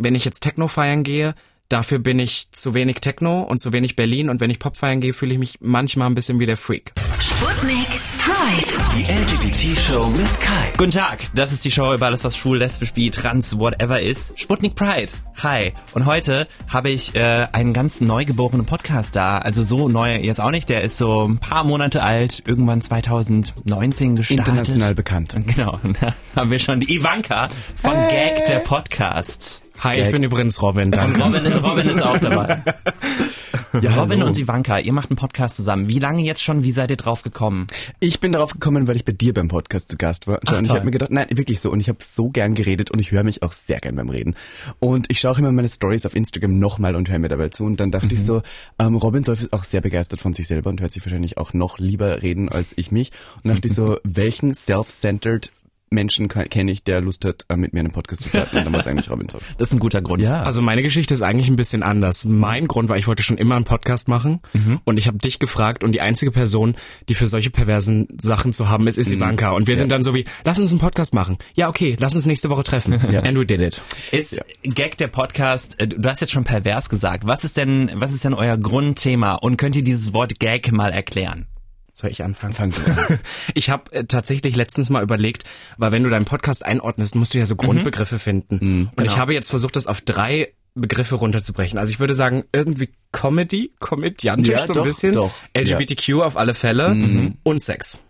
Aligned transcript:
wenn 0.00 0.14
ich 0.14 0.24
jetzt 0.24 0.40
Techno 0.40 0.66
feiern 0.66 1.02
gehe, 1.02 1.34
dafür 1.68 1.98
bin 1.98 2.18
ich 2.18 2.48
zu 2.52 2.74
wenig 2.74 2.96
Techno 2.96 3.42
und 3.42 3.58
zu 3.58 3.72
wenig 3.72 3.96
Berlin 3.96 4.30
und 4.30 4.40
wenn 4.40 4.50
ich 4.50 4.58
Pop 4.58 4.76
feiern 4.76 5.00
gehe, 5.00 5.12
fühle 5.12 5.34
ich 5.34 5.38
mich 5.38 5.58
manchmal 5.60 6.08
ein 6.08 6.14
bisschen 6.14 6.40
wie 6.40 6.46
der 6.46 6.56
Freak. 6.56 6.92
Sputnik 7.20 7.86
Pride. 8.18 8.66
Die 8.96 9.02
LGBT-Show 9.02 10.06
mit 10.08 10.40
Kai. 10.40 10.72
Guten 10.78 10.90
Tag, 10.90 11.18
das 11.34 11.52
ist 11.52 11.64
die 11.64 11.70
Show 11.70 11.92
über 11.92 12.06
alles, 12.06 12.24
was 12.24 12.36
schwul, 12.36 12.58
lesbisch, 12.58 12.92
bi, 12.92 13.10
trans, 13.10 13.58
whatever 13.58 14.00
ist. 14.00 14.38
Sputnik 14.40 14.74
Pride. 14.74 15.12
Hi. 15.42 15.72
Und 15.92 16.06
heute 16.06 16.48
habe 16.66 16.88
ich 16.88 17.14
äh, 17.14 17.46
einen 17.52 17.74
ganz 17.74 18.00
neugeborenen 18.00 18.64
Podcast 18.64 19.14
da. 19.14 19.38
Also 19.38 19.62
so 19.62 19.90
neu 19.90 20.16
jetzt 20.16 20.40
auch 20.40 20.50
nicht. 20.50 20.68
Der 20.70 20.80
ist 20.80 20.96
so 20.96 21.24
ein 21.24 21.38
paar 21.38 21.64
Monate 21.64 22.02
alt, 22.02 22.42
irgendwann 22.46 22.80
2019 22.80 24.16
gestartet. 24.16 24.48
International 24.48 24.94
bekannt. 24.94 25.34
Genau. 25.46 25.78
Da 26.00 26.42
haben 26.42 26.50
wir 26.50 26.60
schon 26.60 26.80
die 26.80 26.94
Ivanka 26.94 27.48
von 27.74 27.96
hey. 27.96 28.34
Gag, 28.36 28.46
der 28.46 28.60
Podcast. 28.60 29.60
Hi, 29.82 29.94
Gag. 29.94 30.06
ich 30.06 30.12
bin 30.12 30.22
übrigens 30.22 30.60
Robin. 30.60 30.90
Danke. 30.90 31.20
Robin, 31.22 31.52
Robin 31.52 31.88
ist 31.88 32.02
auch 32.02 32.18
dabei. 32.18 32.62
Ja, 33.80 33.94
Robin 33.94 34.18
hallo. 34.18 34.26
und 34.26 34.38
Ivanka, 34.38 34.78
ihr 34.78 34.92
macht 34.92 35.10
einen 35.10 35.16
Podcast 35.16 35.56
zusammen. 35.56 35.88
Wie 35.88 36.00
lange 36.00 36.22
jetzt 36.22 36.42
schon? 36.42 36.64
Wie 36.64 36.72
seid 36.72 36.90
ihr 36.90 36.96
drauf 36.96 37.22
gekommen? 37.22 37.66
Ich 38.00 38.20
bin 38.20 38.32
darauf 38.32 38.52
gekommen, 38.52 38.88
weil 38.88 38.96
ich 38.96 39.04
bei 39.04 39.12
dir 39.12 39.32
beim 39.32 39.48
Podcast 39.48 39.88
zu 39.88 39.96
Gast 39.96 40.26
war. 40.26 40.40
Ach, 40.44 40.58
und 40.58 40.66
ich 40.66 40.72
habe 40.72 40.84
mir 40.84 40.90
gedacht, 40.90 41.10
nein, 41.10 41.28
wirklich 41.30 41.60
so. 41.60 41.70
Und 41.70 41.80
ich 41.80 41.88
habe 41.88 41.98
so 42.12 42.28
gern 42.28 42.54
geredet 42.54 42.90
und 42.90 42.98
ich 42.98 43.12
höre 43.12 43.22
mich 43.22 43.42
auch 43.42 43.52
sehr 43.52 43.78
gern 43.78 43.94
beim 43.96 44.08
Reden. 44.08 44.34
Und 44.80 45.06
ich 45.08 45.20
schaue 45.20 45.38
immer 45.38 45.52
meine 45.52 45.68
Stories 45.68 46.04
auf 46.04 46.14
Instagram 46.14 46.58
nochmal 46.58 46.96
und 46.96 47.08
höre 47.08 47.20
mir 47.20 47.28
dabei 47.28 47.48
zu. 47.48 47.64
Und 47.64 47.78
dann 47.78 47.90
dachte 47.90 48.08
mhm. 48.08 48.20
ich 48.20 48.26
so, 48.26 48.42
ähm, 48.78 48.96
Robin 48.96 49.24
soll 49.24 49.38
auch 49.52 49.64
sehr 49.64 49.80
begeistert 49.80 50.20
von 50.20 50.34
sich 50.34 50.48
selber 50.48 50.68
und 50.68 50.80
hört 50.80 50.92
sich 50.92 51.04
wahrscheinlich 51.06 51.38
auch 51.38 51.54
noch 51.54 51.78
lieber 51.78 52.22
reden 52.22 52.48
als 52.48 52.72
ich 52.76 52.90
mich. 52.90 53.12
Und 53.42 53.50
dachte 53.54 53.68
ich 53.68 53.74
so, 53.74 53.98
welchen 54.04 54.56
self-centered 54.56 55.52
Menschen 55.92 56.28
kenne 56.28 56.70
ich, 56.70 56.84
der 56.84 57.00
Lust 57.00 57.24
hat, 57.24 57.46
äh, 57.48 57.56
mit 57.56 57.72
mir 57.72 57.80
einen 57.80 57.90
Podcast 57.90 58.22
zu 58.22 58.28
starten. 58.28 58.58
Und 58.58 58.64
dann 58.64 58.72
war 58.72 58.78
es 58.78 58.86
eigentlich 58.86 59.10
Robin 59.10 59.26
Top. 59.26 59.42
Das 59.58 59.68
ist 59.68 59.74
ein 59.74 59.80
guter 59.80 60.00
Grund. 60.00 60.22
Ja. 60.22 60.44
Also 60.44 60.62
meine 60.62 60.82
Geschichte 60.82 61.12
ist 61.12 61.22
eigentlich 61.22 61.48
ein 61.48 61.56
bisschen 61.56 61.82
anders. 61.82 62.24
Mein 62.24 62.68
Grund 62.68 62.88
war, 62.88 62.96
ich 62.96 63.08
wollte 63.08 63.24
schon 63.24 63.38
immer 63.38 63.56
einen 63.56 63.64
Podcast 63.64 64.06
machen 64.06 64.40
mhm. 64.52 64.80
und 64.84 64.98
ich 64.98 65.08
habe 65.08 65.18
dich 65.18 65.40
gefragt 65.40 65.82
und 65.82 65.90
die 65.90 66.00
einzige 66.00 66.30
Person, 66.30 66.76
die 67.08 67.16
für 67.16 67.26
solche 67.26 67.50
perversen 67.50 68.06
Sachen 68.20 68.52
zu 68.52 68.68
haben 68.68 68.86
ist, 68.86 68.98
ist 68.98 69.10
mhm. 69.10 69.16
Ivanka. 69.16 69.50
Und 69.50 69.66
wir 69.66 69.74
ja. 69.74 69.80
sind 69.80 69.90
dann 69.90 70.04
so 70.04 70.14
wie, 70.14 70.26
lass 70.44 70.60
uns 70.60 70.70
einen 70.70 70.78
Podcast 70.78 71.12
machen. 71.12 71.38
Ja, 71.54 71.68
okay, 71.68 71.96
lass 71.98 72.14
uns 72.14 72.24
nächste 72.24 72.50
Woche 72.50 72.62
treffen. 72.62 72.92
ja. 73.10 73.22
And 73.24 73.36
we 73.36 73.44
did 73.44 73.60
it. 73.60 73.82
Ist 74.12 74.36
ja. 74.36 74.44
Gag 74.62 74.96
der 74.96 75.08
Podcast, 75.08 75.80
äh, 75.80 75.88
du 75.88 76.08
hast 76.08 76.20
jetzt 76.20 76.30
schon 76.30 76.44
pervers 76.44 76.88
gesagt. 76.88 77.26
Was 77.26 77.42
ist 77.42 77.56
denn, 77.56 77.90
was 77.94 78.12
ist 78.12 78.24
denn 78.24 78.34
euer 78.34 78.56
Grundthema? 78.56 79.34
Und 79.34 79.56
könnt 79.56 79.74
ihr 79.74 79.82
dieses 79.82 80.12
Wort 80.12 80.38
Gag 80.38 80.70
mal 80.70 80.92
erklären? 80.92 81.46
Soll 81.92 82.10
ich 82.10 82.22
anfangen? 82.22 82.52
Fang 82.52 82.70
du 82.70 82.84
an. 82.84 83.18
ich 83.54 83.70
habe 83.70 83.92
äh, 83.92 84.04
tatsächlich 84.04 84.56
letztens 84.56 84.90
mal 84.90 85.02
überlegt, 85.02 85.44
weil 85.76 85.92
wenn 85.92 86.02
du 86.02 86.10
deinen 86.10 86.24
Podcast 86.24 86.64
einordnest, 86.64 87.14
musst 87.14 87.34
du 87.34 87.38
ja 87.38 87.46
so 87.46 87.54
mhm. 87.54 87.58
Grundbegriffe 87.58 88.16
mhm. 88.16 88.20
finden. 88.20 88.58
Mhm, 88.60 88.80
und 88.90 88.96
genau. 88.96 89.10
ich 89.10 89.18
habe 89.18 89.34
jetzt 89.34 89.50
versucht, 89.50 89.76
das 89.76 89.86
auf 89.86 90.00
drei 90.00 90.52
Begriffe 90.74 91.16
runterzubrechen. 91.16 91.78
Also 91.78 91.90
ich 91.90 91.98
würde 91.98 92.14
sagen, 92.14 92.44
irgendwie 92.52 92.90
Comedy, 93.12 93.72
komödiantisch 93.80 94.52
ja, 94.52 94.66
so 94.66 94.72
ein 94.72 94.74
doch, 94.74 94.84
bisschen, 94.84 95.12
doch. 95.12 95.32
LGBTQ 95.56 96.08
ja. 96.08 96.16
auf 96.18 96.36
alle 96.36 96.54
Fälle 96.54 96.94
mhm. 96.94 97.38
und 97.42 97.60
Sex. 97.60 98.00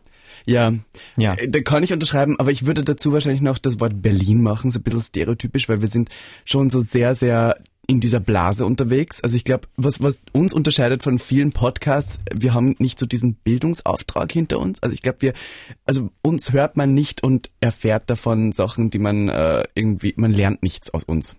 Ja, 0.46 0.72
ja. 1.16 1.34
Äh, 1.34 1.48
da 1.48 1.60
kann 1.60 1.82
ich 1.82 1.92
unterschreiben, 1.92 2.38
aber 2.38 2.50
ich 2.50 2.66
würde 2.66 2.84
dazu 2.84 3.12
wahrscheinlich 3.12 3.42
noch 3.42 3.58
das 3.58 3.80
Wort 3.80 4.02
Berlin 4.02 4.42
machen, 4.42 4.70
so 4.70 4.78
ein 4.78 4.82
bisschen 4.82 5.02
stereotypisch, 5.02 5.68
weil 5.68 5.80
wir 5.80 5.88
sind 5.88 6.10
schon 6.44 6.70
so 6.70 6.80
sehr, 6.80 7.14
sehr 7.14 7.56
in 7.86 8.00
dieser 8.00 8.20
Blase 8.20 8.64
unterwegs. 8.64 9.20
Also 9.20 9.36
ich 9.36 9.44
glaube, 9.44 9.66
was, 9.76 10.02
was 10.02 10.18
uns 10.32 10.52
unterscheidet 10.52 11.02
von 11.02 11.18
vielen 11.18 11.52
Podcasts, 11.52 12.20
wir 12.32 12.54
haben 12.54 12.76
nicht 12.78 12.98
so 12.98 13.06
diesen 13.06 13.34
Bildungsauftrag 13.34 14.30
hinter 14.30 14.60
uns. 14.60 14.82
Also 14.82 14.94
ich 14.94 15.02
glaube, 15.02 15.22
wir, 15.22 15.32
also 15.86 16.10
uns 16.22 16.52
hört 16.52 16.76
man 16.76 16.94
nicht 16.94 17.22
und 17.22 17.50
erfährt 17.60 18.08
davon 18.08 18.52
Sachen, 18.52 18.90
die 18.90 18.98
man 18.98 19.28
äh, 19.28 19.64
irgendwie, 19.74 20.14
man 20.16 20.32
lernt 20.32 20.62
nichts 20.62 20.90
aus 20.90 21.02
uns. 21.04 21.36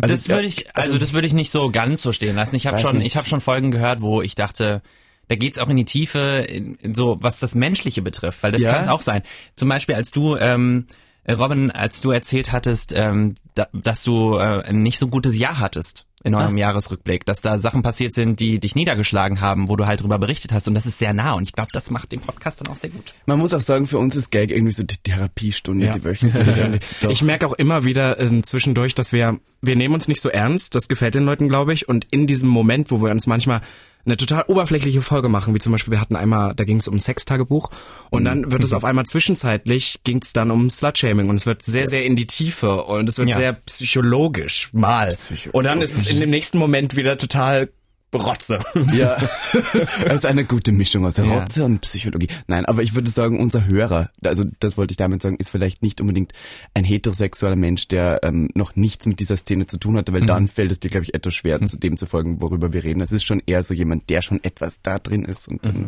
Also 0.00 0.14
das 0.14 0.28
würde 0.28 0.46
ich, 0.46 0.68
also, 0.76 0.90
also 0.90 0.98
das 0.98 1.12
würde 1.12 1.26
ich 1.26 1.34
nicht 1.34 1.50
so 1.50 1.70
ganz 1.70 2.02
so 2.02 2.12
stehen 2.12 2.36
lassen. 2.36 2.54
Ich 2.54 2.66
habe 2.66 2.78
schon, 2.78 2.98
nicht. 2.98 3.08
ich 3.08 3.16
habe 3.16 3.26
schon 3.26 3.40
Folgen 3.40 3.72
gehört, 3.72 4.00
wo 4.00 4.22
ich 4.22 4.36
dachte, 4.36 4.82
da 5.26 5.34
geht's 5.34 5.58
auch 5.58 5.68
in 5.68 5.76
die 5.76 5.84
Tiefe, 5.84 6.44
in, 6.48 6.76
in 6.76 6.94
so 6.94 7.16
was 7.20 7.40
das 7.40 7.54
Menschliche 7.54 8.02
betrifft, 8.02 8.42
weil 8.42 8.52
das 8.52 8.62
ja. 8.62 8.72
kann 8.72 8.82
es 8.82 8.88
auch 8.88 9.00
sein. 9.00 9.22
Zum 9.56 9.68
Beispiel, 9.68 9.94
als 9.94 10.12
du 10.12 10.36
ähm, 10.36 10.86
äh, 10.88 10.94
Robin, 11.32 11.70
als 11.70 12.00
du 12.00 12.10
erzählt 12.10 12.52
hattest, 12.52 12.92
ähm, 12.94 13.34
da, 13.54 13.66
dass 13.72 14.04
du 14.04 14.36
äh, 14.36 14.62
ein 14.62 14.82
nicht 14.82 14.98
so 14.98 15.08
gutes 15.08 15.38
Jahr 15.38 15.58
hattest 15.58 16.06
in 16.22 16.34
eurem 16.34 16.56
ah. 16.56 16.58
Jahresrückblick, 16.58 17.24
dass 17.24 17.40
da 17.40 17.58
Sachen 17.58 17.82
passiert 17.82 18.12
sind, 18.12 18.40
die 18.40 18.60
dich 18.60 18.74
niedergeschlagen 18.74 19.40
haben, 19.40 19.68
wo 19.68 19.76
du 19.76 19.86
halt 19.86 20.02
drüber 20.02 20.18
berichtet 20.18 20.52
hast 20.52 20.68
und 20.68 20.74
das 20.74 20.84
ist 20.84 20.98
sehr 20.98 21.14
nah 21.14 21.32
und 21.32 21.44
ich 21.44 21.52
glaube, 21.52 21.70
das 21.72 21.90
macht 21.90 22.12
den 22.12 22.20
Podcast 22.20 22.60
dann 22.60 22.72
auch 22.72 22.76
sehr 22.76 22.90
gut. 22.90 23.14
Man 23.24 23.38
muss 23.38 23.54
auch 23.54 23.60
sagen, 23.62 23.86
für 23.86 23.98
uns 23.98 24.14
ist 24.16 24.30
Gag 24.30 24.50
irgendwie 24.50 24.72
so 24.72 24.82
die 24.82 24.98
Therapiestunde, 24.98 25.86
ja. 25.86 25.92
die 25.92 26.04
wöchentliche. 26.04 26.80
ich 27.08 27.22
merke 27.22 27.46
auch 27.46 27.54
immer 27.54 27.84
wieder 27.84 28.20
äh, 28.20 28.42
zwischendurch, 28.42 28.94
dass 28.94 29.12
wir, 29.12 29.40
wir 29.62 29.76
nehmen 29.76 29.94
uns 29.94 30.08
nicht 30.08 30.20
so 30.20 30.28
ernst, 30.28 30.74
das 30.74 30.88
gefällt 30.88 31.14
den 31.14 31.24
Leuten, 31.24 31.48
glaube 31.48 31.72
ich, 31.72 31.88
und 31.88 32.06
in 32.10 32.26
diesem 32.26 32.50
Moment, 32.50 32.90
wo 32.90 33.02
wir 33.02 33.10
uns 33.10 33.26
manchmal 33.26 33.62
eine 34.04 34.16
total 34.16 34.44
oberflächliche 34.46 35.02
Folge 35.02 35.28
machen, 35.28 35.54
wie 35.54 35.58
zum 35.58 35.72
Beispiel 35.72 35.92
wir 35.92 36.00
hatten 36.00 36.16
einmal, 36.16 36.54
da 36.54 36.64
ging 36.64 36.78
es 36.78 36.88
um 36.88 36.98
Sextagebuch 36.98 37.70
und 38.10 38.24
dann 38.24 38.50
wird 38.50 38.64
es 38.64 38.72
auf 38.72 38.84
einmal 38.84 39.06
zwischenzeitlich 39.06 40.00
ging 40.04 40.20
es 40.22 40.32
dann 40.32 40.50
um 40.50 40.70
Slutshaming 40.70 41.28
und 41.28 41.36
es 41.36 41.46
wird 41.46 41.62
sehr, 41.62 41.88
sehr 41.88 42.04
in 42.04 42.16
die 42.16 42.26
Tiefe 42.26 42.84
und 42.84 43.08
es 43.08 43.18
wird 43.18 43.28
ja. 43.28 43.36
sehr 43.36 43.52
psychologisch 43.52 44.70
mal. 44.72 45.08
Psychologisch. 45.08 45.54
Und 45.54 45.64
dann 45.64 45.82
ist 45.82 45.94
es 45.94 46.10
in 46.10 46.20
dem 46.20 46.30
nächsten 46.30 46.58
Moment 46.58 46.96
wieder 46.96 47.18
total 47.18 47.70
Rotze. 48.14 48.58
Ja, 48.92 49.16
das 50.04 50.14
ist 50.16 50.26
eine 50.26 50.44
gute 50.44 50.72
Mischung 50.72 51.06
aus 51.06 51.18
Rotze 51.18 51.60
ja. 51.60 51.66
und 51.66 51.80
Psychologie. 51.80 52.28
Nein, 52.46 52.66
aber 52.66 52.82
ich 52.82 52.94
würde 52.94 53.10
sagen, 53.10 53.38
unser 53.38 53.66
Hörer, 53.66 54.10
also 54.24 54.44
das 54.58 54.76
wollte 54.76 54.92
ich 54.92 54.96
damit 54.96 55.22
sagen, 55.22 55.36
ist 55.36 55.50
vielleicht 55.50 55.82
nicht 55.82 56.00
unbedingt 56.00 56.32
ein 56.74 56.84
heterosexueller 56.84 57.56
Mensch, 57.56 57.88
der 57.88 58.20
ähm, 58.22 58.50
noch 58.54 58.76
nichts 58.76 59.06
mit 59.06 59.20
dieser 59.20 59.36
Szene 59.36 59.66
zu 59.66 59.78
tun 59.78 59.96
hatte, 59.96 60.12
weil 60.12 60.22
mhm. 60.22 60.26
dann 60.26 60.48
fällt 60.48 60.72
es 60.72 60.80
dir, 60.80 60.90
glaube 60.90 61.04
ich, 61.04 61.14
etwas 61.14 61.34
schwer, 61.34 61.60
mhm. 61.60 61.68
zu 61.68 61.78
dem 61.78 61.96
zu 61.96 62.06
folgen, 62.06 62.40
worüber 62.40 62.72
wir 62.72 62.84
reden. 62.84 63.00
Es 63.00 63.12
ist 63.12 63.24
schon 63.24 63.42
eher 63.46 63.62
so 63.62 63.74
jemand, 63.74 64.10
der 64.10 64.22
schon 64.22 64.42
etwas 64.42 64.80
da 64.82 64.98
drin 64.98 65.24
ist. 65.24 65.48
Und 65.48 65.64
mhm. 65.64 65.86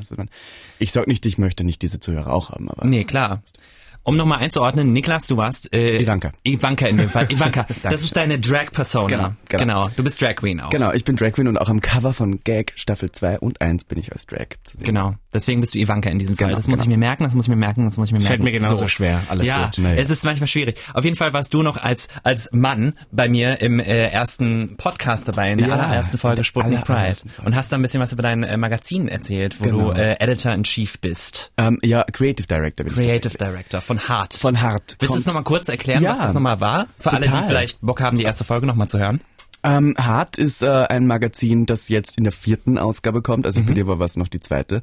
ich 0.79 0.93
sag 0.93 1.07
nicht, 1.07 1.27
ich 1.27 1.39
möchte 1.39 1.65
nicht 1.65 1.83
diese 1.83 2.01
Zuhörer 2.01 2.33
auch 2.33 2.51
haben, 2.51 2.71
aber. 2.71 2.87
Nee, 2.87 3.05
klar. 3.05 3.43
Um 4.05 4.17
nochmal 4.17 4.39
einzuordnen, 4.39 4.93
Niklas, 4.93 5.29
du 5.29 5.37
warst 5.37 5.73
äh, 5.75 6.03
Ivanka. 6.03 6.33
Ivanka 6.45 6.87
in 6.87 6.97
dem 6.97 7.09
Fall. 7.09 7.27
Ivanka, 7.31 7.67
das 7.83 8.03
ist 8.03 8.17
deine 8.17 8.39
Drag-Persona. 8.39 9.07
Genau, 9.07 9.33
genau, 9.49 9.59
genau. 9.59 9.89
Du 9.97 10.03
bist 10.03 10.21
Drag 10.21 10.35
Queen 10.35 10.61
auch. 10.61 10.71
Genau, 10.71 10.93
ich 10.93 11.05
bin 11.05 11.15
Drag 11.15 11.33
Queen 11.33 11.47
und 11.47 11.57
auch 11.57 11.69
am 11.69 11.81
Cover 11.81 12.13
von 12.13 12.41
Gag 12.43 12.73
Staffel 12.75 13.13
2 13.13 13.39
und 13.39 13.61
1 13.61 13.85
bin 13.85 13.99
ich 13.99 14.13
als 14.13 14.27
Drag 14.27 14.47
zu 14.65 14.77
sehen. 14.77 14.85
Genau, 14.85 15.15
deswegen 15.33 15.61
bist 15.61 15.75
du 15.75 15.79
Ivanka 15.79 16.11
in 16.11 16.19
diesem 16.19 16.37
Fall. 16.37 16.49
Genau, 16.49 16.57
das 16.57 16.67
muss 16.67 16.81
genau. 16.81 16.83
ich 16.85 16.89
mir 16.89 16.99
merken, 16.99 17.25
das 17.25 17.35
muss 17.35 17.45
ich 17.45 17.51
mir 17.51 17.57
merken, 17.57 17.85
das 17.85 17.97
muss 17.97 18.09
ich 18.09 18.13
mir 18.13 18.19
merken. 18.19 18.29
Fällt 18.29 18.43
mir 18.43 18.53
genauso 18.53 18.77
so. 18.77 18.89
schwer, 18.89 19.23
alles 19.29 19.47
ja, 19.47 19.67
gut. 19.67 19.79
Ja, 19.79 19.93
es 19.93 20.11
ist 20.11 20.25
manchmal 20.25 20.49
schwierig. 20.49 20.79
Auf 20.95 21.05
jeden 21.05 21.17
Fall 21.17 21.33
warst 21.33 21.55
du 21.55 21.63
noch 21.63 21.77
als 21.77 22.09
als 22.25 22.51
Mann 22.53 22.95
bei 23.13 23.29
mir 23.29 23.61
im 23.61 23.79
äh, 23.79 24.09
ersten 24.09 24.77
Podcast 24.79 25.29
dabei, 25.29 25.53
in 25.53 25.59
der 25.59 25.69
ja, 25.69 25.75
allerersten 25.75 26.19
Folge 26.19 26.43
Sputnik 26.43 26.85
Pride. 26.85 27.19
Und 27.45 27.55
hast 27.55 27.71
da 27.71 27.77
ein 27.77 27.83
bisschen 27.83 28.01
was 28.01 28.13
über 28.13 28.23
dein 28.23 28.43
äh, 28.43 28.57
Magazin 28.57 29.07
erzählt, 29.07 29.61
wo 29.61 29.65
genau. 29.65 29.93
du 29.93 30.01
äh, 30.01 30.17
Editor-in-Chief 30.19 30.99
bist. 31.01 31.53
Um, 31.57 31.67
ähm, 31.67 31.79
ja, 31.83 32.05
Creative 32.11 32.47
Director 32.47 32.85
bin 32.85 32.95
Creative 32.95 33.37
Director 33.37 33.81
von 33.99 34.09
Hart. 34.09 34.35
Von 34.35 34.61
Hart. 34.61 34.97
Willst 34.99 35.15
du 35.15 35.19
es 35.19 35.27
nochmal 35.27 35.45
kurz 35.45 35.69
erklären, 35.69 36.03
ja, 36.03 36.13
was 36.13 36.21
das 36.21 36.35
nochmal 36.35 36.61
war? 36.61 36.87
Für 36.99 37.11
total. 37.11 37.29
alle, 37.29 37.43
die 37.43 37.47
vielleicht 37.47 37.81
Bock 37.81 38.01
haben, 38.01 38.17
die 38.17 38.25
erste 38.25 38.45
Folge 38.45 38.67
nochmal 38.67 38.89
zu 38.89 38.99
hören. 38.99 39.21
Ähm, 39.65 39.95
Hart 39.97 40.39
ist 40.39 40.63
äh, 40.63 40.67
ein 40.67 41.07
Magazin, 41.07 41.67
das 41.67 41.89
jetzt 41.89 42.19
in 42.19 42.25
der 42.25 42.33
vierten 42.33 42.79
Ausgabe 42.79 43.23
kommt, 43.23 43.47
also 43.47 43.61
mhm. 43.61 43.67
bei 43.67 43.75
dir 43.75 43.87
war 43.87 44.01
was 44.01 44.17
noch 44.17 44.27
die 44.27 44.41
zweite, 44.41 44.83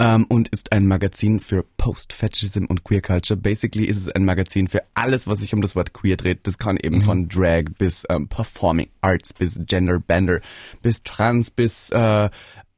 ähm, 0.00 0.26
und 0.28 0.48
ist 0.48 0.72
ein 0.72 0.88
Magazin 0.88 1.38
für 1.38 1.64
Post-Fascism 1.76 2.64
und 2.64 2.82
Queer 2.82 3.02
Culture. 3.02 3.38
Basically 3.38 3.84
ist 3.84 3.98
es 3.98 4.08
ein 4.08 4.24
Magazin 4.24 4.66
für 4.66 4.82
alles, 4.94 5.28
was 5.28 5.38
sich 5.38 5.54
um 5.54 5.60
das 5.60 5.76
Wort 5.76 5.92
Queer 5.92 6.16
dreht. 6.16 6.40
Das 6.42 6.58
kann 6.58 6.76
eben 6.76 6.96
mhm. 6.96 7.02
von 7.02 7.28
Drag 7.28 7.66
bis 7.78 8.02
ähm, 8.08 8.26
Performing 8.26 8.88
Arts 9.00 9.32
bis 9.32 9.60
Gender 9.64 10.00
Bender 10.00 10.40
bis 10.82 11.04
Trans 11.04 11.52
bis 11.52 11.90
äh, 11.90 12.28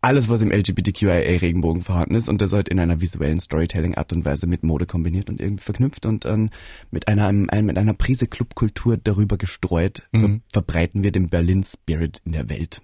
alles, 0.00 0.28
was 0.28 0.42
im 0.42 0.52
LGBTQIA-Regenbogen 0.52 1.82
vorhanden 1.82 2.14
ist 2.14 2.28
und 2.28 2.40
das 2.40 2.52
halt 2.52 2.68
in 2.68 2.78
einer 2.78 3.00
visuellen 3.00 3.40
Storytelling-Art 3.40 4.12
und 4.12 4.24
Weise 4.24 4.46
mit 4.46 4.62
Mode 4.62 4.86
kombiniert 4.86 5.28
und 5.28 5.40
irgendwie 5.40 5.64
verknüpft 5.64 6.06
und 6.06 6.24
ähm, 6.24 6.50
mit 6.90 7.08
einer 7.08 7.26
ein, 7.26 7.46
mit 7.64 7.76
einer 7.76 7.94
Prise 7.94 8.26
Clubkultur 8.26 8.96
darüber 8.96 9.36
gestreut, 9.36 10.02
mhm. 10.12 10.20
ver 10.20 10.40
verbreiten 10.52 11.02
wir 11.02 11.12
den 11.12 11.28
Berlin 11.28 11.64
Spirit 11.64 12.22
in 12.24 12.32
der 12.32 12.48
Welt. 12.48 12.82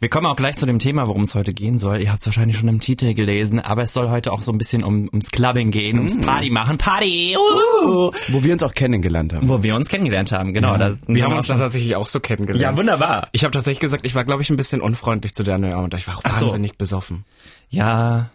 Wir 0.00 0.08
kommen 0.08 0.26
auch 0.26 0.36
gleich 0.36 0.56
zu 0.56 0.64
dem 0.64 0.78
Thema, 0.78 1.08
worum 1.08 1.24
es 1.24 1.34
heute 1.34 1.52
gehen 1.52 1.76
soll. 1.76 2.00
Ihr 2.00 2.12
habt 2.12 2.20
es 2.20 2.26
wahrscheinlich 2.26 2.56
schon 2.56 2.68
im 2.68 2.78
Titel 2.78 3.14
gelesen, 3.14 3.58
aber 3.58 3.82
es 3.82 3.92
soll 3.92 4.10
heute 4.10 4.32
auch 4.32 4.42
so 4.42 4.52
ein 4.52 4.58
bisschen 4.58 4.84
um, 4.84 5.08
ums 5.08 5.32
Clubbing 5.32 5.72
gehen, 5.72 5.96
mm. 5.96 5.98
ums 5.98 6.20
Party 6.20 6.50
machen. 6.50 6.78
Party! 6.78 7.36
Uh! 7.36 8.12
Wo 8.28 8.44
wir 8.44 8.52
uns 8.52 8.62
auch 8.62 8.74
kennengelernt 8.74 9.32
haben. 9.32 9.48
Wo 9.48 9.60
wir 9.64 9.74
uns 9.74 9.88
kennengelernt 9.88 10.30
haben, 10.30 10.54
genau. 10.54 10.76
Ja. 10.76 10.94
wir 11.08 11.24
haben 11.24 11.36
uns 11.36 11.48
das 11.48 11.58
tatsächlich 11.58 11.96
auch 11.96 12.06
so 12.06 12.20
kennengelernt. 12.20 12.62
Ja, 12.62 12.76
wunderbar. 12.76 13.28
Ich 13.32 13.42
habe 13.42 13.50
tatsächlich 13.50 13.80
gesagt, 13.80 14.06
ich 14.06 14.14
war, 14.14 14.24
glaube 14.24 14.40
ich, 14.40 14.50
ein 14.50 14.56
bisschen 14.56 14.80
unfreundlich 14.80 15.34
zu 15.34 15.42
der 15.42 15.56
und 15.56 15.92
ich 15.94 16.06
war 16.06 16.18
auch 16.18 16.22
Ach 16.22 16.40
wahnsinnig 16.40 16.72
so. 16.72 16.78
besoffen. 16.78 17.24
Ja, 17.68 18.30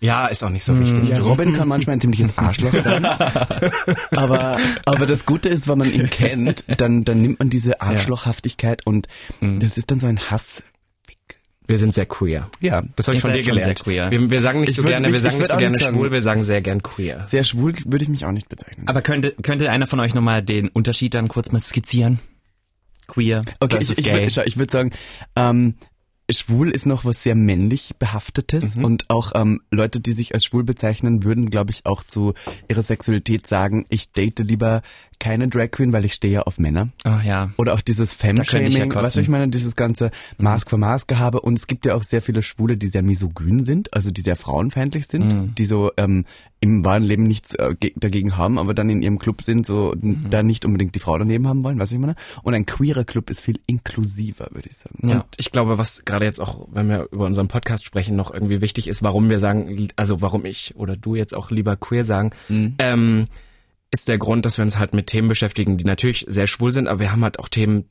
ja, 0.00 0.26
ist 0.26 0.42
auch 0.42 0.50
nicht 0.50 0.64
so 0.64 0.78
wichtig. 0.78 1.08
Ja, 1.08 1.20
Robin 1.20 1.52
kann 1.54 1.68
manchmal 1.68 1.96
ein 1.96 2.00
ziemliches 2.00 2.36
Arschloch 2.36 2.72
sein. 2.72 3.04
aber, 4.10 4.58
aber 4.84 5.06
das 5.06 5.24
Gute 5.24 5.48
ist, 5.48 5.68
wenn 5.68 5.78
man 5.78 5.92
ihn 5.92 6.10
kennt, 6.10 6.64
dann, 6.80 7.02
dann 7.02 7.22
nimmt 7.22 7.38
man 7.38 7.48
diese 7.48 7.80
Arschlochhaftigkeit 7.80 8.84
und 8.84 9.06
mhm. 9.40 9.60
das 9.60 9.78
ist 9.78 9.90
dann 9.90 9.98
so 9.98 10.06
ein 10.06 10.30
Hass 10.30 10.62
wir 11.66 11.78
sind 11.78 11.92
sehr 11.92 12.06
queer. 12.06 12.50
Ja, 12.60 12.82
das 12.96 13.08
habe 13.08 13.16
ich 13.16 13.22
von 13.22 13.32
dir 13.32 13.42
gelernt. 13.42 13.82
Queer. 13.82 14.10
Wir, 14.10 14.30
wir 14.30 14.40
sagen 14.40 14.60
nicht 14.60 14.70
ich 14.70 14.76
so 14.76 14.82
gerne, 14.82 15.12
wir 15.12 15.20
sagen 15.20 15.38
nicht 15.38 15.50
so 15.50 15.56
gerne 15.56 15.78
schwul, 15.78 16.12
wir 16.12 16.22
sagen 16.22 16.44
sehr 16.44 16.60
gern 16.60 16.82
queer. 16.82 17.26
Sehr 17.28 17.44
schwul 17.44 17.74
würde 17.84 18.04
ich 18.04 18.08
mich 18.08 18.24
auch 18.24 18.32
nicht 18.32 18.48
bezeichnen. 18.48 18.88
Aber 18.88 19.02
könnte 19.02 19.34
könnte 19.42 19.70
einer 19.70 19.86
von 19.86 20.00
euch 20.00 20.14
nochmal 20.14 20.42
den 20.42 20.68
Unterschied 20.68 21.14
dann 21.14 21.28
kurz 21.28 21.52
mal 21.52 21.60
skizzieren? 21.60 22.20
queer 23.06 23.42
okay, 23.60 23.78
ich, 23.80 23.90
ich, 23.98 24.06
ich, 24.06 24.36
ich 24.36 24.56
würde 24.56 24.72
sagen, 24.72 24.90
ähm, 25.36 25.74
schwul 26.30 26.70
ist 26.70 26.86
noch 26.86 27.04
was 27.04 27.22
sehr 27.22 27.34
männlich 27.34 27.94
behaftetes 27.98 28.76
mhm. 28.76 28.84
und 28.84 29.10
auch 29.10 29.32
ähm, 29.34 29.60
Leute, 29.70 30.00
die 30.00 30.12
sich 30.12 30.34
als 30.34 30.44
schwul 30.44 30.64
bezeichnen, 30.64 31.22
würden, 31.22 31.50
glaube 31.50 31.70
ich, 31.70 31.86
auch 31.86 32.02
zu 32.02 32.34
ihrer 32.68 32.82
Sexualität 32.82 33.46
sagen, 33.46 33.86
ich 33.90 34.10
date 34.10 34.40
lieber 34.40 34.82
keine 35.18 35.48
Drag 35.48 35.70
Queen, 35.70 35.92
weil 35.92 36.04
ich 36.04 36.14
stehe 36.14 36.34
ja 36.34 36.42
auf 36.42 36.58
Männer. 36.58 36.88
Ach 37.04 37.24
ja. 37.24 37.50
Oder 37.56 37.74
auch 37.74 37.80
dieses 37.80 38.14
Femme-Shaming, 38.14 38.92
ja 38.92 39.02
was 39.02 39.16
ich 39.16 39.28
meine, 39.28 39.48
dieses 39.48 39.76
ganze 39.76 40.10
Mask 40.38 40.70
für 40.70 40.76
Mask 40.76 41.08
gehabe. 41.08 41.40
Und 41.40 41.58
es 41.58 41.66
gibt 41.66 41.86
ja 41.86 41.94
auch 41.94 42.02
sehr 42.02 42.22
viele 42.22 42.42
Schwule, 42.42 42.76
die 42.76 42.88
sehr 42.88 43.02
misogyn 43.02 43.64
sind, 43.64 43.92
also 43.94 44.10
die 44.10 44.20
sehr 44.20 44.36
frauenfeindlich 44.36 45.06
sind, 45.06 45.32
mhm. 45.32 45.54
die 45.54 45.64
so 45.64 45.90
ähm, 45.96 46.24
im 46.60 46.84
wahren 46.84 47.02
Leben 47.02 47.24
nichts 47.24 47.54
äh, 47.54 47.74
dagegen 47.96 48.36
haben, 48.36 48.58
aber 48.58 48.74
dann 48.74 48.88
in 48.88 49.02
ihrem 49.02 49.18
Club 49.18 49.42
sind, 49.42 49.66
so 49.66 49.94
mhm. 50.00 50.26
da 50.30 50.42
nicht 50.42 50.64
unbedingt 50.64 50.94
die 50.94 50.98
Frau 50.98 51.16
daneben 51.16 51.46
haben 51.46 51.62
wollen, 51.62 51.78
was 51.78 51.92
ich 51.92 51.98
meine. 51.98 52.14
Und 52.42 52.54
ein 52.54 52.66
queerer 52.66 53.04
Club 53.04 53.30
ist 53.30 53.40
viel 53.40 53.60
inklusiver, 53.66 54.48
würde 54.52 54.68
ich 54.68 54.76
sagen. 54.76 55.08
Ja. 55.08 55.14
Und 55.16 55.24
ich 55.36 55.52
glaube, 55.52 55.78
was 55.78 56.04
gerade 56.04 56.24
jetzt 56.24 56.40
auch, 56.40 56.66
wenn 56.72 56.88
wir 56.88 57.08
über 57.12 57.26
unseren 57.26 57.48
Podcast 57.48 57.84
sprechen, 57.84 58.16
noch 58.16 58.32
irgendwie 58.32 58.60
wichtig 58.60 58.88
ist, 58.88 59.02
warum 59.02 59.28
wir 59.30 59.38
sagen, 59.38 59.88
also 59.96 60.20
warum 60.20 60.44
ich 60.44 60.74
oder 60.76 60.96
du 60.96 61.14
jetzt 61.14 61.34
auch 61.34 61.50
lieber 61.50 61.76
queer 61.76 62.04
sagen, 62.04 62.30
mhm. 62.48 62.74
ähm, 62.78 63.26
ist 63.90 64.08
der 64.08 64.18
Grund, 64.18 64.44
dass 64.44 64.58
wir 64.58 64.64
uns 64.64 64.78
halt 64.78 64.94
mit 64.94 65.06
Themen 65.06 65.28
beschäftigen, 65.28 65.76
die 65.76 65.84
natürlich 65.84 66.26
sehr 66.28 66.46
schwul 66.46 66.72
sind, 66.72 66.88
aber 66.88 67.00
wir 67.00 67.12
haben 67.12 67.22
halt 67.22 67.38
auch 67.38 67.48
Themen, 67.48 67.84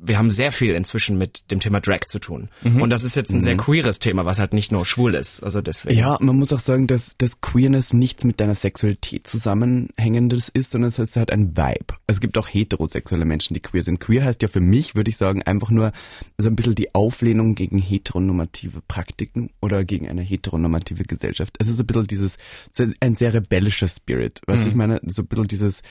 wir 0.00 0.18
haben 0.18 0.30
sehr 0.30 0.52
viel 0.52 0.74
inzwischen 0.74 1.18
mit 1.18 1.50
dem 1.50 1.60
Thema 1.60 1.80
Drag 1.80 2.00
zu 2.06 2.18
tun. 2.18 2.50
Mhm. 2.62 2.82
Und 2.82 2.90
das 2.90 3.02
ist 3.02 3.16
jetzt 3.16 3.30
ein 3.30 3.38
mhm. 3.38 3.42
sehr 3.42 3.56
queeres 3.56 3.98
Thema, 3.98 4.24
was 4.24 4.38
halt 4.38 4.52
nicht 4.52 4.72
nur 4.72 4.84
schwul 4.84 5.14
ist. 5.14 5.42
Also 5.42 5.60
deswegen. 5.60 5.98
Ja, 5.98 6.18
man 6.20 6.36
muss 6.36 6.52
auch 6.52 6.60
sagen, 6.60 6.86
dass, 6.86 7.16
dass 7.16 7.40
Queerness 7.40 7.94
nichts 7.94 8.24
mit 8.24 8.40
deiner 8.40 8.54
Sexualität 8.54 9.26
zusammenhängendes 9.26 10.48
ist, 10.48 10.70
sondern 10.70 10.88
es 10.88 10.98
ist 10.98 11.16
halt 11.16 11.30
ein 11.30 11.56
Vibe. 11.56 11.94
Es 12.06 12.20
gibt 12.20 12.36
auch 12.38 12.48
heterosexuelle 12.48 13.24
Menschen, 13.24 13.54
die 13.54 13.60
queer 13.60 13.82
sind. 13.82 14.00
Queer 14.00 14.24
heißt 14.24 14.42
ja 14.42 14.48
für 14.48 14.60
mich, 14.60 14.94
würde 14.94 15.10
ich 15.10 15.16
sagen, 15.16 15.42
einfach 15.42 15.70
nur 15.70 15.92
so 16.36 16.48
ein 16.48 16.56
bisschen 16.56 16.74
die 16.74 16.94
Auflehnung 16.94 17.54
gegen 17.54 17.78
heteronormative 17.78 18.82
Praktiken 18.86 19.50
oder 19.60 19.84
gegen 19.84 20.08
eine 20.08 20.22
heteronormative 20.22 21.04
Gesellschaft. 21.04 21.56
Es 21.58 21.68
ist 21.68 21.80
ein 21.80 21.86
bisschen 21.86 22.06
dieses, 22.06 22.36
ein 23.00 23.14
sehr 23.16 23.34
rebellischer 23.34 23.88
Spirit. 23.88 24.40
Was 24.46 24.62
mhm. 24.62 24.68
ich 24.68 24.74
meine? 24.74 25.00
So 25.06 25.22
ein 25.22 25.26
bisschen 25.26 25.47
dieses, 25.48 25.82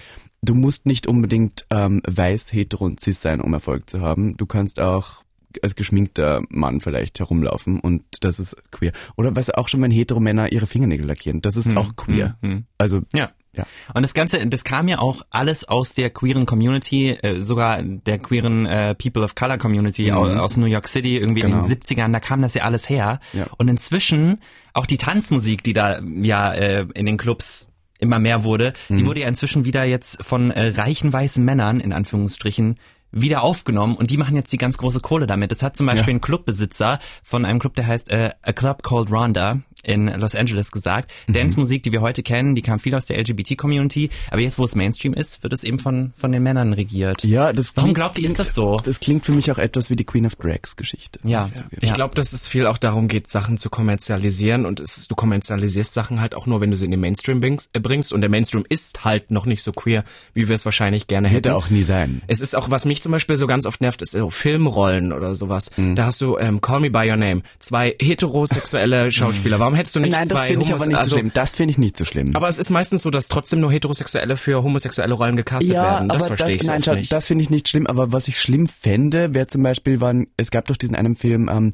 du 0.42 0.56
musst 0.56 0.86
nicht 0.86 1.08
unbedingt 1.08 1.66
ähm, 1.70 2.02
weiß, 2.08 2.54
hetero 2.54 2.86
und 2.86 3.00
cis 3.00 3.22
sein, 3.22 3.42
um 3.42 3.54
Erfolg 3.54 3.90
zu 3.90 4.02
haben. 4.02 4.38
Du 4.38 4.46
kannst 4.46 4.80
auch 4.80 5.24
als 5.62 5.76
geschminkter 5.76 6.42
Mann 6.50 6.82
vielleicht 6.82 7.20
herumlaufen 7.20 7.80
und 7.80 8.04
das 8.22 8.40
ist 8.40 8.56
queer. 8.72 8.92
Oder 9.16 9.36
was 9.36 9.50
auch 9.50 9.68
schon, 9.68 9.82
wenn 9.82 9.92
hetero 9.92 10.20
Männer 10.20 10.52
ihre 10.52 10.68
Fingernägel 10.68 11.06
lackieren, 11.06 11.42
das 11.42 11.58
ist 11.58 11.70
hm, 11.70 11.78
auch 11.78 11.96
queer. 11.96 12.38
Hm, 12.42 12.52
hm. 12.52 12.66
Also 12.78 13.02
ja. 13.14 13.32
Ja. 13.54 13.66
Und 13.96 14.04
das 14.04 14.14
Ganze, 14.14 14.46
das 14.46 14.64
kam 14.64 14.88
ja 14.88 15.00
auch 15.00 15.24
alles 15.32 15.66
aus 15.66 15.94
der 15.94 16.12
queeren 16.12 16.46
Community, 16.46 17.10
äh, 17.10 17.36
sogar 17.40 17.82
der 17.82 18.20
queeren 18.20 18.68
äh, 18.68 18.94
People 18.94 19.24
of 19.24 19.34
Color 19.34 19.58
Community 19.58 20.12
mhm. 20.12 20.18
aus, 20.18 20.32
aus, 20.34 20.58
New 20.58 20.68
York 20.68 20.88
City, 20.88 21.18
irgendwie 21.18 21.42
genau. 21.42 21.56
in 21.56 21.62
den 21.62 21.68
70ern, 21.68 21.96
genau. 21.96 22.12
da 22.12 22.20
kam 22.20 22.44
das 22.44 22.54
ja 22.54 22.64
alles 22.64 22.88
her. 22.88 23.20
Ja. 23.34 23.48
Und 23.58 23.68
inzwischen 23.68 24.42
auch 24.74 24.86
die 24.86 24.98
Tanzmusik, 24.98 25.64
die 25.64 25.74
da 25.74 26.00
ja 26.22 26.54
äh, 26.54 26.86
in 26.94 27.08
den 27.08 27.18
Clubs 27.18 27.68
immer 28.00 28.20
mehr 28.20 28.44
wurde, 28.44 28.74
mhm. 28.90 28.98
die 28.98 29.06
wurde 29.06 29.22
ja 29.22 29.28
inzwischen 29.28 29.66
wieder 29.66 29.84
jetzt 29.84 30.24
von 30.24 30.52
äh, 30.52 30.68
reichen 30.76 31.12
weißen 31.12 31.44
Männern, 31.44 31.80
in 31.80 31.94
Anführungsstrichen, 31.94 32.78
wieder 33.12 33.42
aufgenommen 33.42 33.96
und 33.96 34.10
die 34.10 34.18
machen 34.18 34.36
jetzt 34.36 34.52
die 34.52 34.58
ganz 34.58 34.78
große 34.78 35.00
Kohle 35.00 35.28
damit. 35.28 35.52
Das 35.52 35.64
hat 35.64 35.78
zum 35.78 35.86
Beispiel 35.86 36.14
ja. 36.14 36.18
ein 36.18 36.22
Clubbesitzer 36.22 37.00
von 37.24 37.46
einem 37.46 37.60
Club, 37.60 37.74
der 37.76 37.88
heißt 37.88 38.12
äh, 38.12 38.32
A 38.42 38.52
Club 38.52 38.84
Called 38.84 39.12
Rhonda 39.12 39.62
in 39.88 40.08
Los 40.08 40.36
Angeles 40.36 40.72
gesagt. 40.72 41.12
Mhm. 41.28 41.34
Dance-Musik, 41.34 41.84
die 41.84 41.92
wir 41.92 42.02
heute 42.02 42.24
kennen, 42.24 42.56
die 42.56 42.62
kam 42.62 42.80
viel 42.80 42.94
aus 42.94 43.06
der 43.06 43.18
LGBT-Community, 43.20 44.10
aber 44.30 44.42
jetzt, 44.42 44.60
wo 44.60 44.66
es 44.66 44.76
Mainstream 44.76 45.14
ist, 45.14 45.42
wird 45.44 45.54
es 45.54 45.64
eben 45.64 45.80
von, 45.80 46.12
von 46.16 46.32
den 46.32 46.44
Männern 46.44 46.74
regiert. 46.74 47.24
Ja, 47.24 47.54
das 47.54 47.76
Warum 47.76 47.94
glaubt 47.94 48.20
ihr, 48.20 48.28
ist 48.28 48.40
das 48.40 48.54
so? 48.54 48.78
Das 48.84 49.00
klingt 49.00 49.26
für 49.26 49.32
mich 49.32 49.52
auch 49.52 49.58
etwas 49.58 49.90
wie 49.90 49.96
die 49.96 50.04
Queen 50.04 50.26
of 50.26 50.36
Drags 50.36 50.76
Geschichte. 50.76 51.20
Ja. 51.24 51.50
Ich, 51.72 51.84
ich 51.84 51.94
glaube, 51.94 52.16
dass 52.16 52.34
es 52.34 52.48
viel 52.48 52.68
auch 52.68 52.78
darum 52.78 53.08
geht, 53.08 53.32
Sachen 53.32 53.58
zu 53.58 53.70
kommerzialisieren 53.70 54.66
und 54.66 54.80
es 54.80 55.08
du 55.08 55.16
kommerzialisierst 55.16 55.94
Sachen 55.94 56.20
halt 56.20 56.36
auch 56.36 56.46
nur, 56.46 56.62
wenn 56.62 56.72
du 56.72 56.76
sie 56.76 56.86
in 56.86 56.92
den 56.92 57.00
Mainstream 57.00 57.42
äh, 57.42 57.80
bringst 57.80 58.14
und 58.14 58.22
der 58.22 58.30
Mainstream 58.30 58.66
ist 58.68 59.06
halt 59.06 59.32
noch 59.32 59.46
nicht 59.46 59.64
so 59.64 59.72
queer, 59.72 60.04
wie 60.34 60.48
wir 60.48 60.56
es 60.56 60.66
wahrscheinlich 60.66 61.08
gerne 61.08 61.28
hätten. 61.28 61.50
Hätte 61.50 61.56
auch 61.56 61.70
nie 61.70 61.84
sein. 61.84 62.22
Es 62.28 62.42
ist 62.42 62.56
auch, 62.56 62.70
was 62.70 62.86
mich 62.86 63.02
zum 63.02 63.12
Beispiel 63.12 63.38
so 63.38 63.48
ganz 63.48 63.66
oft 63.66 63.82
nervt, 63.82 64.02
ist 64.02 64.12
so 64.12 64.30
Filmrollen 64.30 65.14
oder 65.14 65.36
sowas. 65.36 65.72
Mhm. 65.78 65.96
Da 65.96 66.06
hast 66.06 66.22
du 66.22 66.38
ähm, 66.38 66.62
Call 66.62 66.82
Me 66.82 66.90
By 66.90 67.10
Your 67.10 67.18
Name, 67.18 67.44
zwei 67.60 67.96
heterosexuelle 68.00 69.12
Schauspieler. 69.18 69.60
Warum 69.60 69.76
hättest 69.78 69.96
du 69.96 70.00
nicht 70.00 70.12
Nein, 70.12 70.26
zwei 70.26 70.48
finde 70.48 70.66
ich 70.66 70.74
aber 70.74 70.86
nicht 70.86 70.98
also, 70.98 71.12
so 71.12 71.16
schlimm. 71.16 71.32
Das 71.34 71.54
finde 71.54 71.72
ich 71.72 71.78
nicht 71.78 71.96
so 71.96 72.06
schlimm. 72.06 72.36
Aber 72.36 72.48
es 72.48 72.60
ist 72.60 72.70
meistens 72.70 73.02
so, 73.02 73.10
dass 73.10 73.28
trotzdem 73.28 73.60
nur 73.60 73.72
Heterosexuelle 73.72 74.36
für 74.36 74.64
homosexuelle 74.64 75.14
Rollen 75.14 75.36
gecastet 75.36 75.76
ja, 75.76 75.84
werden. 75.84 76.10
Das 76.10 76.28
verstehe 76.28 76.56
ich 76.56 76.64
nein, 76.64 76.82
so 76.82 76.94
nicht. 76.94 77.12
Das 77.12 77.28
finde 77.28 77.44
ich 77.44 77.50
nicht 77.50 77.70
schlimm. 77.70 77.88
Aber 77.88 78.12
was 78.12 78.28
ich 78.28 78.40
schlimm 78.42 78.68
fände, 78.68 79.34
wäre 79.34 79.48
zum 79.48 79.64
Beispiel, 79.64 80.02
waren, 80.02 80.28
es 80.36 80.52
gab 80.52 80.68
doch 80.68 80.76
diesen 80.76 80.96
einen 80.96 81.16
Film, 81.16 81.50
ähm, 81.50 81.74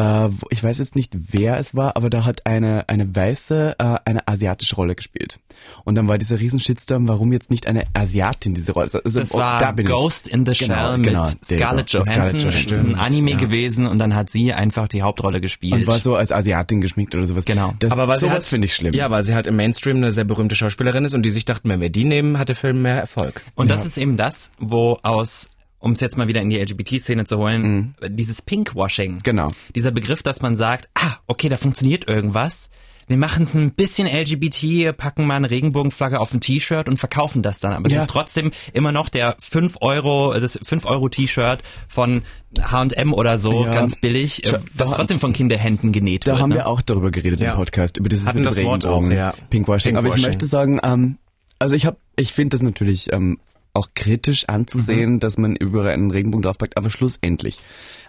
äh, 0.00 0.30
ich 0.48 0.62
weiß 0.62 0.78
jetzt 0.78 0.96
nicht, 0.96 1.12
wer 1.14 1.58
es 1.58 1.74
war, 1.74 1.96
aber 1.96 2.08
da 2.08 2.24
hat 2.24 2.46
eine, 2.46 2.88
eine 2.88 3.14
weiße 3.14 3.76
äh, 3.78 3.98
eine 4.04 4.26
asiatische 4.26 4.76
Rolle 4.76 4.94
gespielt. 4.94 5.38
Und 5.84 5.94
dann 5.94 6.08
war 6.08 6.16
dieser 6.16 6.40
riesen 6.40 6.58
Shitstorm, 6.58 7.06
warum 7.06 7.32
jetzt 7.32 7.50
nicht 7.50 7.66
eine 7.66 7.84
Asiatin 7.92 8.54
diese 8.54 8.72
Rolle? 8.72 8.90
Also, 8.92 9.20
das 9.20 9.34
war 9.34 9.60
da 9.60 9.72
Ghost 9.72 10.28
ich. 10.28 10.34
in 10.34 10.46
the 10.46 10.54
Shell 10.54 10.68
genau, 10.68 10.96
mit 10.96 11.06
genau, 11.06 11.24
Scarlett 11.44 11.90
Johansson. 11.90 12.40
Das 12.40 12.66
ist 12.66 12.84
ein 12.84 12.94
Anime 12.94 13.32
ja. 13.32 13.36
gewesen 13.36 13.86
und 13.86 13.98
dann 13.98 14.14
hat 14.14 14.30
sie 14.30 14.54
einfach 14.54 14.88
die 14.88 15.02
Hauptrolle 15.02 15.40
gespielt. 15.40 15.74
Und 15.74 15.86
war 15.86 16.00
so 16.00 16.16
als 16.16 16.32
Asiatin 16.32 16.80
geschminkt 16.80 17.14
oder 17.14 17.26
sowas. 17.26 17.44
Genau. 17.44 17.74
Das, 17.78 17.92
aber 17.92 18.08
weil 18.08 18.18
sowas 18.18 18.32
halt, 18.32 18.44
finde 18.44 18.66
ich 18.66 18.74
schlimm. 18.74 18.94
Ja, 18.94 19.10
weil 19.10 19.22
sie 19.24 19.34
halt 19.34 19.46
im 19.46 19.56
Mainstream 19.56 19.98
eine 19.98 20.12
sehr 20.12 20.24
berühmte 20.24 20.54
Schauspielerin 20.54 21.04
ist 21.04 21.14
und 21.14 21.22
die 21.22 21.30
sich 21.30 21.44
dachten, 21.44 21.68
wenn 21.68 21.80
wir 21.80 21.90
die 21.90 22.04
nehmen, 22.04 22.38
hat 22.38 22.48
der 22.48 22.56
Film 22.56 22.82
mehr 22.82 22.96
Erfolg. 22.96 23.42
Und 23.54 23.68
ja. 23.68 23.76
das 23.76 23.84
ist 23.84 23.98
eben 23.98 24.16
das, 24.16 24.52
wo 24.58 24.98
aus 25.02 25.50
um 25.80 25.92
es 25.92 26.00
jetzt 26.00 26.16
mal 26.16 26.28
wieder 26.28 26.42
in 26.42 26.50
die 26.50 26.58
LGBT-Szene 26.58 27.24
zu 27.24 27.38
holen, 27.38 27.94
mhm. 28.00 28.16
dieses 28.16 28.42
Pinkwashing. 28.42 29.18
Genau. 29.22 29.48
Dieser 29.74 29.90
Begriff, 29.90 30.22
dass 30.22 30.42
man 30.42 30.54
sagt, 30.54 30.88
ah, 30.94 31.16
okay, 31.26 31.48
da 31.48 31.56
funktioniert 31.56 32.08
irgendwas. 32.08 32.70
Wir 33.10 33.16
machen 33.16 33.42
es 33.42 33.54
ein 33.54 33.72
bisschen 33.72 34.06
LGBT, 34.06 34.96
packen 34.96 35.26
mal 35.26 35.34
eine 35.34 35.50
Regenbogenflagge 35.50 36.20
auf 36.20 36.32
ein 36.32 36.40
T-Shirt 36.40 36.88
und 36.88 36.96
verkaufen 36.96 37.42
das 37.42 37.58
dann. 37.58 37.72
Aber 37.72 37.90
ja. 37.90 37.96
es 37.96 38.02
ist 38.02 38.10
trotzdem 38.10 38.52
immer 38.72 38.92
noch 38.92 39.08
der 39.08 39.34
5 39.40 39.78
Euro, 39.80 40.32
das 40.38 40.60
5 40.62 40.84
Euro 40.84 41.08
T-Shirt 41.08 41.60
von 41.88 42.22
H&M 42.60 43.12
oder 43.12 43.40
so, 43.40 43.64
ja. 43.64 43.74
ganz 43.74 43.96
billig, 43.96 44.44
äh, 44.44 44.60
das 44.76 44.92
trotzdem 44.92 45.18
von 45.18 45.32
Kinderhänden 45.32 45.90
genäht 45.90 46.28
da 46.28 46.32
wird. 46.32 46.38
Da 46.38 46.42
haben 46.42 46.50
ne? 46.50 46.56
wir 46.56 46.66
auch 46.68 46.82
darüber 46.82 47.10
geredet 47.10 47.40
ja. 47.40 47.50
im 47.50 47.56
Podcast, 47.56 47.96
über 47.96 48.08
dieses 48.08 48.28
Hatten 48.28 48.44
das 48.44 48.62
Wort 48.62 48.84
auch, 48.84 49.02
ja. 49.10 49.32
Pinkwashing. 49.32 49.50
Pinkwashing. 49.50 49.96
Aber 49.96 50.14
ich 50.14 50.22
möchte 50.22 50.46
sagen, 50.46 50.78
ähm, 50.84 51.18
also 51.58 51.74
ich 51.74 51.86
habe, 51.86 51.96
ich 52.14 52.32
finde 52.32 52.54
das 52.56 52.62
natürlich 52.62 53.12
ähm, 53.12 53.40
auch 53.80 53.88
kritisch 53.94 54.48
anzusehen, 54.48 55.14
mhm. 55.14 55.20
dass 55.20 55.38
man 55.38 55.56
über 55.56 55.84
einen 55.88 56.10
Regenbogen 56.10 56.42
draufpackt, 56.42 56.76
aber 56.76 56.90
schlussendlich. 56.90 57.58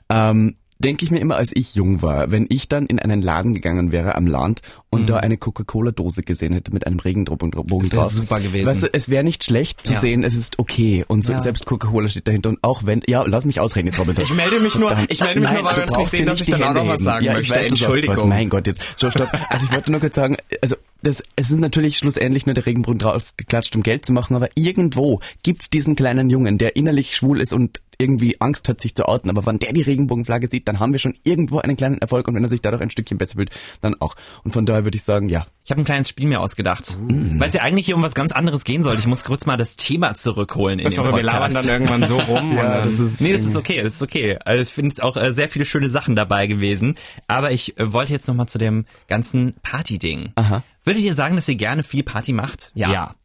Ähm, 0.09 0.55
denke 0.81 1.05
ich 1.05 1.11
mir 1.11 1.19
immer, 1.19 1.37
als 1.37 1.51
ich 1.53 1.75
jung 1.75 2.01
war, 2.01 2.31
wenn 2.31 2.47
ich 2.49 2.67
dann 2.67 2.87
in 2.87 2.99
einen 2.99 3.21
Laden 3.21 3.53
gegangen 3.53 3.91
wäre 3.91 4.15
am 4.15 4.27
Land 4.27 4.61
und 4.89 5.01
mhm. 5.01 5.05
da 5.05 5.17
eine 5.17 5.37
Coca-Cola-Dose 5.37 6.23
gesehen 6.23 6.53
hätte 6.53 6.73
mit 6.73 6.85
einem 6.85 6.99
Regenbogen 6.99 7.51
drauf. 7.51 7.65
Das 7.69 7.91
wäre 7.91 8.09
super 8.09 8.39
gewesen. 8.39 8.65
Weißt 8.65 8.83
du, 8.83 8.93
es 8.93 9.09
wäre 9.09 9.23
nicht 9.23 9.43
schlecht 9.43 9.85
zu 9.85 9.93
ja. 9.93 9.99
sehen, 9.99 10.23
es 10.23 10.35
ist 10.35 10.59
okay 10.59 11.05
und 11.07 11.25
so, 11.25 11.33
ja. 11.33 11.39
selbst 11.39 11.65
Coca-Cola 11.65 12.09
steht 12.09 12.27
dahinter 12.27 12.49
und 12.49 12.59
auch 12.63 12.85
wenn, 12.85 13.01
ja, 13.07 13.23
lass 13.25 13.45
mich 13.45 13.59
ausreden 13.59 13.87
jetzt, 13.87 13.99
Robin. 13.99 14.15
Ich 14.19 14.33
melde 14.33 14.59
mich 14.59 14.77
nur, 14.77 14.91
ich 15.07 15.21
melde 15.21 15.39
mich 15.39 15.51
nur, 15.51 15.63
weil 15.63 15.77
wir 15.77 15.83
uns 15.83 15.97
nicht 15.97 16.09
sehen, 16.09 16.25
dass 16.25 16.41
ich 16.41 16.49
dann 16.49 16.63
auch 16.63 16.73
noch 16.73 16.87
was 16.87 17.01
sagen 17.01 17.25
ja, 17.25 17.33
möchte. 17.33 17.53
Ich 17.53 17.59
weiß, 17.59 17.67
Entschuldigung. 17.67 18.17
Was, 18.17 18.25
mein 18.25 18.49
Gott, 18.49 18.67
jetzt, 18.67 18.81
stopp, 18.97 19.11
stopp. 19.11 19.29
Also 19.49 19.65
ich 19.65 19.71
wollte 19.73 19.91
nur 19.91 19.99
kurz 19.99 20.15
sagen, 20.15 20.35
also 20.61 20.75
das, 21.01 21.23
es 21.35 21.51
ist 21.51 21.59
natürlich 21.59 21.97
schlussendlich 21.97 22.45
nur 22.45 22.53
der 22.53 22.65
Regenbogen 22.65 22.99
drauf 22.99 23.33
geklatscht, 23.37 23.75
um 23.75 23.83
Geld 23.83 24.05
zu 24.05 24.13
machen, 24.13 24.35
aber 24.35 24.49
irgendwo 24.55 25.19
gibt's 25.43 25.69
diesen 25.69 25.95
kleinen 25.95 26.29
Jungen, 26.29 26.57
der 26.57 26.75
innerlich 26.75 27.15
schwul 27.15 27.41
ist 27.41 27.53
und 27.53 27.81
irgendwie 28.01 28.41
Angst 28.41 28.67
hat, 28.67 28.81
sich 28.81 28.95
zu 28.95 29.07
outen. 29.07 29.29
Aber 29.29 29.45
wenn 29.45 29.59
der 29.59 29.73
die 29.73 29.81
Regenbogenflagge 29.81 30.47
sieht, 30.49 30.67
dann 30.67 30.79
haben 30.79 30.91
wir 30.91 30.99
schon 30.99 31.15
irgendwo 31.23 31.59
einen 31.59 31.77
kleinen 31.77 31.99
Erfolg 31.99 32.27
und 32.27 32.35
wenn 32.35 32.43
er 32.43 32.49
sich 32.49 32.61
dadurch 32.61 32.81
ein 32.81 32.89
Stückchen 32.89 33.17
besser 33.17 33.35
fühlt, 33.35 33.51
dann 33.81 33.95
auch. 33.99 34.15
Und 34.43 34.51
von 34.51 34.65
daher 34.65 34.83
würde 34.83 34.97
ich 34.97 35.03
sagen, 35.03 35.29
ja. 35.29 35.45
Ich 35.63 35.71
habe 35.71 35.81
ein 35.81 35.85
kleines 35.85 36.09
Spiel 36.09 36.27
mir 36.27 36.41
ausgedacht, 36.41 36.97
mm. 36.99 37.39
weil 37.39 37.49
es 37.49 37.53
ja 37.53 37.61
eigentlich 37.61 37.85
hier 37.85 37.95
um 37.95 38.01
was 38.01 38.15
ganz 38.15 38.31
anderes 38.31 38.63
gehen 38.63 38.81
soll. 38.81 38.97
Ich 38.97 39.05
muss 39.05 39.23
kurz 39.23 39.45
mal 39.45 39.57
das 39.57 39.75
Thema 39.75 40.15
zurückholen 40.15 40.79
in 40.79 40.89
den 40.89 40.97
Wir 40.97 41.21
labern 41.21 41.53
dann 41.53 41.67
irgendwann 41.67 42.05
so 42.05 42.17
rum. 42.17 42.53
ja, 42.55 42.83
das 42.83 42.99
ist 42.99 43.21
nee, 43.21 43.33
das 43.33 43.45
ist 43.45 43.55
okay, 43.55 43.81
das 43.83 43.95
ist 43.95 44.01
okay. 44.01 44.37
Also 44.43 44.63
ich 44.63 44.69
finde 44.69 45.03
auch 45.03 45.15
äh, 45.15 45.33
sehr 45.33 45.49
viele 45.49 45.65
schöne 45.65 45.89
Sachen 45.89 46.15
dabei 46.15 46.47
gewesen. 46.47 46.95
Aber 47.27 47.51
ich 47.51 47.77
äh, 47.77 47.93
wollte 47.93 48.11
jetzt 48.11 48.27
noch 48.27 48.35
mal 48.35 48.47
zu 48.47 48.57
dem 48.57 48.85
ganzen 49.07 49.53
Party-Ding. 49.61 50.31
Aha. 50.35 50.63
Würdet 50.83 51.03
ihr 51.03 51.13
sagen, 51.13 51.35
dass 51.35 51.47
ihr 51.47 51.55
gerne 51.55 51.83
viel 51.83 52.03
Party 52.03 52.33
macht? 52.33 52.71
Ja. 52.73 52.91
Ja. 52.91 53.15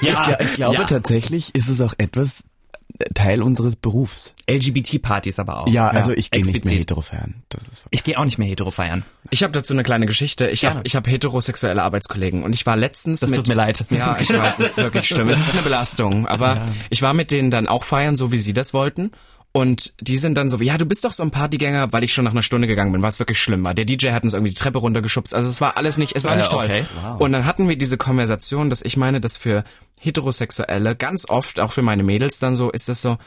ja. 0.00 0.36
Ich, 0.40 0.46
ich 0.46 0.52
glaube 0.54 0.76
ja. 0.76 0.84
tatsächlich 0.84 1.54
ist 1.54 1.68
es 1.68 1.80
auch 1.80 1.94
etwas, 1.98 2.44
Teil 3.14 3.42
unseres 3.42 3.76
Berufs. 3.76 4.32
LGBT-Partys 4.48 5.38
aber 5.38 5.60
auch. 5.60 5.68
Ja, 5.68 5.88
also 5.88 6.12
ich 6.12 6.30
gehe 6.30 6.44
nicht 6.44 6.64
mehr 6.64 6.78
hetero 6.78 7.00
feiern. 7.00 7.42
Das 7.48 7.62
ist 7.62 7.84
ich 7.90 8.04
gehe 8.04 8.18
auch 8.18 8.24
nicht 8.24 8.38
mehr 8.38 8.48
hetero 8.48 8.70
feiern. 8.70 9.02
Ich 9.30 9.42
habe 9.42 9.52
dazu 9.52 9.72
eine 9.72 9.82
kleine 9.82 10.06
Geschichte. 10.06 10.48
Ich 10.48 10.64
habe 10.64 10.80
ich 10.84 10.94
hab 10.94 11.06
heterosexuelle 11.06 11.82
Arbeitskollegen 11.82 12.42
und 12.42 12.52
ich 12.52 12.66
war 12.66 12.76
letztens 12.76 13.20
Das 13.20 13.30
mit, 13.30 13.38
tut 13.38 13.48
mir 13.48 13.54
leid. 13.54 13.84
Ja, 13.90 14.16
ich 14.18 14.30
weiß, 14.30 14.58
es 14.58 14.70
ist 14.70 14.76
wirklich 14.78 15.08
schlimm. 15.08 15.28
Es 15.28 15.38
ist 15.38 15.52
eine 15.52 15.62
Belastung, 15.62 16.26
aber 16.26 16.56
ja. 16.56 16.68
ich 16.90 17.02
war 17.02 17.14
mit 17.14 17.30
denen 17.30 17.50
dann 17.50 17.68
auch 17.68 17.84
feiern, 17.84 18.16
so 18.16 18.32
wie 18.32 18.38
sie 18.38 18.52
das 18.52 18.74
wollten 18.74 19.12
und 19.52 19.92
die 20.00 20.16
sind 20.16 20.34
dann 20.34 20.48
so 20.48 20.60
wie, 20.60 20.64
ja, 20.64 20.78
du 20.78 20.86
bist 20.86 21.04
doch 21.04 21.12
so 21.12 21.22
ein 21.22 21.30
Partygänger, 21.30 21.92
weil 21.92 22.04
ich 22.04 22.14
schon 22.14 22.24
nach 22.24 22.32
einer 22.32 22.42
Stunde 22.42 22.66
gegangen 22.66 22.90
bin, 22.90 23.02
was 23.02 23.18
wirklich 23.18 23.38
schlimm 23.38 23.62
war. 23.64 23.74
Der 23.74 23.84
DJ 23.84 24.10
hat 24.10 24.24
uns 24.24 24.32
irgendwie 24.32 24.52
die 24.52 24.58
Treppe 24.58 24.78
runtergeschubst. 24.78 25.34
Also 25.34 25.48
es 25.48 25.60
war 25.60 25.76
alles 25.76 25.98
nicht, 25.98 26.16
es 26.16 26.24
war 26.24 26.36
nicht 26.36 26.48
äh, 26.48 26.50
toll. 26.50 26.64
Okay. 26.64 26.84
Wow. 27.02 27.20
Und 27.20 27.32
dann 27.32 27.44
hatten 27.44 27.68
wir 27.68 27.76
diese 27.76 27.98
Konversation, 27.98 28.70
dass 28.70 28.82
ich 28.82 28.96
meine, 28.96 29.20
dass 29.20 29.36
für 29.36 29.64
Heterosexuelle 30.00 30.96
ganz 30.96 31.28
oft, 31.28 31.60
auch 31.60 31.72
für 31.72 31.82
meine 31.82 32.02
Mädels 32.02 32.38
dann 32.38 32.56
so, 32.56 32.70
ist 32.70 32.88
das 32.88 33.02
so, 33.02 33.18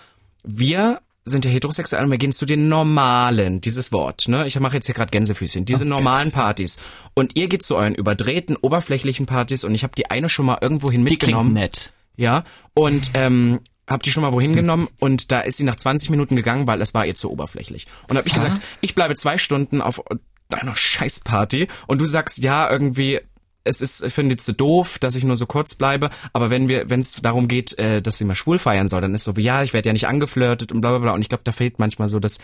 wir 0.44 1.00
sind 1.26 1.46
ja 1.46 1.52
heterosexuell 1.52 2.04
und 2.04 2.12
wir 2.12 2.18
gehen 2.18 2.32
zu 2.32 2.46
den 2.46 2.70
normalen, 2.70 3.62
dieses 3.62 3.92
Wort, 3.92 4.28
ne? 4.28 4.46
Ich 4.46 4.60
mache 4.60 4.76
jetzt 4.76 4.86
hier 4.86 4.94
gerade 4.94 5.10
Gänsefüßchen, 5.10 5.66
diese 5.66 5.84
normalen 5.84 6.32
Partys. 6.32 6.78
Und 7.16 7.36
ihr 7.36 7.48
geht 7.48 7.64
zu 7.64 7.76
euren 7.76 7.96
überdrehten, 7.96 8.56
oberflächlichen 8.56 9.26
Partys 9.26 9.64
und 9.64 9.74
ich 9.74 9.84
habe 9.84 9.94
die 9.98 10.10
eine 10.12 10.30
schon 10.30 10.46
mal 10.46 10.60
irgendwohin 10.62 11.02
mitgenommen. 11.02 11.56
Die 11.56 11.62
nett. 11.62 11.92
Ja, 12.16 12.44
und 12.76 13.12
ähm, 13.16 13.60
hab 13.88 14.04
die 14.04 14.12
schon 14.12 14.24
mal 14.24 14.34
wohin 14.34 14.56
genommen 14.56 14.88
und 15.00 15.32
da 15.32 15.42
ist 15.42 15.58
sie 15.58 15.64
nach 15.64 15.76
20 15.76 16.10
Minuten 16.10 16.36
gegangen, 16.36 16.68
weil 16.68 16.82
es 16.82 16.94
war 16.94 17.06
ihr 17.06 17.16
zu 17.16 17.32
oberflächlich. 17.32 17.86
Und 18.10 18.18
hab 18.18 18.26
ich 18.26 18.34
gesagt, 18.34 18.62
ich 18.82 18.96
bleibe 18.96 19.16
zwei 19.16 19.38
Stunden 19.38 19.82
auf 19.82 20.02
deiner 20.50 20.76
Scheißparty 20.76 21.68
und 21.88 22.00
du 22.00 22.06
sagst, 22.06 22.40
ja, 22.40 22.70
irgendwie, 22.70 23.20
es 23.64 23.82
ist, 23.82 24.04
ich 24.04 24.14
finde 24.14 24.36
es 24.36 24.46
doof, 24.46 25.00
dass 25.00 25.16
ich 25.16 25.24
nur 25.24 25.36
so 25.36 25.46
kurz 25.46 25.76
bleibe, 25.76 26.10
aber 26.34 26.50
wenn 26.50 26.68
wir, 26.68 26.90
wenn 26.90 27.00
es 27.00 27.14
darum 27.14 27.48
geht, 27.48 27.78
äh, 27.78 28.02
dass 28.02 28.18
sie 28.18 28.26
mal 28.26 28.36
schwul 28.36 28.60
feiern 28.60 28.88
soll, 28.88 29.02
dann 29.02 29.14
ist 29.14 29.24
so 29.24 29.36
wie, 29.36 29.44
ja, 29.44 29.64
ich 29.64 29.74
werde 29.74 29.90
ja 29.90 29.94
nicht 29.94 30.08
angeflirtet 30.08 30.72
und 30.72 30.82
bla 30.82 30.92
bla 30.92 31.00
bla. 31.00 31.12
Und 31.14 31.22
ich 31.22 31.30
glaube, 31.30 31.44
da 31.44 31.52
fehlt 31.52 31.80
manchmal 31.80 32.08
so 32.08 32.20
das, 32.20 32.40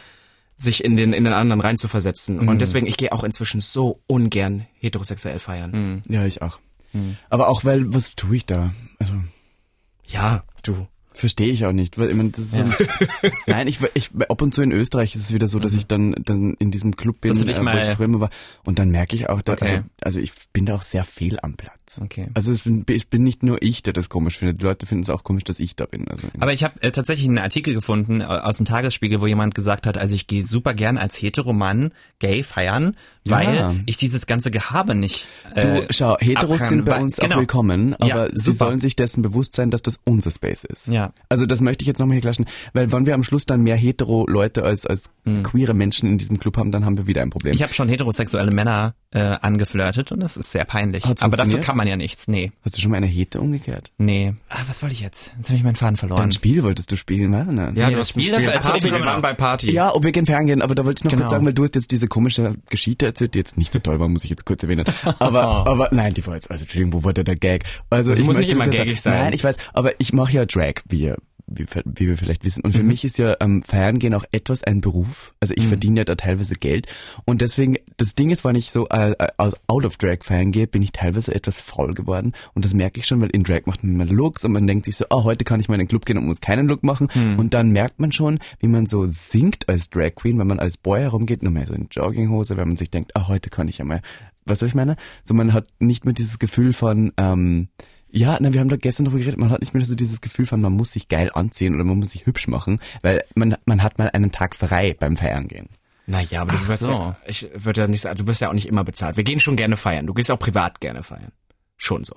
sich 0.58 0.84
in 0.84 0.98
den, 0.98 1.14
in 1.14 1.24
den 1.24 1.34
anderen 1.34 1.62
reinzuversetzen. 1.62 2.38
Mhm. 2.38 2.48
Und 2.48 2.62
deswegen, 2.62 2.88
ich 2.88 2.98
gehe 2.98 3.12
auch 3.12 3.24
inzwischen 3.24 3.62
so 3.62 4.02
ungern 4.08 4.68
heterosexuell 4.80 5.40
feiern. 5.40 5.72
Mhm. 5.72 6.14
Ja, 6.14 6.26
ich 6.26 6.42
auch. 6.42 6.60
Mhm. 6.94 7.18
Aber 7.30 7.50
auch 7.50 7.66
weil, 7.66 7.94
was 7.94 8.16
tue 8.16 8.38
ich 8.38 8.46
da? 8.46 8.74
Also. 9.00 9.14
Ja, 10.08 10.44
du. 10.64 10.88
Verstehe 11.14 11.52
ich 11.52 11.66
auch 11.66 11.74
nicht, 11.74 11.98
weil 11.98 12.10
ich 12.10 12.16
meine, 12.16 12.30
das 12.30 12.40
ist 12.46 12.58
ja. 12.58 12.64
ein, 12.64 12.74
Nein, 13.46 13.68
ich, 13.68 13.80
ich 13.96 14.12
ab 14.30 14.42
und 14.42 14.54
zu 14.54 14.62
in 14.62 14.72
Österreich 14.72 15.14
ist 15.14 15.22
es 15.22 15.34
wieder 15.34 15.48
so, 15.48 15.60
dass 15.60 15.74
ich 15.74 15.86
dann 15.86 16.16
dann 16.24 16.54
in 16.54 16.72
diesem 16.72 16.96
Club 16.96 17.22
bin, 17.22 17.30
dass 17.30 17.40
du 17.40 17.46
dich 17.46 17.58
äh, 17.58 17.62
mal, 17.62 17.76
wo 17.76 17.80
ich 17.80 17.96
früher 17.96 18.06
immer 18.06 18.22
war 18.22 18.30
und 18.64 18.80
dann 18.80 18.90
merke 18.90 19.16
ich 19.16 19.30
auch, 19.30 19.42
da, 19.42 19.54
okay. 19.54 19.66
also, 19.66 19.84
also 20.02 20.20
ich 20.20 20.32
bin 20.54 20.66
da 20.66 20.76
auch 20.76 20.84
sehr 20.84 21.04
fehl 21.04 21.38
am 21.42 21.56
Platz. 21.56 22.00
Okay. 22.02 22.28
Also 22.34 22.52
es, 22.52 22.66
es 22.66 23.06
bin 23.06 23.24
nicht 23.24 23.44
nur 23.44 23.62
ich, 23.62 23.84
der 23.84 23.94
das 23.94 24.10
komisch 24.10 24.38
findet, 24.38 24.62
die 24.62 24.66
Leute 24.66 24.86
finden 24.86 25.04
es 25.04 25.10
auch 25.10 25.24
komisch, 25.24 25.44
dass 25.44 25.60
ich 25.60 25.76
da 25.76 25.86
bin. 25.86 26.08
Also 26.08 26.30
Aber 26.40 26.54
ich 26.54 26.64
habe 26.64 26.82
äh, 26.82 26.92
tatsächlich 26.92 27.28
einen 27.28 27.40
Artikel 27.40 27.74
gefunden 27.74 28.22
äh, 28.22 28.26
aus 28.26 28.58
dem 28.58 28.66
Tagesspiegel, 28.66 29.20
wo 29.20 29.28
jemand 29.28 29.54
gesagt 29.54 29.86
hat, 29.86 29.98
also 29.98 30.16
ich 30.16 30.28
gehe 30.28 30.44
super 30.44 30.74
gern 30.74 30.98
als 30.98 31.22
Heteroman 31.22 31.92
gay 32.20 32.44
feiern, 32.44 32.96
weil 33.26 33.56
ja. 33.56 33.76
ich 33.86 33.98
dieses 33.98 34.28
ganze 34.28 34.52
Gehabe 34.52 34.96
nicht. 34.96 35.28
Äh, 35.56 35.82
du 35.82 35.88
schau, 35.90 36.18
Heteros 36.20 36.62
abkann, 36.62 36.70
sind 36.70 36.86
bei 36.86 37.00
uns 37.00 37.18
genau. 37.18 37.36
auch 37.36 37.40
willkommen, 37.40 37.96
aber 37.96 38.08
ja, 38.08 38.28
sie 38.32 38.54
sollen 38.54 38.80
sich 38.80 38.96
dessen 38.96 39.22
bewusst 39.22 39.54
sein, 39.54 39.72
dass 39.72 39.82
das 39.82 40.00
unser 40.06 40.32
Space 40.32 40.64
ist. 40.64 40.88
Ja. 40.88 41.01
Also 41.30 41.46
das 41.46 41.62
möchte 41.62 41.84
ich 41.84 41.88
jetzt 41.88 42.00
nochmal 42.00 42.16
hier 42.16 42.22
klatschen, 42.22 42.46
weil 42.74 42.92
wenn 42.92 43.06
wir 43.06 43.14
am 43.14 43.24
Schluss 43.24 43.46
dann 43.46 43.62
mehr 43.62 43.76
hetero-Leute 43.76 44.64
als, 44.64 44.86
als 44.86 45.12
mhm. 45.26 45.44
queere 45.44 45.74
Menschen 45.74 46.08
in 46.10 46.18
diesem 46.18 46.40
Club 46.40 46.58
haben, 46.58 46.72
dann 46.72 46.86
haben 46.86 46.98
wir 46.98 47.08
wieder 47.08 47.22
ein 47.22 47.30
Problem. 47.30 47.54
Ich 47.54 47.64
habe 47.64 47.74
schon 47.74 47.90
heterosexuelle 47.90 48.52
Männer 48.52 48.96
äh, 49.14 49.20
angeflirtet 49.20 50.12
und 50.12 50.22
das 50.22 50.38
ist 50.38 50.52
sehr 50.52 50.64
peinlich. 50.64 51.06
Hat's 51.06 51.22
Aber 51.22 51.36
dafür 51.36 51.60
kann 51.60 51.76
man 51.76 51.88
ja 51.88 51.98
nichts, 51.98 52.28
nee. 52.28 52.52
Hast 52.64 52.78
du 52.78 52.82
schon 52.82 52.92
mal 52.92 52.98
eine 52.98 53.08
Hete 53.08 53.42
umgekehrt? 53.42 53.92
Nee. 53.98 54.34
Ah, 54.50 54.60
was 54.68 54.82
wollte 54.82 54.94
ich 54.94 55.02
jetzt? 55.02 55.32
Jetzt 55.38 55.50
habe 55.50 55.58
ich 55.58 55.64
meinen 55.64 55.76
Faden 55.76 55.98
verloren. 55.98 56.22
Ein 56.22 56.32
Spiel 56.32 56.64
wolltest 56.64 56.92
du 56.92 56.96
spielen, 56.96 57.32
was 57.34 57.46
denn? 57.46 57.58
Ja, 57.58 57.88
nee, 57.88 57.94
du 57.94 58.00
hast 58.00 58.12
Spiel, 58.12 58.32
das 58.32 58.44
Spiel. 58.44 58.60
Party, 58.60 58.92
wir 58.92 59.06
waren 59.06 59.22
bei 59.22 59.34
Party. 59.34 59.72
Ja, 59.74 59.94
ob 59.94 60.06
wir 60.06 60.14
gern 60.14 60.26
ferngehen, 60.26 60.62
aber 60.62 60.76
da 60.76 60.86
wollte 60.86 61.00
ich 61.00 61.04
noch 61.04 61.12
genau. 61.12 61.24
kurz 61.24 61.32
sagen, 61.32 61.46
weil 61.46 61.54
du 61.54 61.64
hast 61.64 61.76
jetzt 61.76 61.92
diese 61.92 62.08
komische 62.08 62.56
Geschichte 62.70 63.06
erzählt, 63.06 63.34
die 63.34 63.40
jetzt 63.40 63.58
nicht 63.58 63.74
so 63.74 63.80
toll 63.80 64.00
war, 64.00 64.08
muss 64.08 64.24
ich 64.24 64.30
jetzt 64.30 64.46
kurz 64.46 64.64
erwähnen. 64.64 64.86
Aber, 65.20 65.44
aber 65.68 65.90
nein, 65.92 66.14
die 66.14 66.26
war 66.26 66.36
jetzt, 66.36 66.50
also 66.50 66.64
Entschuldigung, 66.64 66.94
wo 66.94 67.04
war 67.04 67.14
der, 67.14 67.26
der 67.26 67.36
Gag? 67.36 67.66
Also, 67.90 68.12
also 68.12 68.22
ich 68.22 68.28
muss 68.28 68.38
nicht 68.38 68.52
immer 68.52 68.68
gaggig 68.68 69.02
sein. 69.02 69.20
Nein, 69.20 69.34
ich 69.34 69.44
weiß, 69.44 69.58
aber 69.74 70.00
ich 70.00 70.14
mache 70.14 70.32
ja 70.32 70.46
Drag, 70.46 70.76
wie 70.88 71.02
ihr 71.02 71.18
wie, 71.54 71.66
wie 71.86 72.08
wir 72.08 72.18
vielleicht 72.18 72.46
wissen. 72.46 72.62
Und 72.62 72.74
für 72.74 72.82
mhm. 72.82 72.90
mich 72.90 73.06
ist 73.06 73.18
ja 73.18 73.36
ähm, 73.40 73.64
Feiern 73.64 74.00
gehen 74.00 74.14
auch 74.14 74.26
etwas 74.32 74.64
ein 74.64 74.82
Beruf. 74.82 75.34
Also 75.40 75.54
ich 75.56 75.66
mhm. 75.66 75.70
verdiene 75.70 76.00
ja 76.00 76.06
da 76.06 76.16
teilweise 76.16 76.56
Geld. 76.56 76.88
Und 77.26 77.42
deswegen, 77.42 77.78
das 77.98 78.16
Ding 78.16 78.30
ist, 78.30 78.44
wenn 78.44 78.56
ich 78.56 78.72
so 78.72 78.88
äh, 78.90 79.12
äh 79.12 79.52
out 79.68 79.86
of 79.86 79.98
Drag 79.98 80.20
feiern 80.22 80.52
gehe, 80.52 80.68
bin 80.68 80.82
ich 80.82 80.92
teilweise 80.92 81.34
etwas 81.34 81.60
faul 81.60 81.94
geworden. 81.94 82.34
Und 82.54 82.66
das 82.66 82.74
merke 82.74 83.00
ich 83.00 83.08
schon, 83.08 83.22
weil 83.22 83.30
in 83.30 83.44
Drag 83.44 83.66
macht 83.66 83.84
man 83.84 83.94
immer 83.94 84.06
Looks 84.06 84.46
und 84.46 84.52
man 84.52 84.68
denkt 84.68 84.86
sich 84.86 84.96
so, 84.96 85.06
oh, 85.10 85.24
heute 85.24 85.46
kann 85.46 85.60
ich 85.60 85.68
mal 85.68 85.76
in 85.76 85.80
den 85.80 85.88
Club 85.88 86.06
gehen 86.06 86.18
und 86.18 86.26
muss 86.26 86.42
keinen 86.42 86.68
Look 86.68 86.84
machen. 86.84 87.08
Mhm. 87.14 87.40
Und 87.40 87.54
dann 87.54 87.70
merkt 87.70 88.00
man 88.00 88.12
schon, 88.12 88.40
wie 88.60 88.68
man 88.68 88.86
so 88.86 89.08
singt 89.08 89.70
als 89.70 89.90
Drag 89.90 90.16
Queen, 90.16 90.40
wenn 90.40 90.48
man 90.48 90.60
als 90.60 90.78
Boy 90.78 91.02
herumgeht, 91.02 91.44
nur 91.44 91.52
mehr 91.52 91.68
so 91.68 91.74
in 91.74 91.88
Jogginghose, 91.92 92.58
wenn 92.58 92.68
man 92.68 92.78
sich 92.78 92.90
denkt, 92.90 93.16
ah, 93.16 93.24
oh, 93.26 93.28
heute 93.30 93.50
kann 93.50 93.68
ich 93.68 93.78
ja 93.78 93.86
mal, 93.86 94.02
was 94.46 94.60
soll 94.60 94.68
ich 94.68 94.76
meine? 94.76 94.96
So 95.24 95.34
man 95.34 95.54
hat 95.54 95.68
nicht 95.80 96.06
mehr 96.06 96.14
dieses 96.14 96.40
Gefühl 96.40 96.74
von, 96.74 97.14
ähm, 97.18 97.68
ja, 98.12 98.38
na, 98.40 98.54
wir 98.54 98.60
haben 98.60 98.70
da 98.70 98.76
gestern 98.76 99.06
darüber 99.06 99.20
geredet, 99.20 99.40
man 99.40 99.50
hat 99.50 99.62
nicht 99.62 99.74
mehr 99.74 99.86
so 99.86 99.96
dieses 99.96 100.22
Gefühl 100.22 100.46
von, 100.46 100.62
man 100.62 100.74
muss 100.74 100.92
sich 100.92 101.08
geil 101.08 101.32
anziehen 101.34 101.76
oder 101.76 101.84
man 101.84 101.98
muss 101.98 102.12
sich 102.12 102.26
hübsch 102.26 102.48
machen, 102.48 102.80
weil 103.02 103.24
man, 103.36 103.56
man 103.66 103.84
hat 103.84 103.98
mal 103.98 104.10
einen 104.10 104.32
Tag 104.32 104.56
frei 104.56 104.96
beim 104.98 105.18
Feiern 105.18 105.48
gehen. 105.48 105.70
Naja, 106.08 106.42
aber 106.42 106.54
du 106.54 106.68
wirst 106.68 106.84
so. 106.84 106.92
ja, 106.92 107.18
ich 107.26 107.48
würde 107.54 107.82
ja 107.82 107.88
nicht 107.88 108.02
sagen, 108.02 108.18
du 108.18 108.26
bist 108.26 108.42
ja 108.42 108.50
auch 108.50 108.54
nicht 108.54 108.68
immer 108.68 108.84
bezahlt. 108.84 109.18
Wir 109.18 109.24
gehen 109.24 109.40
schon 109.40 109.56
gerne 109.56 109.78
feiern. 109.78 110.08
Du 110.08 110.14
gehst 110.14 110.32
auch 110.32 110.40
privat 110.40 110.82
gerne 110.82 111.04
feiern. 111.04 111.32
Schon 111.78 112.04
so. 112.04 112.16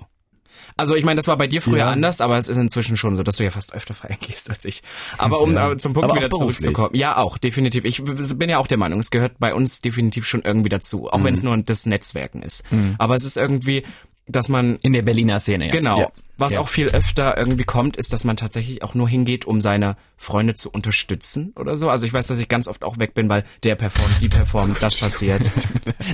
Also 0.77 0.95
ich 0.95 1.05
meine, 1.05 1.17
das 1.17 1.27
war 1.27 1.37
bei 1.37 1.47
dir 1.47 1.61
früher 1.61 1.79
ja. 1.79 1.89
anders, 1.89 2.21
aber 2.21 2.37
es 2.37 2.49
ist 2.49 2.57
inzwischen 2.57 2.97
schon 2.97 3.15
so, 3.15 3.23
dass 3.23 3.37
du 3.37 3.43
ja 3.43 3.49
fast 3.49 3.73
öfter 3.73 3.93
feiern 3.93 4.17
gehst 4.21 4.49
als 4.49 4.65
ich. 4.65 4.83
Aber 5.17 5.41
um 5.41 5.53
ja. 5.53 5.77
zum 5.77 5.93
Punkt 5.93 6.09
aber 6.09 6.19
wieder 6.19 6.29
zurückzukommen. 6.29 6.95
Ja, 6.95 7.17
auch, 7.17 7.37
definitiv. 7.37 7.85
Ich 7.85 8.03
bin 8.03 8.49
ja 8.49 8.57
auch 8.57 8.67
der 8.67 8.77
Meinung, 8.77 8.99
es 8.99 9.11
gehört 9.11 9.39
bei 9.39 9.53
uns 9.53 9.81
definitiv 9.81 10.25
schon 10.25 10.41
irgendwie 10.41 10.69
dazu, 10.69 11.09
auch 11.09 11.19
mhm. 11.19 11.23
wenn 11.23 11.33
es 11.33 11.43
nur 11.43 11.57
das 11.57 11.85
Netzwerken 11.85 12.41
ist. 12.41 12.69
Mhm. 12.71 12.95
Aber 12.97 13.15
es 13.15 13.23
ist 13.23 13.37
irgendwie, 13.37 13.83
dass 14.27 14.49
man 14.49 14.77
in 14.77 14.93
der 14.93 15.01
Berliner 15.01 15.39
Szene 15.39 15.65
jetzt. 15.65 15.73
Genau. 15.73 15.99
Ja. 15.99 16.11
Was 16.37 16.55
ja. 16.55 16.59
auch 16.59 16.67
viel 16.67 16.87
öfter 16.87 17.37
irgendwie 17.37 17.63
kommt, 17.63 17.95
ist, 17.95 18.11
dass 18.11 18.25
man 18.25 18.35
tatsächlich 18.35 18.83
auch 18.83 18.93
nur 18.93 19.07
hingeht, 19.07 19.45
um 19.45 19.61
seine 19.61 19.95
Freunde 20.17 20.53
zu 20.53 20.69
unterstützen 20.69 21.53
oder 21.57 21.77
so. 21.77 21.89
Also 21.89 22.05
ich 22.05 22.11
weiß, 22.11 22.27
dass 22.27 22.39
ich 22.39 22.49
ganz 22.49 22.67
oft 22.67 22.83
auch 22.83 22.99
weg 22.99 23.13
bin, 23.13 23.29
weil 23.29 23.45
der 23.63 23.75
performt, 23.75 24.21
die 24.21 24.27
performt, 24.27 24.83
das 24.83 24.95
passiert. 24.99 25.49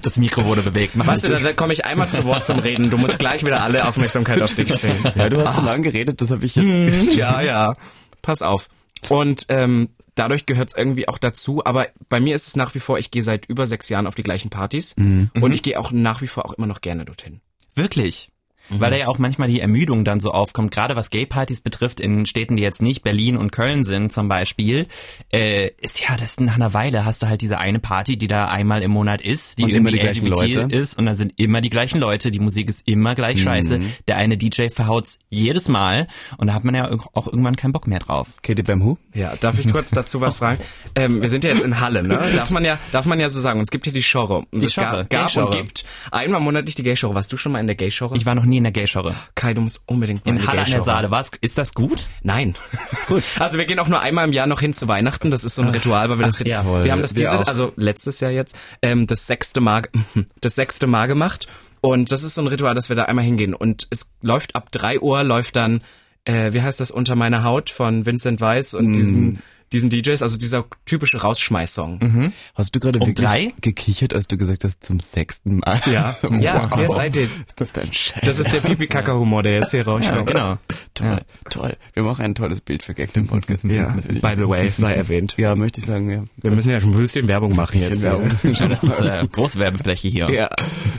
Das 0.04 0.18
Mikro 0.18 0.46
wurde 0.46 0.62
bewegt. 0.62 0.94
Weißt 0.96 1.24
du, 1.24 1.30
da, 1.30 1.40
da 1.40 1.54
komme 1.54 1.74
ich 1.74 1.86
einmal 1.86 2.10
zu 2.10 2.24
Wort 2.26 2.46
zum 2.46 2.60
Reden. 2.60 2.92
Du 2.92 2.98
musst 2.98 3.18
gleich 3.18 3.44
wieder 3.44 3.64
alle 3.64 3.88
Aufmerksamkeit 3.88 4.42
auf 4.42 4.54
dich 4.54 4.74
ziehen. 4.76 4.98
Ja, 5.16 5.30
du 5.30 5.48
hast 5.48 5.56
so 5.56 5.64
lange 5.64 5.84
geredet, 5.84 6.22
das 6.22 6.30
habe 6.30 6.46
ich 6.46 6.56
jetzt. 6.56 6.66
Hm, 6.66 7.18
ja, 7.18 7.42
ja. 7.42 7.74
Pass 8.22 8.44
auf. 8.44 8.68
Und 9.10 9.46
ähm, 9.50 9.90
dadurch 10.16 10.46
gehört 10.46 10.70
es 10.70 10.76
irgendwie 10.76 11.08
auch 11.08 11.18
dazu. 11.18 11.66
Aber 11.66 11.88
bei 12.10 12.20
mir 12.20 12.36
ist 12.36 12.48
es 12.48 12.56
nach 12.56 12.76
wie 12.76 12.80
vor, 12.80 13.00
ich 13.00 13.10
gehe 13.10 13.24
seit 13.24 13.48
über 13.48 13.66
sechs 13.66 13.90
Jahren 13.90 14.06
auf 14.06 14.16
die 14.16 14.24
gleichen 14.24 14.50
Partys 14.50 14.96
mhm. 14.98 15.32
und 15.34 15.46
mhm. 15.46 15.52
ich 15.54 15.64
gehe 15.64 15.80
auch 15.80 15.92
nach 15.92 16.22
wie 16.22 16.28
vor 16.28 16.46
auch 16.46 16.54
immer 16.54 16.68
noch 16.68 16.82
gerne 16.82 17.06
dorthin. 17.06 17.42
Wirklich? 17.76 18.31
Mhm. 18.72 18.80
Weil 18.80 18.92
da 18.92 18.98
ja 18.98 19.08
auch 19.08 19.18
manchmal 19.18 19.48
die 19.48 19.60
Ermüdung 19.60 20.04
dann 20.04 20.20
so 20.20 20.32
aufkommt, 20.32 20.72
gerade 20.72 20.96
was 20.96 21.10
Gay-Partys 21.10 21.62
betrifft, 21.62 22.00
in 22.00 22.26
Städten, 22.26 22.56
die 22.56 22.64
jetzt 22.64 22.82
nicht 22.82 23.04
Berlin 23.04 23.38
und 23.38 23.52
Köln 23.52 23.84
sind 23.84 24.12
zum 24.12 24.28
Beispiel, 24.28 24.88
äh, 25.32 25.70
ist 25.82 26.02
ja, 26.02 26.16
das 26.18 26.40
nach 26.40 26.56
einer 26.56 26.74
Weile 26.74 27.06
hast 27.06 27.22
du 27.22 27.28
halt 27.28 27.42
diese 27.42 27.58
eine 27.58 27.80
Party, 27.80 28.18
die 28.18 28.28
da 28.28 28.46
einmal 28.46 28.82
im 28.82 28.92
Monat 28.92 29.22
ist, 29.22 29.60
die 29.60 29.64
und 29.64 29.70
irgendwie 29.72 30.00
die 30.00 30.06
LGBT 30.06 30.30
Leute. 30.30 30.76
ist 30.76 30.98
und 30.98 31.06
da 31.06 31.16
sind 31.16 31.34
immer 31.38 31.62
die 31.62 31.70
gleichen 31.70 32.00
Leute, 32.00 32.32
die 32.32 32.40
Musik 32.40 32.70
ist 32.70 32.88
immer 32.88 33.16
gleich 33.16 33.38
mhm. 33.38 33.44
scheiße, 33.44 33.80
der 34.08 34.18
eine 34.18 34.38
DJ 34.38 34.70
verhaut's 34.70 35.20
jedes 35.30 35.68
Mal 35.68 36.08
und 36.38 36.48
da 36.48 36.54
hat 36.54 36.64
man 36.64 36.76
ja 36.76 36.90
auch 37.14 37.28
irgendwann 37.28 37.56
keinen 37.56 37.74
Bock 37.74 37.88
mehr 37.88 38.00
drauf. 38.00 38.30
Katie 38.42 38.64
Who? 38.68 38.98
Ja, 39.14 39.34
darf 39.40 39.60
ich 39.60 39.72
kurz 39.72 39.92
dazu 39.92 40.22
was 40.22 40.38
fragen? 40.38 40.62
Ähm, 40.94 41.22
wir 41.22 41.30
sind 41.30 41.44
ja 41.44 41.52
jetzt 41.52 41.64
in 41.64 41.80
Halle, 41.80 42.04
ne? 42.04 42.20
Darf 42.36 42.52
man 42.52 42.66
ja, 42.66 42.78
darf 42.92 43.06
man 43.06 43.20
ja 43.20 43.30
so 43.30 43.40
sagen. 43.40 43.60
Und 43.60 43.64
es 43.64 43.72
gibt 43.72 43.86
hier 43.86 43.94
die 43.94 44.02
Genre. 44.02 44.46
Die 44.52 44.68
Genre. 44.68 45.06
Gab, 45.10 45.34
gab 45.34 45.46
und 45.46 45.52
gibt 45.52 45.86
einmal 46.12 46.42
monatlich 46.42 46.76
die 46.76 46.84
Gay-Genre. 46.84 47.16
Warst 47.16 47.32
du 47.32 47.38
schon 47.38 47.54
mal 47.54 47.60
in 47.60 47.68
der 47.68 47.76
Gay-Genre? 47.76 48.18
Ich 48.18 48.26
war 48.26 48.36
noch 48.36 48.44
nie 48.44 48.61
in 48.62 48.64
der 48.64 48.72
Gay-Genre. 48.72 49.16
Kai, 49.36 49.54
du 49.54 49.62
musst 49.62 49.82
unbedingt 49.88 50.26
mal 50.26 50.32
In 50.32 50.48
Halle 50.48 50.62
an 50.62 50.70
der 50.70 50.82
Saale. 50.84 51.12
Was? 51.12 51.32
Ist 51.42 51.58
das 51.58 51.74
gut? 51.74 52.08
Nein. 52.22 52.56
gut. 53.08 53.24
Also 53.40 53.58
wir 53.58 53.66
gehen 53.66 53.80
auch 53.80 53.88
nur 53.88 54.02
einmal 54.02 54.28
im 54.28 54.34
Jahr 54.34 54.46
noch 54.46 54.60
hin 54.60 54.74
zu 54.74 54.88
Weihnachten. 54.88 55.32
Das 55.32 55.44
ist 55.44 55.56
so 55.56 55.64
ein 55.64 55.70
Ritual, 55.70 56.10
weil 56.10 56.20
wir 56.20 56.28
das 56.28 56.36
Ach, 56.36 56.40
jetzt, 56.42 56.50
ja, 56.50 56.84
wir 56.84 56.92
haben 56.92 57.02
das 57.02 57.14
diese, 57.14 57.48
also 57.48 57.74
letztes 57.76 58.20
Jahr 58.20 58.32
jetzt, 58.32 58.56
ähm, 58.82 59.08
das 59.08 59.26
sechste 59.26 59.62
Mal, 59.62 59.84
das 60.42 60.56
sechste 60.56 60.88
Mal 60.88 61.08
gemacht. 61.08 61.48
Und 61.82 62.12
das 62.12 62.24
ist 62.24 62.36
so 62.36 62.42
ein 62.42 62.48
Ritual, 62.48 62.76
dass 62.76 62.90
wir 62.90 62.96
da 62.96 63.06
einmal 63.06 63.26
hingehen. 63.26 63.56
Und 63.56 63.88
es 63.90 64.12
läuft 64.22 64.56
ab 64.56 64.72
drei 64.72 65.00
Uhr, 65.00 65.24
läuft 65.24 65.56
dann, 65.56 65.82
äh, 66.26 66.54
wie 66.54 66.62
heißt 66.62 66.80
das, 66.80 66.92
Unter 66.92 67.16
meiner 67.16 67.44
Haut 67.44 67.72
von 67.72 68.06
Vincent 68.06 68.40
Weiss 68.40 68.76
und 68.76 68.92
mm. 68.92 68.94
diesen 68.94 69.42
diesen 69.72 69.90
DJs, 69.90 70.22
also 70.22 70.38
dieser 70.38 70.66
typische 70.86 71.22
Rausschmeißsong. 71.22 72.00
Mhm. 72.02 72.34
Hast 72.56 72.76
du 72.76 72.80
gerade 72.80 73.00
um 73.00 73.08
wirklich 73.08 73.26
drei? 73.26 73.54
gekichert, 73.62 74.14
als 74.14 74.28
du 74.28 74.38
gesagt 74.38 74.64
hast, 74.64 74.84
zum 74.84 75.00
sechsten 75.00 75.60
Mal? 75.60 75.82
Ja, 75.92 76.18
wow. 76.22 76.42
ja, 76.42 76.70
yes, 76.78 76.92
I 76.98 77.10
did. 77.10 77.30
Ist 77.48 77.62
das 77.62 77.72
dein 77.72 77.92
Scheiß? 77.92 78.22
Das 78.24 78.40
ist 78.40 78.54
der 78.54 78.62
Pipi-Kaka-Humor, 78.62 79.44
der 79.44 79.54
jetzt 79.54 79.72
hier 79.72 79.86
rauskommt. 79.86 80.18
Ja, 80.18 80.22
genau. 80.24 80.58
Toll, 80.94 81.08
ja. 81.08 81.20
toll. 81.50 81.78
Wir 81.94 82.04
machen 82.04 82.24
ein 82.26 82.36
tolles 82.36 82.62
Bild 82.62 82.84
für 82.84 82.94
Gag, 82.94 83.14
den 83.14 83.28
Podcast. 83.28 83.64
Ja, 83.64 83.96
by 84.08 84.34
the 84.38 84.48
way, 84.48 84.70
sei 84.70 84.94
erwähnt. 84.94 85.36
Ja, 85.38 85.56
möchte 85.56 85.80
ich 85.80 85.86
sagen, 85.86 86.10
ja. 86.10 86.24
Wir 86.38 86.52
müssen 86.52 86.70
ja 86.70 86.82
schon 86.82 86.92
ein 86.92 86.98
bisschen 86.98 87.28
Werbung 87.28 87.56
machen 87.56 87.80
jetzt. 87.80 88.02
Werbung. 88.02 88.32
Ja, 88.44 88.68
das 88.68 88.84
ist 88.84 89.02
äh, 89.02 89.26
Großwerbefläche 89.32 90.08
hier. 90.08 90.30
Ja, 90.32 90.50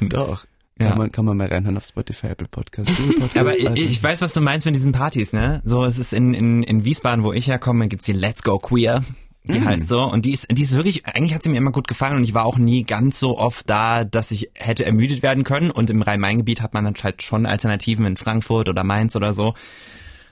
doch. 0.00 0.46
Ja. 0.82 0.90
Kann, 0.90 0.98
man, 0.98 1.12
kann 1.12 1.24
man 1.24 1.36
mal 1.36 1.46
reinhören 1.46 1.76
auf 1.76 1.84
Spotify, 1.84 2.28
Apple 2.28 2.48
Podcast, 2.48 2.90
Podcast 3.18 3.36
Aber 3.36 3.58
ich, 3.58 3.68
ich 3.78 4.02
weiß, 4.02 4.20
was 4.20 4.34
du 4.34 4.40
meinst 4.40 4.66
mit 4.66 4.76
diesen 4.76 4.92
Partys, 4.92 5.32
ne? 5.32 5.62
So, 5.64 5.84
es 5.84 5.98
ist 5.98 6.12
in, 6.12 6.34
in, 6.34 6.62
in 6.62 6.84
Wiesbaden, 6.84 7.24
wo 7.24 7.32
ich 7.32 7.46
herkomme, 7.46 7.88
gibt's 7.88 8.06
die 8.06 8.12
Let's 8.12 8.42
Go 8.42 8.58
Queer. 8.58 9.02
Die 9.44 9.58
mm. 9.58 9.64
heißt 9.64 9.88
so. 9.88 10.02
Und 10.02 10.24
die 10.24 10.32
ist, 10.32 10.56
die 10.56 10.62
ist 10.62 10.76
wirklich, 10.76 11.06
eigentlich 11.06 11.34
hat 11.34 11.42
sie 11.42 11.48
mir 11.48 11.56
immer 11.56 11.72
gut 11.72 11.88
gefallen 11.88 12.16
und 12.16 12.24
ich 12.24 12.34
war 12.34 12.44
auch 12.44 12.58
nie 12.58 12.84
ganz 12.84 13.18
so 13.18 13.38
oft 13.38 13.68
da, 13.68 14.04
dass 14.04 14.30
ich 14.30 14.50
hätte 14.54 14.84
ermüdet 14.84 15.22
werden 15.22 15.44
können. 15.44 15.70
Und 15.70 15.90
im 15.90 16.02
Rhein-Main-Gebiet 16.02 16.62
hat 16.62 16.74
man 16.74 16.94
halt 17.02 17.22
schon 17.22 17.46
Alternativen 17.46 18.06
in 18.06 18.16
Frankfurt 18.16 18.68
oder 18.68 18.84
Mainz 18.84 19.16
oder 19.16 19.32
so. 19.32 19.54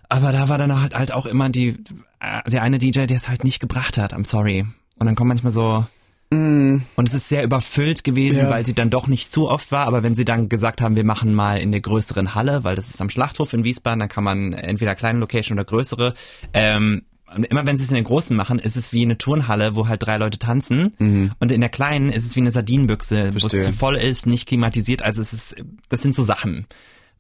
Aber 0.09 0.33
da 0.33 0.49
war 0.49 0.59
dann 0.59 0.81
halt, 0.81 0.95
halt 0.95 1.13
auch 1.13 1.27
immer 1.27 1.49
die, 1.49 1.79
äh, 2.21 2.49
der 2.51 2.63
eine 2.63 2.79
DJ, 2.79 3.07
der 3.07 3.17
es 3.17 3.29
halt 3.29 3.45
nicht 3.45 3.61
gebracht 3.61 3.99
hat. 3.99 4.13
I'm 4.13 4.27
sorry. 4.27 4.65
Und 4.99 5.07
dann 5.07 5.15
kommt 5.15 5.29
manchmal 5.29 5.53
so, 5.53 5.87
Mm. 6.31 6.79
Und 6.97 7.09
es 7.09 7.15
ist 7.15 7.29
sehr 7.29 7.43
überfüllt 7.43 8.05
gewesen, 8.05 8.39
ja. 8.39 8.51
weil 8.51 8.65
sie 8.65 8.75
dann 8.75 8.91
doch 8.91 9.07
nicht 9.09 9.33
zu 9.33 9.49
oft 9.49 9.73
war. 9.73 9.87
Aber 9.87 10.03
wenn 10.03 10.15
sie 10.15 10.25
dann 10.25 10.49
gesagt 10.49 10.81
haben, 10.81 10.97
wir 10.97 11.05
machen 11.05 11.35
mal 11.35 11.59
in 11.59 11.73
der 11.73 11.81
größeren 11.81 12.35
Halle, 12.35 12.65
weil 12.65 12.77
das 12.77 12.91
ist 12.91 13.01
am 13.01 13.11
Schlachthof 13.11 13.53
in 13.53 13.65
Wiesbaden, 13.65 14.01
dann 14.01 14.09
kann 14.09 14.25
man 14.25 14.53
entweder 14.53 14.95
kleine 14.95 15.19
Location 15.19 15.59
oder 15.59 15.65
größere, 15.65 16.15
ähm, 16.55 17.03
immer 17.49 17.67
wenn 17.67 17.77
sie 17.77 17.85
es 17.85 17.91
in 17.91 17.95
den 17.95 18.05
großen 18.05 18.37
machen, 18.37 18.59
ist 18.59 18.77
es 18.77 18.93
wie 18.93 19.03
eine 19.03 19.19
Turnhalle, 19.19 19.75
wo 19.75 19.89
halt 19.89 20.03
drei 20.03 20.17
Leute 20.19 20.39
tanzen. 20.39 20.95
Mhm. 20.99 21.33
Und 21.39 21.53
in 21.53 21.61
der 21.61 21.71
kleinen 21.71 22.11
ist 22.11 22.25
es 22.25 22.35
wie 22.37 22.41
eine 22.41 22.51
Sardinenbüchse, 22.51 23.31
wo 23.35 23.47
es 23.47 23.65
zu 23.65 23.73
voll 23.73 23.97
ist, 23.97 24.27
nicht 24.27 24.49
klimatisiert. 24.49 25.03
Also 25.03 25.23
es 25.23 25.33
ist, 25.33 25.57
das 25.89 26.03
sind 26.03 26.15
so 26.15 26.23
Sachen 26.23 26.67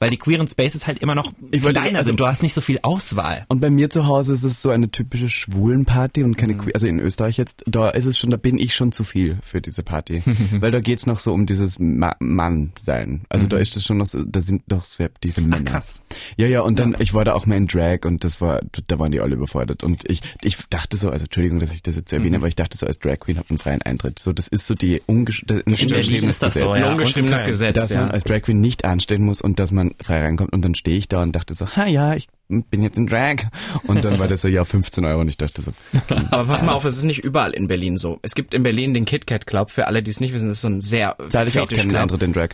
weil 0.00 0.08
die 0.08 0.16
queeren 0.16 0.48
Spaces 0.48 0.86
halt 0.86 0.98
immer 1.00 1.14
noch 1.14 1.32
ich 1.50 1.62
wollte, 1.62 1.78
kleiner 1.80 1.98
also, 1.98 2.08
sind. 2.08 2.20
Du 2.20 2.26
hast 2.26 2.42
nicht 2.42 2.54
so 2.54 2.62
viel 2.62 2.78
Auswahl. 2.82 3.44
Und 3.48 3.60
bei 3.60 3.68
mir 3.68 3.90
zu 3.90 4.06
Hause 4.06 4.32
ist 4.32 4.44
es 4.44 4.62
so 4.62 4.70
eine 4.70 4.90
typische 4.90 5.28
Schwulenparty 5.28 6.24
und 6.24 6.38
keine 6.38 6.54
mhm. 6.54 6.58
queer, 6.58 6.74
also 6.74 6.86
in 6.86 6.98
Österreich 6.98 7.36
jetzt, 7.36 7.62
da 7.66 7.90
ist 7.90 8.06
es 8.06 8.16
schon, 8.18 8.30
da 8.30 8.38
bin 8.38 8.58
ich 8.58 8.74
schon 8.74 8.92
zu 8.92 9.04
viel 9.04 9.38
für 9.42 9.60
diese 9.60 9.82
Party. 9.82 10.22
weil 10.52 10.70
da 10.70 10.80
geht's 10.80 11.04
noch 11.04 11.20
so 11.20 11.34
um 11.34 11.44
dieses 11.44 11.78
Ma 11.78 12.16
Mann 12.18 12.72
sein. 12.80 13.26
Also 13.28 13.44
mhm. 13.44 13.50
da 13.50 13.58
ist 13.58 13.76
es 13.76 13.84
schon 13.84 13.98
noch 13.98 14.06
so, 14.06 14.24
da 14.24 14.40
sind 14.40 14.62
doch 14.68 14.84
sehr 14.86 15.10
diese 15.22 15.42
Männer. 15.42 15.58
Ach, 15.66 15.72
krass. 15.72 16.02
Ja, 16.38 16.46
ja, 16.46 16.62
und 16.62 16.78
dann, 16.78 16.92
ja. 16.92 17.00
ich 17.00 17.12
war 17.12 17.26
da 17.26 17.34
auch 17.34 17.44
mal 17.44 17.56
in 17.56 17.66
Drag 17.66 18.06
und 18.06 18.24
das 18.24 18.40
war, 18.40 18.62
da 18.88 18.98
waren 18.98 19.12
die 19.12 19.20
alle 19.20 19.34
überfordert. 19.34 19.84
Und 19.84 20.08
ich, 20.08 20.22
ich 20.40 20.56
dachte 20.70 20.96
so, 20.96 21.10
also 21.10 21.24
Entschuldigung, 21.24 21.60
dass 21.60 21.74
ich 21.74 21.82
das 21.82 21.96
jetzt 21.96 22.10
erwähne, 22.10 22.38
mhm. 22.38 22.42
aber 22.42 22.48
ich 22.48 22.56
dachte 22.56 22.78
so, 22.78 22.86
als 22.86 22.98
Drag 22.98 23.20
Queen 23.20 23.36
hat 23.36 23.50
man 23.50 23.58
freien 23.58 23.82
Eintritt. 23.82 24.18
So, 24.18 24.32
das 24.32 24.48
ist 24.48 24.66
so 24.66 24.74
die 24.74 25.02
ungeschriebenes 25.04 26.40
Gesetz. 26.40 26.54
So, 26.54 26.74
ja. 26.74 26.92
ungeschriebenes 26.92 27.44
Gesetz. 27.44 27.74
Dass 27.74 27.90
ja. 27.90 28.00
man 28.00 28.10
als 28.12 28.24
Drag 28.24 28.40
Queen 28.40 28.62
nicht 28.62 28.86
anstehen 28.86 29.22
muss 29.22 29.42
und 29.42 29.58
dass 29.58 29.72
man 29.72 29.89
frei 30.00 30.20
reinkommt 30.20 30.52
und 30.52 30.62
dann 30.62 30.74
stehe 30.74 30.96
ich 30.96 31.08
da 31.08 31.22
und 31.22 31.32
dachte 31.32 31.54
so, 31.54 31.76
ha 31.76 31.86
ja, 31.86 32.14
ich 32.14 32.28
bin 32.48 32.82
jetzt 32.82 32.98
in 32.98 33.06
Drag. 33.06 33.44
Und 33.84 34.04
dann 34.04 34.18
war 34.18 34.28
das 34.28 34.42
so, 34.42 34.48
ja, 34.48 34.64
15 34.64 35.04
Euro 35.04 35.20
und 35.20 35.28
ich 35.28 35.36
dachte 35.36 35.62
so, 35.62 35.72
Aber 36.30 36.44
pass 36.46 36.62
mal 36.62 36.72
auf, 36.72 36.84
es 36.84 36.96
ist 36.96 37.04
nicht 37.04 37.24
überall 37.24 37.52
in 37.52 37.68
Berlin 37.68 37.96
so. 37.96 38.18
Es 38.22 38.34
gibt 38.34 38.54
in 38.54 38.62
Berlin 38.62 38.94
den 38.94 39.04
KitKat 39.04 39.46
Club, 39.46 39.70
für 39.70 39.86
alle, 39.86 40.02
die 40.02 40.10
es 40.10 40.20
nicht 40.20 40.32
wissen, 40.32 40.48
das 40.48 40.56
ist 40.56 40.62
so 40.62 40.68
ein 40.68 40.80
sehr 40.80 41.16
Zahle 41.28 41.48
ich 41.48 41.58
auch 41.58 41.68
keinen 41.68 41.94
Eintritt 41.94 42.22
in 42.22 42.32
Drag. 42.32 42.50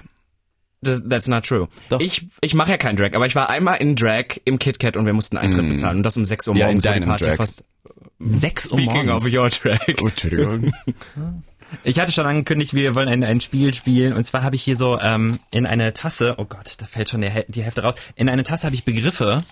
That's 0.83 1.27
not 1.27 1.45
true. 1.45 1.69
Doch. 1.89 2.01
Ich, 2.01 2.27
ich 2.41 2.55
mache 2.55 2.71
ja 2.71 2.77
keinen 2.77 2.97
Drag, 2.97 3.15
aber 3.15 3.27
ich 3.27 3.35
war 3.35 3.49
einmal 3.49 3.79
in 3.79 3.97
Drag 3.97 4.41
im 4.45 4.59
KitKat 4.59 4.97
und 4.97 5.07
wir 5.07 5.15
mussten 5.15 5.37
Eintritt 5.37 5.65
mm. 5.65 5.69
bezahlen 5.71 5.97
und 5.99 6.03
das 6.03 6.17
um 6.17 6.25
6 6.25 6.49
Uhr 6.49 6.55
morgens 6.55 6.85
ja, 6.85 6.93
in 6.93 7.03
deinem 7.03 7.17
Drag. 7.17 7.37
fast 7.37 7.65
6 8.21 8.73
Uhr 8.73 8.79
Speaking 8.79 9.07
morgens. 9.07 9.25
of 9.25 9.33
your 9.33 9.51
Drag. 9.51 10.03
Oh, 10.03 10.09
Entschuldigung. 10.09 10.73
Ich 11.85 11.99
hatte 11.99 12.13
schon 12.13 12.27
angekündigt, 12.27 12.75
wir 12.75 12.95
wollen 12.95 13.09
ein, 13.09 13.25
ein 13.25 13.41
Spiel 13.41 13.75
spielen. 13.75 14.13
Und 14.13 14.27
zwar 14.27 14.43
habe 14.43 14.57
ich 14.57 14.63
hier 14.63 14.77
so 14.77 14.99
ähm, 15.01 15.39
in 15.51 15.67
eine 15.67 15.93
Tasse, 15.93 16.35
oh 16.39 16.45
Gott, 16.45 16.75
da 16.79 16.87
fällt 16.87 17.09
schon 17.09 17.21
die, 17.21 17.31
die 17.49 17.63
Hälfte 17.63 17.83
raus. 17.83 17.95
In 18.15 18.29
eine 18.29 18.43
Tasse 18.43 18.67
habe 18.67 18.75
ich 18.75 18.85
Begriffe. 18.85 19.43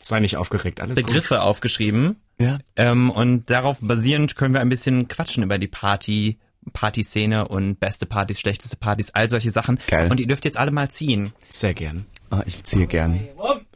Sei 0.00 0.18
nicht 0.20 0.36
aufgeregt, 0.36 0.80
alles 0.80 0.96
Begriffe 0.96 1.34
gut. 1.34 1.44
aufgeschrieben. 1.44 2.16
Ja. 2.38 2.58
Ähm, 2.76 3.10
und 3.10 3.50
darauf 3.50 3.78
basierend 3.80 4.34
können 4.36 4.52
wir 4.52 4.60
ein 4.60 4.68
bisschen 4.68 5.06
quatschen 5.06 5.44
über 5.44 5.58
die 5.58 5.68
Party, 5.68 6.38
Partyszene 6.72 7.46
und 7.48 7.78
beste 7.78 8.06
Partys, 8.06 8.40
schlechteste 8.40 8.76
Partys, 8.76 9.10
all 9.10 9.30
solche 9.30 9.50
Sachen. 9.50 9.78
Geil. 9.88 10.10
Und 10.10 10.18
ihr 10.18 10.26
dürft 10.26 10.44
jetzt 10.44 10.56
alle 10.56 10.70
mal 10.72 10.90
ziehen. 10.90 11.32
Sehr 11.50 11.74
gern. 11.74 12.06
Ah, 12.32 12.42
ich 12.46 12.64
ziehe 12.64 12.86
gern. 12.86 13.20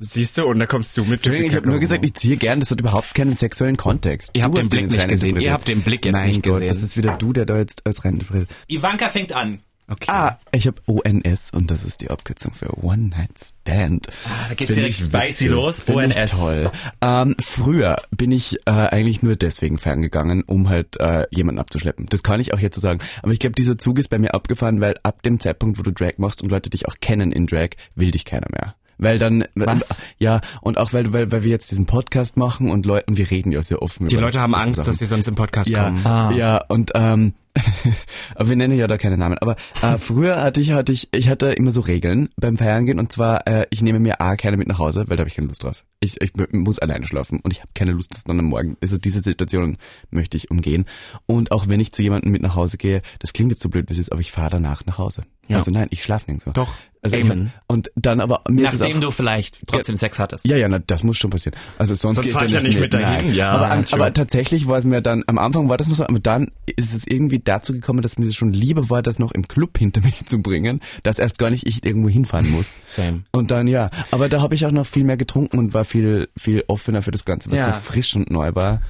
Siehst 0.01 0.39
du, 0.39 0.47
und 0.47 0.59
da 0.59 0.65
kommst 0.67 0.97
du 0.97 1.05
mit. 1.05 1.27
Ich 1.27 1.55
habe 1.55 1.69
nur 1.69 1.79
gesagt, 1.79 2.03
ich 2.07 2.15
ziehe 2.15 2.39
gern, 2.39 2.59
das 2.61 2.71
hat 2.71 2.81
überhaupt 2.81 3.15
keinen 3.15 3.37
sexuellen 3.37 3.77
Kontext. 3.77 4.31
Ihr 4.33 4.45
habt 4.45 4.57
den 4.57 4.71
Blick 4.71 4.91
nicht 4.91 5.09
gesehen. 5.09 5.39
Ihr 5.39 5.53
habt 5.53 5.69
den 5.69 5.83
Blick 5.83 6.07
jetzt 6.07 6.15
mein 6.15 6.29
nicht 6.29 6.43
Gott, 6.43 6.55
gesehen. 6.55 6.69
das 6.69 6.83
ist 6.83 6.97
wieder 6.97 7.19
du, 7.19 7.35
der 7.35 7.45
da 7.45 7.59
jetzt 7.59 7.85
als 7.85 8.03
reintritt. 8.07 8.49
Ivanka 8.67 9.11
fängt 9.11 9.33
an. 9.33 9.59
Okay. 9.89 10.07
Ah, 10.09 10.37
ich 10.51 10.67
habe 10.67 10.81
ONS 10.87 11.51
und 11.53 11.71
das 11.71 11.85
ist 11.85 12.01
die 12.01 12.11
Abkürzung 12.11 12.53
für 12.55 12.83
One 12.83 13.11
Night 13.11 13.31
Stand. 13.39 14.09
Ah, 14.25 14.49
da 14.49 14.55
geht's 14.55 14.75
Find 14.75 14.79
direkt 14.79 14.97
spicy 14.97 15.47
los. 15.47 15.81
Find 15.81 16.17
ONS. 16.17 16.31
toll. 16.33 16.71
Ähm, 17.01 17.37
früher 17.41 18.03
bin 18.11 18.33
ich 18.33 18.59
äh, 18.67 18.71
eigentlich 18.71 19.23
nur 19.23 19.37
deswegen 19.37 19.79
ferngegangen, 19.79 20.43
um 20.43 20.69
halt 20.69 20.99
äh, 20.99 21.27
jemanden 21.31 21.61
abzuschleppen. 21.61 22.07
Das 22.07 22.25
kann 22.25 22.41
ich 22.41 22.53
auch 22.53 22.59
jetzt 22.59 22.75
so 22.75 22.81
sagen. 22.81 22.99
Aber 23.23 23.33
ich 23.33 23.39
glaube, 23.39 23.55
dieser 23.55 23.79
Zug 23.79 24.01
ist 24.01 24.09
bei 24.09 24.19
mir 24.19 24.35
abgefahren, 24.35 24.81
weil 24.81 24.97
ab 25.05 25.23
dem 25.23 25.39
Zeitpunkt, 25.39 25.79
wo 25.79 25.83
du 25.83 25.93
Drag 25.93 26.15
machst 26.19 26.43
und 26.43 26.51
Leute 26.51 26.69
dich 26.69 26.89
auch 26.89 26.97
kennen 27.01 27.31
in 27.31 27.47
Drag, 27.47 27.71
will 27.95 28.11
dich 28.11 28.25
keiner 28.25 28.49
mehr 28.51 28.75
weil 28.99 29.19
dann 29.19 29.45
Was? 29.55 30.01
ja 30.19 30.41
und 30.63 30.79
auch 30.79 30.93
weil 30.93 31.13
weil 31.13 31.31
weil 31.31 31.45
wir 31.45 31.51
jetzt 31.51 31.71
diesen 31.71 31.87
Podcast 31.87 32.37
machen 32.37 32.71
und 32.71 32.87
Leuten 32.87 33.17
wir 33.17 33.31
reden 33.31 33.53
ja 33.53 33.63
sehr 33.63 33.83
offen 33.83 34.09
die 34.09 34.17
Leute 34.17 34.41
haben 34.41 34.55
Angst 34.55 34.77
Sachen. 34.77 34.87
dass 34.87 34.99
sie 34.99 35.07
sonst 35.07 35.29
im 35.29 35.35
Podcast 35.35 35.71
ja, 35.71 35.85
kommen 35.85 36.07
ah. 36.07 36.33
ja 36.33 36.65
und 36.69 36.93
ähm, 36.95 37.35
aber 38.35 38.49
wir 38.49 38.57
nennen 38.57 38.79
ja 38.79 38.87
da 38.87 38.99
keine 38.99 39.17
Namen. 39.17 39.39
Aber 39.39 39.57
äh, 39.83 39.99
früher 39.99 40.43
hatte 40.43 40.61
ich, 40.61 40.73
hatte 40.73 40.93
ich, 40.93 41.09
ich 41.13 41.29
hatte 41.29 41.53
immer 41.53 41.73
so 41.73 41.81
Regeln 41.81 42.29
beim 42.37 42.57
Feiern 42.57 42.87
gehen 42.87 42.99
und 42.99 43.13
zwar, 43.13 43.47
äh, 43.47 43.67
ich 43.71 43.83
nehme 43.83 44.01
mir 44.01 44.21
A 44.21 44.37
keine 44.37 44.57
mit 44.57 44.69
nach 44.69 44.79
Hause, 44.79 45.05
weil 45.09 45.17
da 45.17 45.23
habe 45.23 45.29
ich 45.29 45.37
keine 45.37 45.49
Lust 45.49 45.65
drauf. 45.65 45.85
Ich, 46.01 46.21
ich 46.21 46.33
muss 46.53 46.79
alleine 46.79 47.07
schlafen 47.07 47.41
und 47.41 47.53
ich 47.53 47.61
habe 47.61 47.71
keine 47.75 47.93
Lust, 47.93 48.15
dass 48.15 48.25
dann 48.25 48.39
am 48.39 48.47
Morgen. 48.47 48.77
Also 48.81 48.99
diese 48.99 49.23
Situation 49.23 49.77
möchte 50.11 50.37
ich 50.37 50.51
umgehen. 50.51 50.87
Und 51.27 51.53
auch 51.53 51.69
wenn 51.69 51.81
ich 51.81 51.93
zu 51.93 52.03
jemandem 52.03 52.33
mit 52.33 52.43
nach 52.43 52.55
Hause 52.55 52.77
gehe, 52.77 53.03
das 53.19 53.33
klingt 53.33 53.51
jetzt 53.51 53.63
so 53.63 53.69
blöd, 53.69 53.89
wie 53.89 53.95
es 53.95 53.99
ist, 53.99 54.13
aber 54.13 54.21
ich 54.21 54.33
fahre 54.33 54.51
danach 54.51 54.85
nach 54.87 54.99
Hause. 54.99 55.23
Ja. 55.49 55.59
Also 55.59 55.71
nein, 55.71 55.87
ich 55.91 56.03
schlafe 56.03 56.27
nirgendwo. 56.27 56.53
Doch. 56.53 56.75
Also 57.03 57.19
Amen. 57.19 57.53
Hab, 57.55 57.63
und 57.69 57.91
dann 57.95 58.21
aber 58.21 58.41
mir 58.49 58.63
nachdem 58.63 58.97
auch, 58.97 59.01
du 59.01 59.11
vielleicht 59.13 59.61
trotzdem 59.67 59.95
ja, 59.95 59.99
Sex 59.99 60.19
hattest. 60.19 60.49
Ja, 60.49 60.57
ja, 60.57 60.69
na, 60.69 60.81
das 60.81 61.05
muss 61.05 61.19
schon 61.19 61.31
passieren. 61.31 61.57
Also 61.79 61.95
sonst, 61.95 62.17
sonst 62.17 62.31
fahr 62.31 62.45
ich 62.45 62.53
ja 62.53 62.61
nicht 62.61 62.75
mit, 62.75 62.93
mit 62.93 62.95
dahin. 62.95 63.33
Ja, 63.33 63.53
aber, 63.53 63.71
an, 63.71 63.85
aber 63.93 64.13
tatsächlich 64.13 64.67
war 64.67 64.79
es 64.79 64.85
mir 64.85 65.01
dann 65.03 65.23
am 65.29 65.39
Anfang 65.39 65.69
war 65.69 65.77
das 65.77 65.87
noch 65.87 65.95
so, 65.95 66.05
aber 66.05 66.19
dann 66.19 66.51
ist 66.65 66.95
es 66.95 67.07
irgendwie 67.07 67.39
dazu 67.49 67.73
gekommen, 67.73 68.03
dass 68.03 68.19
mir 68.19 68.31
schon 68.33 68.53
lieber 68.53 68.91
war, 68.91 69.03
das 69.03 69.19
noch 69.19 69.33
im 69.33 69.49
Club 69.49 69.79
hinter 69.79 70.01
mich 70.03 70.27
zu 70.27 70.43
bringen, 70.43 70.81
dass 71.03 71.19
erst 71.19 71.39
gar 71.39 71.51
nicht 71.51 71.67
ich 71.67 71.85
irgendwo 71.85 72.09
hinfahren 72.09 72.51
muss. 72.51 72.67
Same. 72.85 73.23
Und 73.33 73.51
dann 73.51 73.67
ja, 73.67 73.91
aber 74.11 74.29
da 74.29 74.41
habe 74.41 74.55
ich 74.55 74.67
auch 74.67 74.71
noch 74.71 74.87
viel 74.87 75.05
mehr 75.05 75.17
getrunken 75.17 75.59
und 75.59 75.75
war 75.75 75.85
viel 75.85 76.29
viel 76.37 76.65
offener 76.69 77.03
für 77.03 77.11
das 77.11 77.25
Ganze, 77.25 77.51
was 77.51 77.59
ja. 77.59 77.73
so 77.73 77.81
frisch 77.81 78.15
und 78.17 78.31
neu 78.31 78.55
war. 78.55 78.83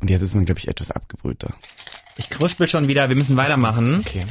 Und 0.00 0.10
jetzt 0.10 0.22
ist 0.22 0.34
man 0.34 0.44
glaube 0.44 0.58
ich 0.58 0.68
etwas 0.68 0.90
abgebrühter. 0.90 1.54
Ich 2.16 2.30
kruspel 2.30 2.68
schon 2.68 2.88
wieder, 2.88 3.08
wir 3.08 3.16
müssen 3.16 3.36
weitermachen. 3.36 4.00
Okay. 4.00 4.22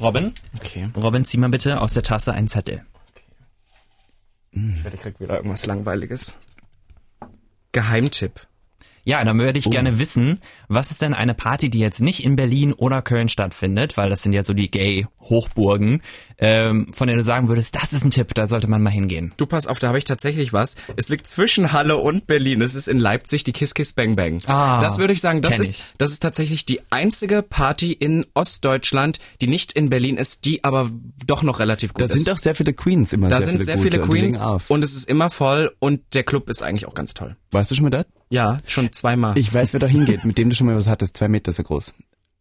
Robin? 0.00 0.32
Okay. 0.56 0.90
Robin, 0.96 1.24
zieh 1.24 1.38
mal 1.38 1.48
bitte 1.48 1.80
aus 1.80 1.94
der 1.94 2.02
Tasse 2.02 2.32
einen 2.32 2.48
Zettel. 2.48 2.84
Okay. 3.10 4.74
Ich 4.76 4.84
werde 4.84 4.96
krieg 4.96 5.20
wieder 5.20 5.36
irgendwas 5.36 5.66
Langweiliges. 5.66 6.36
Geheimtipp. 7.72 8.46
Ja, 9.04 9.22
dann 9.22 9.38
würde 9.38 9.58
ich 9.58 9.66
oh. 9.66 9.70
gerne 9.70 9.98
wissen, 9.98 10.40
was 10.68 10.90
ist 10.90 11.02
denn 11.02 11.12
eine 11.12 11.34
Party, 11.34 11.68
die 11.68 11.78
jetzt 11.78 12.00
nicht 12.00 12.24
in 12.24 12.36
Berlin 12.36 12.72
oder 12.72 13.02
Köln 13.02 13.28
stattfindet, 13.28 13.96
weil 13.96 14.08
das 14.10 14.22
sind 14.22 14.32
ja 14.32 14.42
so 14.42 14.54
die 14.54 14.70
Gay-Hochburgen, 14.70 16.00
ähm, 16.38 16.88
von 16.92 17.06
denen 17.06 17.18
du 17.18 17.24
sagen 17.24 17.48
würdest, 17.48 17.76
das 17.76 17.92
ist 17.92 18.04
ein 18.04 18.10
Tipp, 18.10 18.34
da 18.34 18.46
sollte 18.46 18.68
man 18.68 18.82
mal 18.82 18.90
hingehen. 18.90 19.32
Du 19.36 19.46
pass 19.46 19.66
auf, 19.66 19.78
da 19.78 19.88
habe 19.88 19.98
ich 19.98 20.04
tatsächlich 20.04 20.52
was. 20.52 20.76
Es 20.96 21.08
liegt 21.10 21.26
zwischen 21.26 21.72
Halle 21.72 21.96
und 21.96 22.26
Berlin. 22.26 22.62
Es 22.62 22.74
ist 22.74 22.88
in 22.88 22.98
Leipzig 22.98 23.44
die 23.44 23.52
Kiss 23.52 23.74
Kiss 23.74 23.92
Bang 23.92 24.16
Bang. 24.16 24.40
Ah, 24.46 24.80
das 24.80 24.98
würde 24.98 25.12
ich 25.12 25.20
sagen, 25.20 25.42
das 25.42 25.58
ist, 25.58 25.70
ich. 25.70 25.94
das 25.98 26.10
ist 26.10 26.20
tatsächlich 26.20 26.64
die 26.64 26.80
einzige 26.90 27.42
Party 27.42 27.92
in 27.92 28.24
Ostdeutschland, 28.34 29.20
die 29.40 29.48
nicht 29.48 29.72
in 29.72 29.90
Berlin 29.90 30.16
ist, 30.16 30.46
die 30.46 30.64
aber 30.64 30.90
doch 31.26 31.42
noch 31.42 31.60
relativ 31.60 31.92
gut 31.92 32.02
da 32.02 32.06
ist. 32.06 32.14
Da 32.14 32.18
sind 32.18 32.32
auch 32.32 32.38
sehr 32.38 32.54
viele 32.54 32.72
Queens 32.72 33.12
immer. 33.12 33.28
Da 33.28 33.36
sehr 33.36 33.46
sind 33.46 33.56
viele 33.56 33.64
sehr 33.64 33.76
gute 33.76 33.90
viele 33.90 34.08
Queens 34.08 34.40
und, 34.42 34.70
und 34.70 34.84
es 34.84 34.94
ist 34.94 35.08
immer 35.08 35.30
voll 35.30 35.74
und 35.78 36.00
der 36.14 36.24
Club 36.24 36.48
ist 36.48 36.62
eigentlich 36.62 36.86
auch 36.86 36.94
ganz 36.94 37.14
toll. 37.14 37.36
Warst 37.50 37.70
du 37.70 37.74
schon 37.74 37.84
mal 37.84 37.90
da? 37.90 38.04
Ja, 38.34 38.58
schon 38.66 38.92
zweimal. 38.92 39.38
Ich 39.38 39.52
weiß, 39.52 39.72
wer 39.72 39.80
da 39.80 39.86
hingeht, 39.86 40.24
mit 40.24 40.38
dem 40.38 40.50
du 40.50 40.56
schon 40.56 40.66
mal 40.66 40.76
was 40.76 40.86
hattest. 40.88 41.16
Zwei 41.16 41.28
Meter 41.28 41.50
ist 41.50 41.58
er 41.58 41.64
groß. 41.64 41.92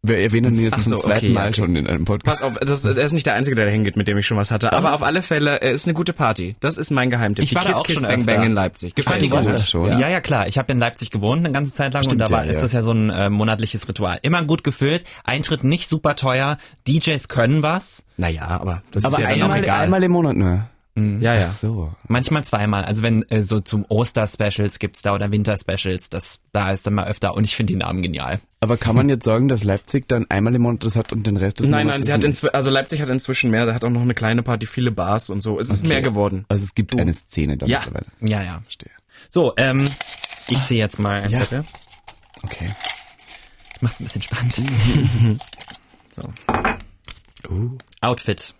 Wir 0.06 0.18
erwähnen 0.18 0.56
ihn 0.56 0.64
jetzt 0.64 0.84
so, 0.84 0.98
zum 0.98 1.00
zweiten 1.00 1.28
okay, 1.28 1.34
Mal 1.34 1.48
okay. 1.48 1.62
schon 1.62 1.76
in 1.78 1.88
einem 1.88 2.04
Podcast. 2.04 2.42
Pass 2.42 2.52
auf, 2.52 2.60
das, 2.60 2.84
er 2.84 2.98
ist 3.06 3.14
nicht 3.14 3.26
der 3.26 3.36
Einzige, 3.36 3.56
der 3.56 3.64
da 3.64 3.72
hingeht, 3.72 3.96
mit 3.96 4.10
dem 4.10 4.18
ich 4.18 4.28
schon 4.28 4.36
was 4.36 4.52
hatte. 4.52 4.74
Aber 4.74 4.94
auf 4.94 5.02
alle 5.02 5.22
Fälle, 5.22 5.62
er 5.62 5.72
ist 5.72 5.86
eine 5.86 5.94
gute 5.94 6.12
Party. 6.12 6.58
Das 6.60 6.78
ist 6.78 6.92
mein 6.92 7.10
Geheimtipp. 7.10 7.42
Ich 7.44 7.52
Die 7.52 7.56
war 7.56 7.62
da 7.62 7.70
Kiss 7.70 7.78
auch 7.78 7.84
Kiss 7.84 7.96
schon 7.96 8.04
Bang 8.04 8.20
öfter. 8.20 8.36
Bang 8.36 8.44
in 8.44 8.54
Leipzig. 8.54 8.96
Gefällt 8.96 9.24
Ah, 9.24 9.32
warst 9.32 9.46
gut. 9.46 9.54
das 9.54 9.70
schon? 9.70 9.90
Ja. 9.92 10.00
Ja. 10.00 10.10
ja, 10.10 10.20
klar. 10.20 10.48
Ich 10.50 10.58
habe 10.58 10.70
in 10.74 10.80
Leipzig 10.80 11.10
gewohnt 11.10 11.46
eine 11.46 11.54
ganze 11.54 11.74
Zeit 11.74 11.94
lang 11.94 12.04
Stimmt, 12.04 12.22
und 12.22 12.30
da 12.30 12.36
war, 12.36 12.44
ja, 12.44 12.52
ist 12.52 12.58
ja. 12.58 12.62
das 12.64 12.74
ja 12.74 12.82
so 12.82 12.92
ein 12.92 13.12
äh, 13.12 13.30
monatliches 13.30 13.88
Ritual. 13.88 14.20
Immer 14.24 14.44
gut 14.44 14.66
gefüllt, 14.66 15.06
Eintritt 15.24 15.64
nicht 15.64 15.88
super 15.88 16.18
teuer, 16.18 16.58
DJs 16.86 17.30
können 17.30 17.64
was. 17.64 18.04
Naja, 18.18 18.48
aber 18.48 18.84
das 18.92 19.06
Aber 19.06 19.22
ist 19.22 19.34
ja 19.38 19.46
einmal, 19.46 19.64
egal. 19.64 19.80
einmal 19.80 20.04
im 20.04 20.12
Monat 20.12 20.36
nur. 20.36 20.68
Ja, 20.96 21.34
ja. 21.36 21.48
Ach 21.50 21.54
so. 21.54 21.92
Manchmal 22.08 22.44
zweimal. 22.44 22.86
Also 22.86 23.02
wenn 23.02 23.24
äh, 23.32 23.42
so 23.42 23.60
zum 23.62 23.84
Oster-Specials 23.90 24.78
gibt's 24.78 25.02
da 25.02 25.16
oder 25.16 25.32
Winter-Specials, 25.32 26.10
das 26.12 26.40
da 26.52 26.72
ist 26.72 26.86
dann 26.86 26.94
mal 26.94 27.08
öfter 27.08 27.34
und 27.36 27.46
ich 27.46 27.56
finde 27.56 27.74
die 27.74 27.80
Namen 27.80 28.04
genial. 28.04 28.40
Aber 28.60 28.78
kann 28.78 28.96
man 28.96 29.10
jetzt 29.10 29.26
sagen, 29.26 29.48
dass 29.48 29.64
Leipzig 29.64 30.08
dann 30.08 30.30
einmal 30.30 30.54
im 30.54 30.62
Monat 30.62 30.84
das 30.84 30.96
hat 30.96 31.12
und 31.12 31.26
den 31.26 31.38
Rest 31.38 31.60
des 31.60 31.68
Nein, 31.68 31.88
Monats 31.88 32.02
nein, 32.02 32.06
sie 32.06 32.12
ist 32.12 32.14
hat 32.14 32.22
ein- 32.24 32.28
inzwischen, 32.28 32.54
also 32.56 32.70
Leipzig 32.70 33.02
hat 33.02 33.10
inzwischen 33.10 33.50
mehr, 33.50 33.66
da 33.66 33.74
hat 33.74 33.84
auch 33.84 33.90
noch 33.90 34.02
eine 34.04 34.14
kleine 34.14 34.44
Party, 34.44 34.68
viele 34.68 34.92
Bars 34.92 35.30
und 35.32 35.42
so. 35.42 35.60
Es 35.60 35.70
ist 35.70 35.80
Okay. 35.80 35.88
mehr 35.94 36.02
geworden. 36.04 36.46
Also 36.50 36.66
es 36.66 36.76
gibt 36.76 36.98
eine 36.98 37.14
Szene 37.16 37.58
da 37.58 37.66
Ja. 37.66 37.80
mittlerweile. 37.80 38.06
Ja, 38.22 38.44
ja. 38.44 38.62
Verstehe. 38.64 38.92
So, 39.30 39.54
ähm, 39.58 39.90
ich 40.48 40.62
ziehe 40.64 40.80
jetzt 40.80 41.00
mal 41.00 41.22
einen 41.24 41.32
Ja. 41.34 41.40
Zettel. 41.40 41.64
Okay. 42.44 42.70
Ich 43.76 43.82
mach's 43.82 44.00
ein 44.00 44.04
bisschen 44.04 44.22
spannend. 44.22 44.54
so. 46.16 46.32
Outfit. 48.02 48.54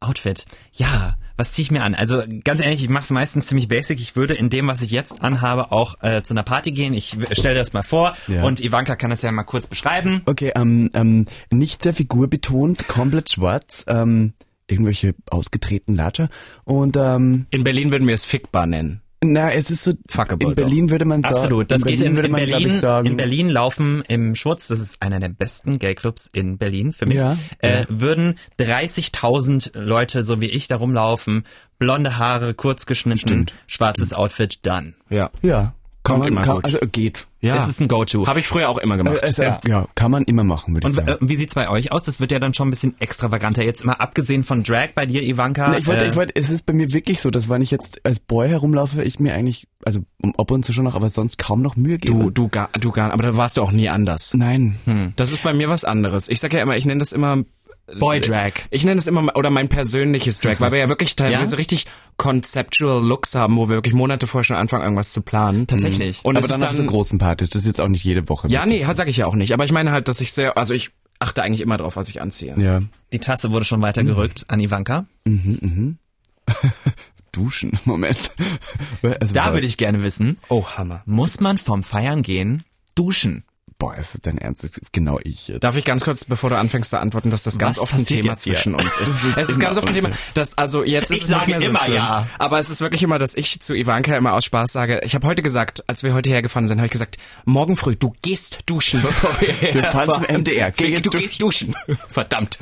Outfit. 0.00 0.46
Ja, 0.72 1.14
was 1.36 1.52
ziehe 1.52 1.64
ich 1.64 1.70
mir 1.70 1.82
an? 1.82 1.94
Also 1.94 2.22
ganz 2.44 2.60
ehrlich, 2.60 2.82
ich 2.82 2.88
mache 2.88 3.04
es 3.04 3.10
meistens 3.10 3.46
ziemlich 3.46 3.68
basic. 3.68 4.00
Ich 4.00 4.16
würde 4.16 4.34
in 4.34 4.50
dem, 4.50 4.66
was 4.68 4.82
ich 4.82 4.90
jetzt 4.90 5.22
anhabe, 5.22 5.72
auch 5.72 5.96
äh, 6.02 6.22
zu 6.22 6.34
einer 6.34 6.42
Party 6.42 6.72
gehen. 6.72 6.94
Ich 6.94 7.16
stelle 7.32 7.54
das 7.54 7.72
mal 7.72 7.82
vor 7.82 8.14
Ja. 8.28 8.42
und 8.44 8.60
Ivanka 8.62 8.96
kann 8.96 9.10
das 9.10 9.22
ja 9.22 9.30
mal 9.32 9.42
kurz 9.44 9.66
beschreiben. 9.66 10.22
Okay, 10.26 10.52
ähm, 10.56 10.90
ähm, 10.94 11.26
nicht 11.50 11.82
sehr 11.82 11.92
figurbetont, 11.94 12.88
komplett 12.88 13.30
schwarz, 13.30 13.84
ähm, 13.88 14.32
irgendwelche 14.68 15.14
ausgetretenen 15.28 15.98
Latscher 15.98 16.30
und 16.64 16.96
ähm, 16.96 17.46
In 17.50 17.62
Berlin 17.64 17.92
würden 17.92 18.06
wir 18.08 18.14
es 18.14 18.24
Fickbar 18.24 18.66
nennen. 18.66 19.01
Na, 19.22 19.52
es 19.52 19.70
ist 19.70 19.84
so 19.84 19.92
Fuckable 20.08 20.48
in 20.48 20.54
Berlin 20.54 20.90
würde 20.90 21.04
man 21.04 21.22
sagen, 21.22 21.34
Absolut. 21.34 21.70
Das 21.70 21.82
in 21.82 21.86
geht 21.86 21.98
Berlin 21.98 22.10
in, 22.12 22.16
würde 22.16 22.26
in 22.26 22.32
man, 22.32 22.40
Berlin. 22.46 22.68
ich, 22.68 22.80
sagen, 22.80 23.06
In 23.06 23.16
Berlin 23.16 23.48
laufen 23.50 24.02
im 24.08 24.34
Schurz, 24.34 24.68
das 24.68 24.80
ist 24.80 25.00
einer 25.02 25.20
der 25.20 25.28
besten 25.28 25.78
Gayclubs 25.78 26.28
in 26.32 26.58
Berlin 26.58 26.92
für 26.92 27.06
mich, 27.06 27.16
Ja, 27.16 27.36
äh, 27.60 27.80
ja. 27.80 27.86
würden 27.88 28.38
30.000 28.58 29.78
Leute, 29.78 30.22
so 30.22 30.40
wie 30.40 30.46
ich, 30.50 30.68
darum 30.68 30.92
laufen, 30.94 31.44
blonde 31.78 32.18
Haare, 32.18 32.54
kurz 32.54 32.86
geschnitten, 32.86 33.18
Stimmt, 33.20 33.54
schwarzes 33.66 34.12
Outfit, 34.12 34.60
dann. 34.62 34.94
Ja. 35.08 35.30
Ja. 35.42 35.74
Kommt 36.02 36.18
man, 36.20 36.28
immer 36.28 36.42
kann, 36.42 36.56
gut. 36.56 36.64
Also 36.64 36.78
geht. 36.90 37.26
Ja. 37.40 37.54
Das 37.56 37.68
ist 37.68 37.80
ein 37.80 37.88
Go-To. 37.88 38.26
Habe 38.26 38.40
ich 38.40 38.46
früher 38.48 38.68
auch 38.68 38.78
immer 38.78 38.96
gemacht. 38.96 39.22
Also, 39.22 39.42
ja. 39.42 39.86
kann 39.94 40.10
man 40.10 40.24
immer 40.24 40.44
machen, 40.44 40.74
würde 40.74 40.88
ich 40.88 40.98
Und 40.98 41.06
sagen. 41.06 41.24
äh, 41.24 41.28
wie 41.28 41.36
sieht's 41.36 41.54
bei 41.54 41.68
euch 41.68 41.90
aus? 41.92 42.02
Das 42.04 42.20
wird 42.20 42.30
ja 42.32 42.38
dann 42.38 42.54
schon 42.54 42.68
ein 42.68 42.70
bisschen 42.70 42.94
extravaganter. 43.00 43.64
Jetzt 43.64 43.84
mal 43.84 43.94
abgesehen 43.94 44.42
von 44.42 44.62
Drag 44.62 44.90
bei 44.94 45.06
dir, 45.06 45.22
Ivanka. 45.22 45.68
Na, 45.70 45.78
ich 45.78 45.86
wollte, 45.86 46.04
äh, 46.04 46.10
ich 46.10 46.16
wollte, 46.16 46.36
es 46.36 46.50
ist 46.50 46.66
bei 46.66 46.72
mir 46.72 46.92
wirklich 46.92 47.20
so, 47.20 47.30
dass 47.30 47.48
wenn 47.48 47.62
ich 47.62 47.70
jetzt 47.70 48.04
als 48.04 48.20
Boy 48.20 48.48
herumlaufe, 48.48 49.02
ich 49.02 49.20
mir 49.20 49.34
eigentlich, 49.34 49.66
also 49.84 50.00
um- 50.22 50.34
ab 50.36 50.50
und 50.50 50.64
zu 50.64 50.72
schon 50.72 50.84
noch, 50.84 50.94
aber 50.94 51.10
sonst 51.10 51.38
kaum 51.38 51.62
noch 51.62 51.76
Mühe 51.76 51.98
gebe. 51.98 52.16
Du, 52.16 52.30
du 52.30 52.48
gar, 52.48 52.68
du 52.80 52.90
gar, 52.90 53.12
aber 53.12 53.22
da 53.22 53.36
warst 53.36 53.56
du 53.56 53.62
auch 53.62 53.72
nie 53.72 53.88
anders. 53.88 54.34
Nein. 54.34 54.76
Das 55.16 55.32
ist 55.32 55.42
bei 55.42 55.52
mir 55.52 55.68
was 55.68 55.84
anderes. 55.84 56.28
Ich 56.28 56.40
sag 56.40 56.52
ja 56.52 56.60
immer, 56.60 56.76
ich 56.76 56.86
nenne 56.86 56.98
das 57.00 57.12
immer 57.12 57.42
Boy 57.98 58.20
Drag. 58.20 58.52
Ich 58.70 58.84
nenne 58.84 58.98
es 58.98 59.06
immer 59.06 59.36
oder 59.36 59.50
mein 59.50 59.68
persönliches 59.68 60.40
Drag, 60.40 60.60
weil 60.60 60.72
wir 60.72 60.78
ja 60.78 60.88
wirklich 60.88 61.16
teilweise 61.16 61.52
Ja? 61.56 61.58
richtig 61.58 61.86
conceptual 62.16 63.02
Looks 63.04 63.34
haben, 63.34 63.56
wo 63.56 63.68
wir 63.68 63.76
wirklich 63.76 63.94
Monate 63.94 64.26
vorher 64.26 64.44
schon 64.44 64.56
anfangen, 64.56 64.82
irgendwas 64.84 65.12
zu 65.12 65.22
planen. 65.22 65.66
Tatsächlich. 65.66 66.24
Und 66.24 66.36
aber 66.36 66.46
dann 66.48 66.62
auf 66.64 66.72
so 66.74 66.84
großen 66.84 67.18
Partys, 67.18 67.50
das 67.50 67.62
ist 67.62 67.66
jetzt 67.66 67.80
auch 67.80 67.88
nicht 67.88 68.04
jede 68.04 68.28
Woche. 68.28 68.48
ja, 68.48 68.64
nee, 68.66 68.86
sag 68.92 69.08
ich 69.08 69.16
ja 69.18 69.26
auch 69.26 69.34
nicht. 69.34 69.52
Aber 69.52 69.64
ich 69.64 69.72
meine 69.72 69.92
halt, 69.92 70.08
dass 70.08 70.20
ich 70.20 70.32
sehr, 70.32 70.56
also 70.56 70.74
ich 70.74 70.90
achte 71.18 71.42
eigentlich 71.42 71.60
immer 71.60 71.76
drauf, 71.76 71.96
was 71.96 72.08
ich 72.08 72.20
anziehe. 72.20 72.54
Ja. 72.58 72.80
Die 73.12 73.18
Tasse 73.18 73.52
wurde 73.52 73.64
schon 73.64 73.80
weitergerückt 73.82 74.44
an 74.48 74.58
Ivanka. 74.60 75.06
Duschen, 77.32 77.78
Moment. 77.86 78.30
Also 79.20 79.32
Da 79.34 79.54
würde 79.54 79.66
ich 79.66 79.76
gerne 79.78 80.02
wissen, 80.02 80.36
Oh, 80.48 80.66
Hammer. 80.76 81.02
muss 81.06 81.40
man 81.40 81.56
vom 81.58 81.82
Feiern 81.82 82.22
gehen 82.22 82.62
duschen? 82.94 83.44
Boah, 83.82 83.96
ist 83.96 84.14
das 84.14 84.20
dein 84.20 84.38
Ernst? 84.38 84.64
Genau 84.92 85.18
ich 85.24 85.48
jetzt. 85.48 85.64
Darf 85.64 85.76
ich 85.76 85.84
ganz 85.84 86.04
kurz, 86.04 86.24
bevor 86.24 86.50
du 86.50 86.56
anfängst 86.56 86.90
zu 86.90 87.00
antworten, 87.00 87.30
dass 87.30 87.42
das 87.42 87.58
ganz 87.58 87.78
Was 87.78 87.82
oft 87.82 87.94
ein 87.94 88.06
Thema 88.06 88.36
zwischen 88.36 88.76
uns 88.76 88.96
ist. 89.00 89.36
es 89.36 89.48
ist 89.48 89.58
ganz 89.58 89.76
oft 89.76 89.88
ein 89.88 89.94
Thema, 89.94 90.10
dass 90.34 90.56
also 90.56 90.84
jetzt 90.84 91.10
ist 91.10 91.16
Ich 91.16 91.22
es 91.24 91.28
nicht 91.30 91.38
sage 91.40 91.50
mehr 91.50 91.60
so 91.60 91.68
immer 91.68 91.88
ja. 91.88 92.28
aber 92.38 92.60
es 92.60 92.70
ist 92.70 92.80
wirklich 92.80 93.02
immer, 93.02 93.18
dass 93.18 93.34
ich 93.34 93.58
zu 93.60 93.74
Ivanka 93.74 94.16
immer 94.16 94.34
aus 94.34 94.44
Spaß 94.44 94.72
sage, 94.72 95.00
ich 95.02 95.16
habe 95.16 95.26
heute 95.26 95.42
gesagt, 95.42 95.82
als 95.88 96.04
wir 96.04 96.14
heute 96.14 96.30
hergefahren 96.30 96.68
sind, 96.68 96.78
habe 96.78 96.86
ich 96.86 96.92
gesagt, 96.92 97.16
morgen 97.44 97.76
früh, 97.76 97.96
du 97.96 98.12
gehst 98.22 98.60
duschen, 98.66 99.02
bevor 99.02 99.40
wir 99.40 99.74
Wir 99.74 99.82
fahren 99.82 100.26
zum 100.28 100.36
MDR. 100.42 100.70
Geh 100.70 101.00
du 101.00 101.10
duschen. 101.10 101.20
gehst 101.20 101.42
duschen. 101.42 101.74
Verdammt. 102.08 102.58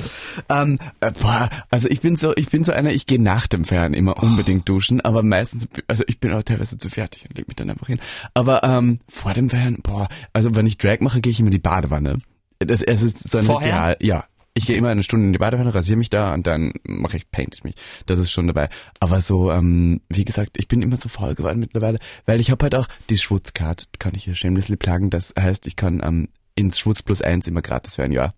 Ähm, 0.49 0.79
äh, 1.01 1.11
boah, 1.11 1.51
also 1.69 1.87
ich 1.87 2.01
bin 2.01 2.15
so, 2.15 2.33
ich 2.35 2.49
bin 2.49 2.63
so 2.63 2.71
einer, 2.71 2.93
ich 2.93 3.05
gehe 3.05 3.21
nach 3.21 3.45
dem 3.45 3.63
Feiern 3.63 3.93
immer 3.93 4.17
unbedingt 4.23 4.67
duschen, 4.67 5.01
aber 5.01 5.21
meistens, 5.21 5.67
also 5.87 6.03
ich 6.07 6.19
bin 6.19 6.33
auch 6.33 6.41
teilweise 6.41 6.79
zu 6.79 6.89
fertig 6.89 7.27
und 7.29 7.37
leg 7.37 7.47
mich 7.47 7.57
dann 7.57 7.69
einfach 7.69 7.85
hin. 7.85 7.99
Aber 8.33 8.63
ähm, 8.63 8.97
vor 9.07 9.33
dem 9.33 9.51
Feiern, 9.51 9.77
boah, 9.83 10.09
also 10.33 10.55
wenn 10.55 10.65
ich 10.65 10.79
Drag 10.79 10.99
mache, 10.99 11.10
gehe 11.19 11.31
ich 11.31 11.39
immer 11.39 11.47
in 11.47 11.53
die 11.53 11.59
Badewanne. 11.59 12.19
Das, 12.59 12.81
es 12.81 13.01
ist 13.01 13.29
so 13.29 13.39
ein 13.39 13.43
Vorher? 13.43 13.73
Ritual, 13.73 13.97
ja. 14.01 14.25
Ich 14.53 14.65
gehe 14.65 14.75
immer 14.75 14.89
eine 14.89 15.03
Stunde 15.03 15.27
in 15.27 15.33
die 15.33 15.39
Badewanne, 15.39 15.73
rasiere 15.73 15.97
mich 15.97 16.09
da 16.09 16.33
und 16.33 16.45
dann 16.45 16.73
mache 16.83 17.15
ich, 17.17 17.31
paint 17.31 17.55
ich 17.55 17.63
mich. 17.63 17.75
Das 18.05 18.19
ist 18.19 18.31
schon 18.31 18.47
dabei. 18.47 18.69
Aber 18.99 19.21
so, 19.21 19.49
ähm, 19.49 20.01
wie 20.09 20.25
gesagt, 20.25 20.57
ich 20.57 20.67
bin 20.67 20.81
immer 20.81 20.97
so 20.97 21.07
faul 21.07 21.35
geworden 21.35 21.59
mittlerweile, 21.59 21.99
weil 22.25 22.41
ich 22.41 22.51
habe 22.51 22.63
halt 22.63 22.75
auch 22.75 22.87
die 23.09 23.17
Schwutzcard, 23.17 23.87
kann 23.97 24.13
ich 24.13 24.25
hier 24.25 24.35
shamelessly 24.35 24.75
plagen. 24.75 25.09
Das 25.09 25.33
heißt, 25.39 25.67
ich 25.67 25.77
kann 25.77 26.01
ähm, 26.03 26.27
ins 26.55 26.79
Schwutz 26.79 27.01
plus 27.01 27.21
eins 27.21 27.47
immer 27.47 27.61
gratis 27.61 27.95
für 27.95 28.03
ein 28.03 28.11
Jahr. 28.11 28.35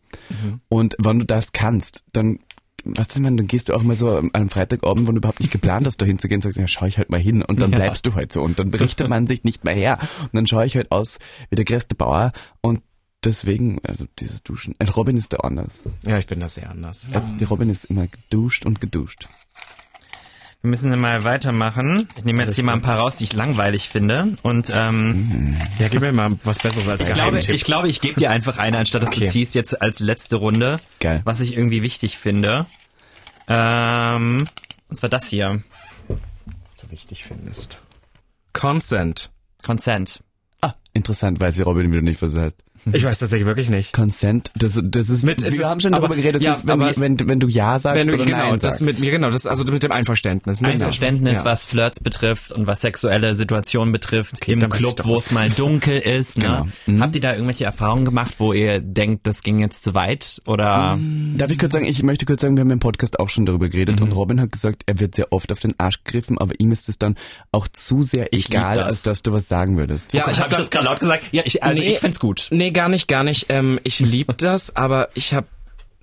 Und 0.70 0.96
wenn 1.00 1.20
du 1.20 1.26
das 1.26 1.52
kannst, 1.52 2.04
dann 2.14 2.40
was 2.84 3.08
ist 3.08 3.20
man, 3.20 3.38
dann 3.38 3.48
gehst 3.48 3.70
du 3.70 3.74
auch 3.74 3.84
mal 3.84 3.96
so 3.96 4.18
am- 4.34 4.50
Freitagabend, 4.50 5.08
wenn 5.08 5.16
du 5.16 5.20
überhaupt 5.20 5.40
nicht 5.40 5.52
geplant 5.52 5.88
hast, 5.88 6.02
da 6.02 6.06
hinzugehen, 6.06 6.42
sagst, 6.42 6.58
ja, 6.58 6.68
schau 6.68 6.86
ich 6.86 6.98
halt 6.98 7.10
mal 7.10 7.20
hin 7.20 7.42
und 7.42 7.62
dann 7.62 7.72
Ja. 7.72 7.78
bleibst 7.78 8.06
du 8.06 8.14
halt 8.16 8.32
so 8.34 8.42
und 8.42 8.60
dann 8.60 8.72
berichtet 8.72 9.08
man 9.10 9.28
sich 9.28 9.44
nicht 9.44 9.64
mehr 9.64 9.74
her 9.76 9.98
und 10.22 10.34
dann 10.34 10.48
schaue 10.48 10.66
ich 10.66 10.76
halt 10.76 10.92
aus 10.92 11.20
wie 11.50 11.56
der 11.56 11.66
größte 11.66 11.96
Bauer 11.96 12.32
und 12.62 12.82
deswegen, 13.24 13.80
also 13.84 14.06
dieses 14.20 14.44
Duschen, 14.44 14.76
ein 14.80 14.90
Robin 14.90 15.16
ist 15.16 15.32
da 15.34 15.38
anders. 15.38 15.80
Ja, 16.06 16.18
ich 16.18 16.28
bin 16.28 16.40
da 16.42 16.50
sehr 16.50 16.70
anders. 16.70 17.08
Äh, 17.14 17.22
Die 17.40 17.46
Robin 17.46 17.70
ist 17.70 17.86
immer 17.86 18.08
geduscht 18.08 18.66
und 18.66 18.82
geduscht. 18.82 19.28
Wir 20.66 20.70
müssen 20.70 20.98
mal 20.98 21.26
weitermachen. 21.26 22.08
Ich 22.16 22.24
nehme 22.24 22.42
jetzt 22.42 22.56
hier 22.56 22.64
mal 22.64 22.72
ein 22.72 22.82
paar 22.82 22.98
raus, 22.98 23.18
die 23.18 23.26
ich 23.26 23.34
langweilig 23.34 23.90
finde. 23.90 24.38
Und 24.44 24.72
ähm, 24.74 25.58
Ja, 25.78 25.90
gib 25.90 26.00
mir 26.00 26.14
mal 26.14 26.32
was 26.46 26.60
Besseres 26.60 26.88
als 26.88 27.04
Geheimtipp. 27.06 27.54
ich, 27.54 27.66
glaube, 27.66 27.90
ich 27.90 28.00
gebe 28.00 28.18
dir 28.18 28.32
einfach 28.32 28.58
eine, 28.58 28.78
anstatt 28.78 29.04
dass 29.04 29.10
Okay. 29.10 29.26
du 29.26 29.30
ziehst 29.32 29.56
jetzt 29.56 29.82
als 29.82 30.00
letzte 30.00 30.38
Runde, 30.38 30.80
Geil. 31.02 31.22
was 31.26 31.42
ich 31.42 31.58
irgendwie 31.58 31.84
wichtig 31.84 32.18
finde. 32.18 32.66
Ähm, 33.50 34.48
und 34.88 34.96
zwar 34.96 35.10
das 35.10 35.28
hier. 35.28 35.62
was 36.08 36.78
du 36.78 36.90
wichtig 36.92 37.26
findest. 37.26 37.80
Consent. 38.54 39.32
Consent. 39.64 40.24
Ah, 40.62 40.76
interessant, 40.94 41.42
weiß 41.42 41.58
wie 41.58 41.64
Robin 41.64 41.92
wieder 41.92 42.02
nicht, 42.02 42.22
was 42.22 42.32
das 42.32 42.42
heißt. 42.42 42.58
Ich 42.92 43.04
weiß 43.04 43.20
tatsächlich 43.20 43.46
wirklich 43.48 43.70
nicht. 43.70 43.94
Consent, 43.94 44.52
das, 44.56 44.72
das 44.84 45.10
ist, 45.10 45.24
Mit- 45.24 45.42
es 45.42 45.54
wir 45.54 45.62
ist- 45.62 45.66
haben 45.66 45.80
schon 45.80 45.92
darüber 45.94 46.08
aber- 46.08 46.16
geredet, 46.16 46.36
das 46.42 46.44
ja, 46.44 46.54
ist, 46.54 46.68
wenn, 46.68 46.82
es- 46.82 47.00
wenn, 47.00 47.28
wenn 47.30 47.40
du 47.40 47.48
Ja 47.48 47.80
sagst 47.80 48.00
Wenn 48.02 48.08
du, 48.08 48.14
oder 48.16 48.26
genau, 48.26 48.38
Nein 48.38 48.54
das 48.60 48.62
sagst. 48.78 48.82
mit 48.82 49.00
mir, 49.00 49.12
genau, 49.12 49.30
das, 49.30 49.46
also 49.46 49.64
mit 49.64 49.84
dem 49.84 49.92
Einverständnis. 49.92 50.62
Ne? 50.62 50.68
Einverständnis, 50.70 51.40
Ja. 51.40 51.46
was 51.46 51.66
Flirts 51.66 52.00
betrifft 52.02 52.52
und 52.52 52.68
was 52.68 52.82
sexuelle 52.82 53.36
Situationen 53.36 53.92
betrifft, 53.92 54.46
im 54.48 54.62
weiß 54.62 54.70
ich 54.74 54.78
Club, 54.80 55.02
wo 55.06 55.16
es 55.18 55.32
mal 55.32 55.50
dunkel 55.50 55.98
ist. 56.00 56.38
Ne? 56.38 56.44
Genau. 56.44 56.68
Mhm. 56.88 57.02
Habt 57.02 57.16
ihr 57.16 57.22
da 57.22 57.34
irgendwelche 57.34 57.66
Erfahrungen 57.66 58.06
gemacht, 58.06 58.34
wo 58.40 58.52
ihr 58.54 58.80
denkt, 58.80 59.26
das 59.28 59.44
ging 59.44 59.60
jetzt 59.60 59.84
zu 59.84 59.96
weit? 59.96 60.42
Oder 60.46 61.00
Darf 61.38 61.52
ich 61.52 61.58
kurz 61.60 61.74
sagen, 61.74 61.86
ich 61.86 62.04
möchte 62.04 62.26
kurz 62.26 62.42
sagen, 62.42 62.58
wir 62.58 62.62
haben 62.62 62.72
im 62.72 62.80
Podcast 62.80 63.20
auch 63.20 63.30
schon 63.30 63.46
darüber 63.46 63.70
geredet 63.70 64.00
Mhm. 64.00 64.08
und 64.08 64.12
Robin 64.14 64.42
hat 64.42 64.52
gesagt, 64.52 64.84
er 64.88 65.00
wird 65.00 65.16
sehr 65.16 65.32
oft 65.32 65.52
auf 65.52 65.60
den 65.60 65.74
Arsch 65.80 66.04
gegriffen, 66.04 66.38
aber 66.38 66.54
ihm 66.60 66.72
ist 66.72 66.90
es 66.90 66.98
dann 66.98 67.16
auch 67.52 67.68
zu 67.68 68.04
sehr 68.04 68.28
Ich 68.32 68.50
egal, 68.50 68.76
das. 68.78 68.88
als 68.88 69.04
dass 69.04 69.24
du 69.24 69.32
was 69.32 69.48
sagen 69.48 69.78
würdest. 69.78 70.12
Ja, 70.14 70.30
ich 70.30 70.40
hab 70.40 70.52
habe 70.52 70.66
gerade 70.70 70.86
laut 70.86 71.00
gesagt? 71.00 71.24
Ja, 71.32 71.44
ich, 71.46 71.64
also 71.64 71.82
ich 71.82 72.00
find's 72.00 72.20
gut. 72.20 72.48
Nee, 72.52 72.72
gar 72.74 72.90
nicht, 72.90 73.08
gar 73.08 73.24
nicht. 73.24 73.48
Ähm, 73.50 73.80
ich 73.84 74.00
liebe 74.00 74.34
das, 74.38 74.76
aber 74.76 75.10
ich 75.14 75.34
habe 75.34 75.48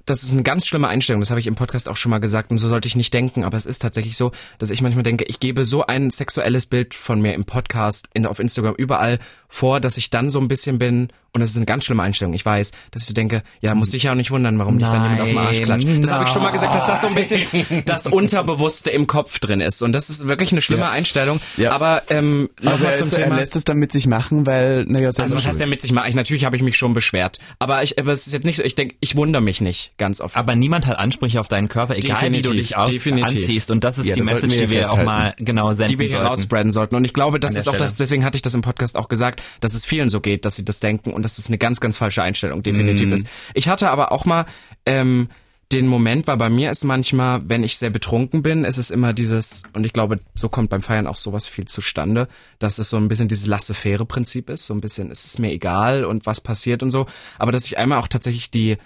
das 0.06 0.24
ist 0.24 0.32
eine 0.32 0.42
ganz 0.42 0.66
schlimme 0.66 0.88
Einstellung, 0.88 1.20
das 1.20 1.30
habe 1.30 1.38
ich 1.38 1.46
im 1.46 1.54
Podcast 1.54 1.88
auch 1.88 1.96
schon 1.96 2.10
mal 2.10 2.18
gesagt 2.18 2.50
und 2.50 2.58
so 2.58 2.68
sollte 2.68 2.88
ich 2.88 2.96
nicht 2.96 3.14
denken, 3.14 3.44
aber 3.44 3.56
es 3.56 3.64
ist 3.64 3.80
tatsächlich 3.80 4.16
so, 4.16 4.32
dass 4.58 4.70
ich 4.70 4.82
manchmal 4.82 5.04
denke, 5.04 5.24
ich 5.24 5.38
gebe 5.38 5.64
so 5.64 5.86
ein 5.86 6.10
sexuelles 6.10 6.66
Bild 6.66 6.94
von 6.94 7.20
mir 7.20 7.34
im 7.34 7.44
Podcast, 7.44 8.08
in, 8.12 8.26
auf 8.26 8.40
Instagram, 8.40 8.74
überall 8.74 9.20
vor, 9.50 9.80
dass 9.80 9.96
ich 9.96 10.10
dann 10.10 10.30
so 10.30 10.40
ein 10.40 10.48
bisschen 10.48 10.78
bin 10.78 11.08
und 11.32 11.40
das 11.40 11.50
ist 11.50 11.56
eine 11.56 11.66
ganz 11.66 11.84
schlimme 11.84 12.02
Einstellung, 12.02 12.34
ich 12.34 12.44
weiß, 12.44 12.72
dass 12.90 13.02
ich 13.02 13.08
so 13.08 13.14
denke, 13.14 13.44
ja, 13.60 13.72
muss 13.76 13.90
dich 13.90 14.02
ja 14.04 14.10
auch 14.12 14.16
nicht 14.16 14.32
wundern, 14.32 14.58
warum 14.58 14.78
dich 14.80 14.88
dann 14.88 15.02
jemand 15.02 15.20
auf 15.20 15.28
den 15.28 15.38
Arsch 15.38 15.62
klatscht. 15.62 15.86
Das 16.02 16.10
habe 16.10 16.24
ich 16.24 16.30
schon 16.30 16.42
mal 16.42 16.50
gesagt, 16.50 16.74
dass 16.74 16.86
das 16.88 17.00
so 17.02 17.06
ein 17.06 17.14
bisschen 17.14 17.46
das 17.86 18.06
Unterbewusste 18.08 18.90
im 18.90 19.06
Kopf 19.06 19.38
drin 19.38 19.60
ist 19.60 19.82
und 19.82 19.92
das 19.92 20.10
ist 20.10 20.26
wirklich 20.26 20.50
eine 20.52 20.60
schlimme 20.60 20.88
Einstellung, 20.90 21.40
Ja. 21.56 21.70
aber 21.72 22.02
ähm, 22.10 22.48
Also 22.64 22.70
nochmal 22.78 22.92
er, 22.92 22.98
zum 22.98 23.08
ist, 23.08 23.18
er 23.18 23.24
Thema... 23.24 23.36
lässt 23.36 23.54
es 23.56 23.64
dann 23.64 23.76
mit 23.78 23.92
sich 23.92 24.06
machen, 24.08 24.44
weil, 24.46 24.84
naja, 24.86 25.08
Also 25.16 25.36
was 25.36 25.46
heißt 25.46 25.60
denn 25.60 25.68
mit 25.68 25.80
sich 25.82 25.92
machen? 25.92 26.08
Ich, 26.08 26.14
natürlich 26.16 26.44
habe 26.44 26.56
ich 26.56 26.62
mich 26.62 26.76
schon 26.76 26.94
beschwert. 26.94 27.38
Aber 27.58 27.82
ich, 27.82 27.98
aber 27.98 28.12
es 28.12 28.26
ist 28.26 28.32
jetzt 28.32 28.44
nicht 28.44 28.56
so, 28.56 28.62
ich 28.64 28.74
denke, 28.74 28.96
ich 29.00 29.14
wundere 29.16 29.42
mich 29.42 29.60
nicht 29.60 29.92
ganz 29.98 30.20
oft. 30.20 30.36
Aber 30.36 30.54
niemand 30.56 30.86
hat 30.86 30.98
Ansprüche 30.98 31.38
auf 31.40 31.48
deinen 31.48 31.68
Körper, 31.68 31.96
egal 31.96 32.20
wie 32.32 32.42
du 32.42 32.50
Definitiv, 32.50 32.52
dich 32.68 32.76
aus 32.76 32.90
definitiv. 32.90 33.36
anziehst. 33.38 33.70
Und 33.70 33.84
das 33.84 33.98
ist 33.98 34.06
Ja, 34.06 34.14
die 34.14 34.20
das 34.22 34.32
Message, 34.34 34.54
wir 34.58 34.66
die 34.66 34.70
wir 34.72 34.92
auch 34.92 35.02
mal 35.02 35.34
genau 35.38 35.72
senden 35.72 35.92
die 35.92 35.98
wir 35.98 36.06
hier 36.06 36.16
sollten. 36.16 36.26
rausspreaden 36.28 36.72
sollten. 36.72 36.96
Und 36.96 37.04
ich 37.04 37.14
glaube, 37.14 37.38
das 37.40 37.52
An 37.54 37.58
ist 37.58 37.68
auch 37.68 37.76
das, 37.76 37.94
deswegen 37.96 38.24
hatte 38.24 38.36
ich 38.36 38.42
das 38.42 38.54
im 38.54 38.62
Podcast 38.62 38.96
auch 38.96 39.08
gesagt, 39.08 39.39
dass 39.60 39.74
es 39.74 39.84
vielen 39.84 40.08
so 40.08 40.20
geht, 40.20 40.44
dass 40.44 40.56
sie 40.56 40.64
das 40.64 40.80
denken 40.80 41.12
und 41.12 41.22
dass 41.22 41.38
es 41.38 41.48
eine 41.48 41.58
ganz, 41.58 41.80
ganz 41.80 41.96
falsche 41.98 42.22
Einstellung 42.22 42.62
definitiv 42.62 43.08
Mhm. 43.08 43.12
ist. 43.14 43.26
Ich 43.54 43.68
hatte 43.68 43.90
aber 43.90 44.12
auch 44.12 44.24
mal 44.24 44.46
ähm, 44.86 45.28
den 45.72 45.86
Moment, 45.86 46.26
weil 46.26 46.36
bei 46.36 46.50
mir 46.50 46.70
ist 46.70 46.82
manchmal, 46.82 47.42
wenn 47.48 47.62
ich 47.62 47.78
sehr 47.78 47.90
betrunken 47.90 48.42
bin, 48.42 48.64
ist 48.64 48.76
es 48.76 48.90
immer 48.90 49.12
dieses, 49.12 49.62
und 49.72 49.84
ich 49.84 49.92
glaube, 49.92 50.18
so 50.34 50.48
kommt 50.48 50.68
beim 50.68 50.82
Feiern 50.82 51.06
auch 51.06 51.14
sowas 51.16 51.46
viel 51.46 51.66
zustande, 51.66 52.26
dass 52.58 52.80
es 52.80 52.90
so 52.90 52.96
ein 52.96 53.06
bisschen 53.06 53.28
dieses 53.28 53.46
laissez-faire-Prinzip 53.46 54.50
ist, 54.50 54.66
so 54.66 54.74
ein 54.74 54.80
bisschen, 54.80 55.12
es 55.12 55.24
ist 55.24 55.38
mir 55.38 55.52
egal 55.52 56.04
und 56.04 56.26
was 56.26 56.40
passiert 56.40 56.82
und 56.82 56.90
so, 56.90 57.06
aber 57.38 57.52
dass 57.52 57.66
ich 57.66 57.78
einmal 57.78 57.98
auch 57.98 58.08
tatsächlich 58.08 58.50
die 58.50 58.78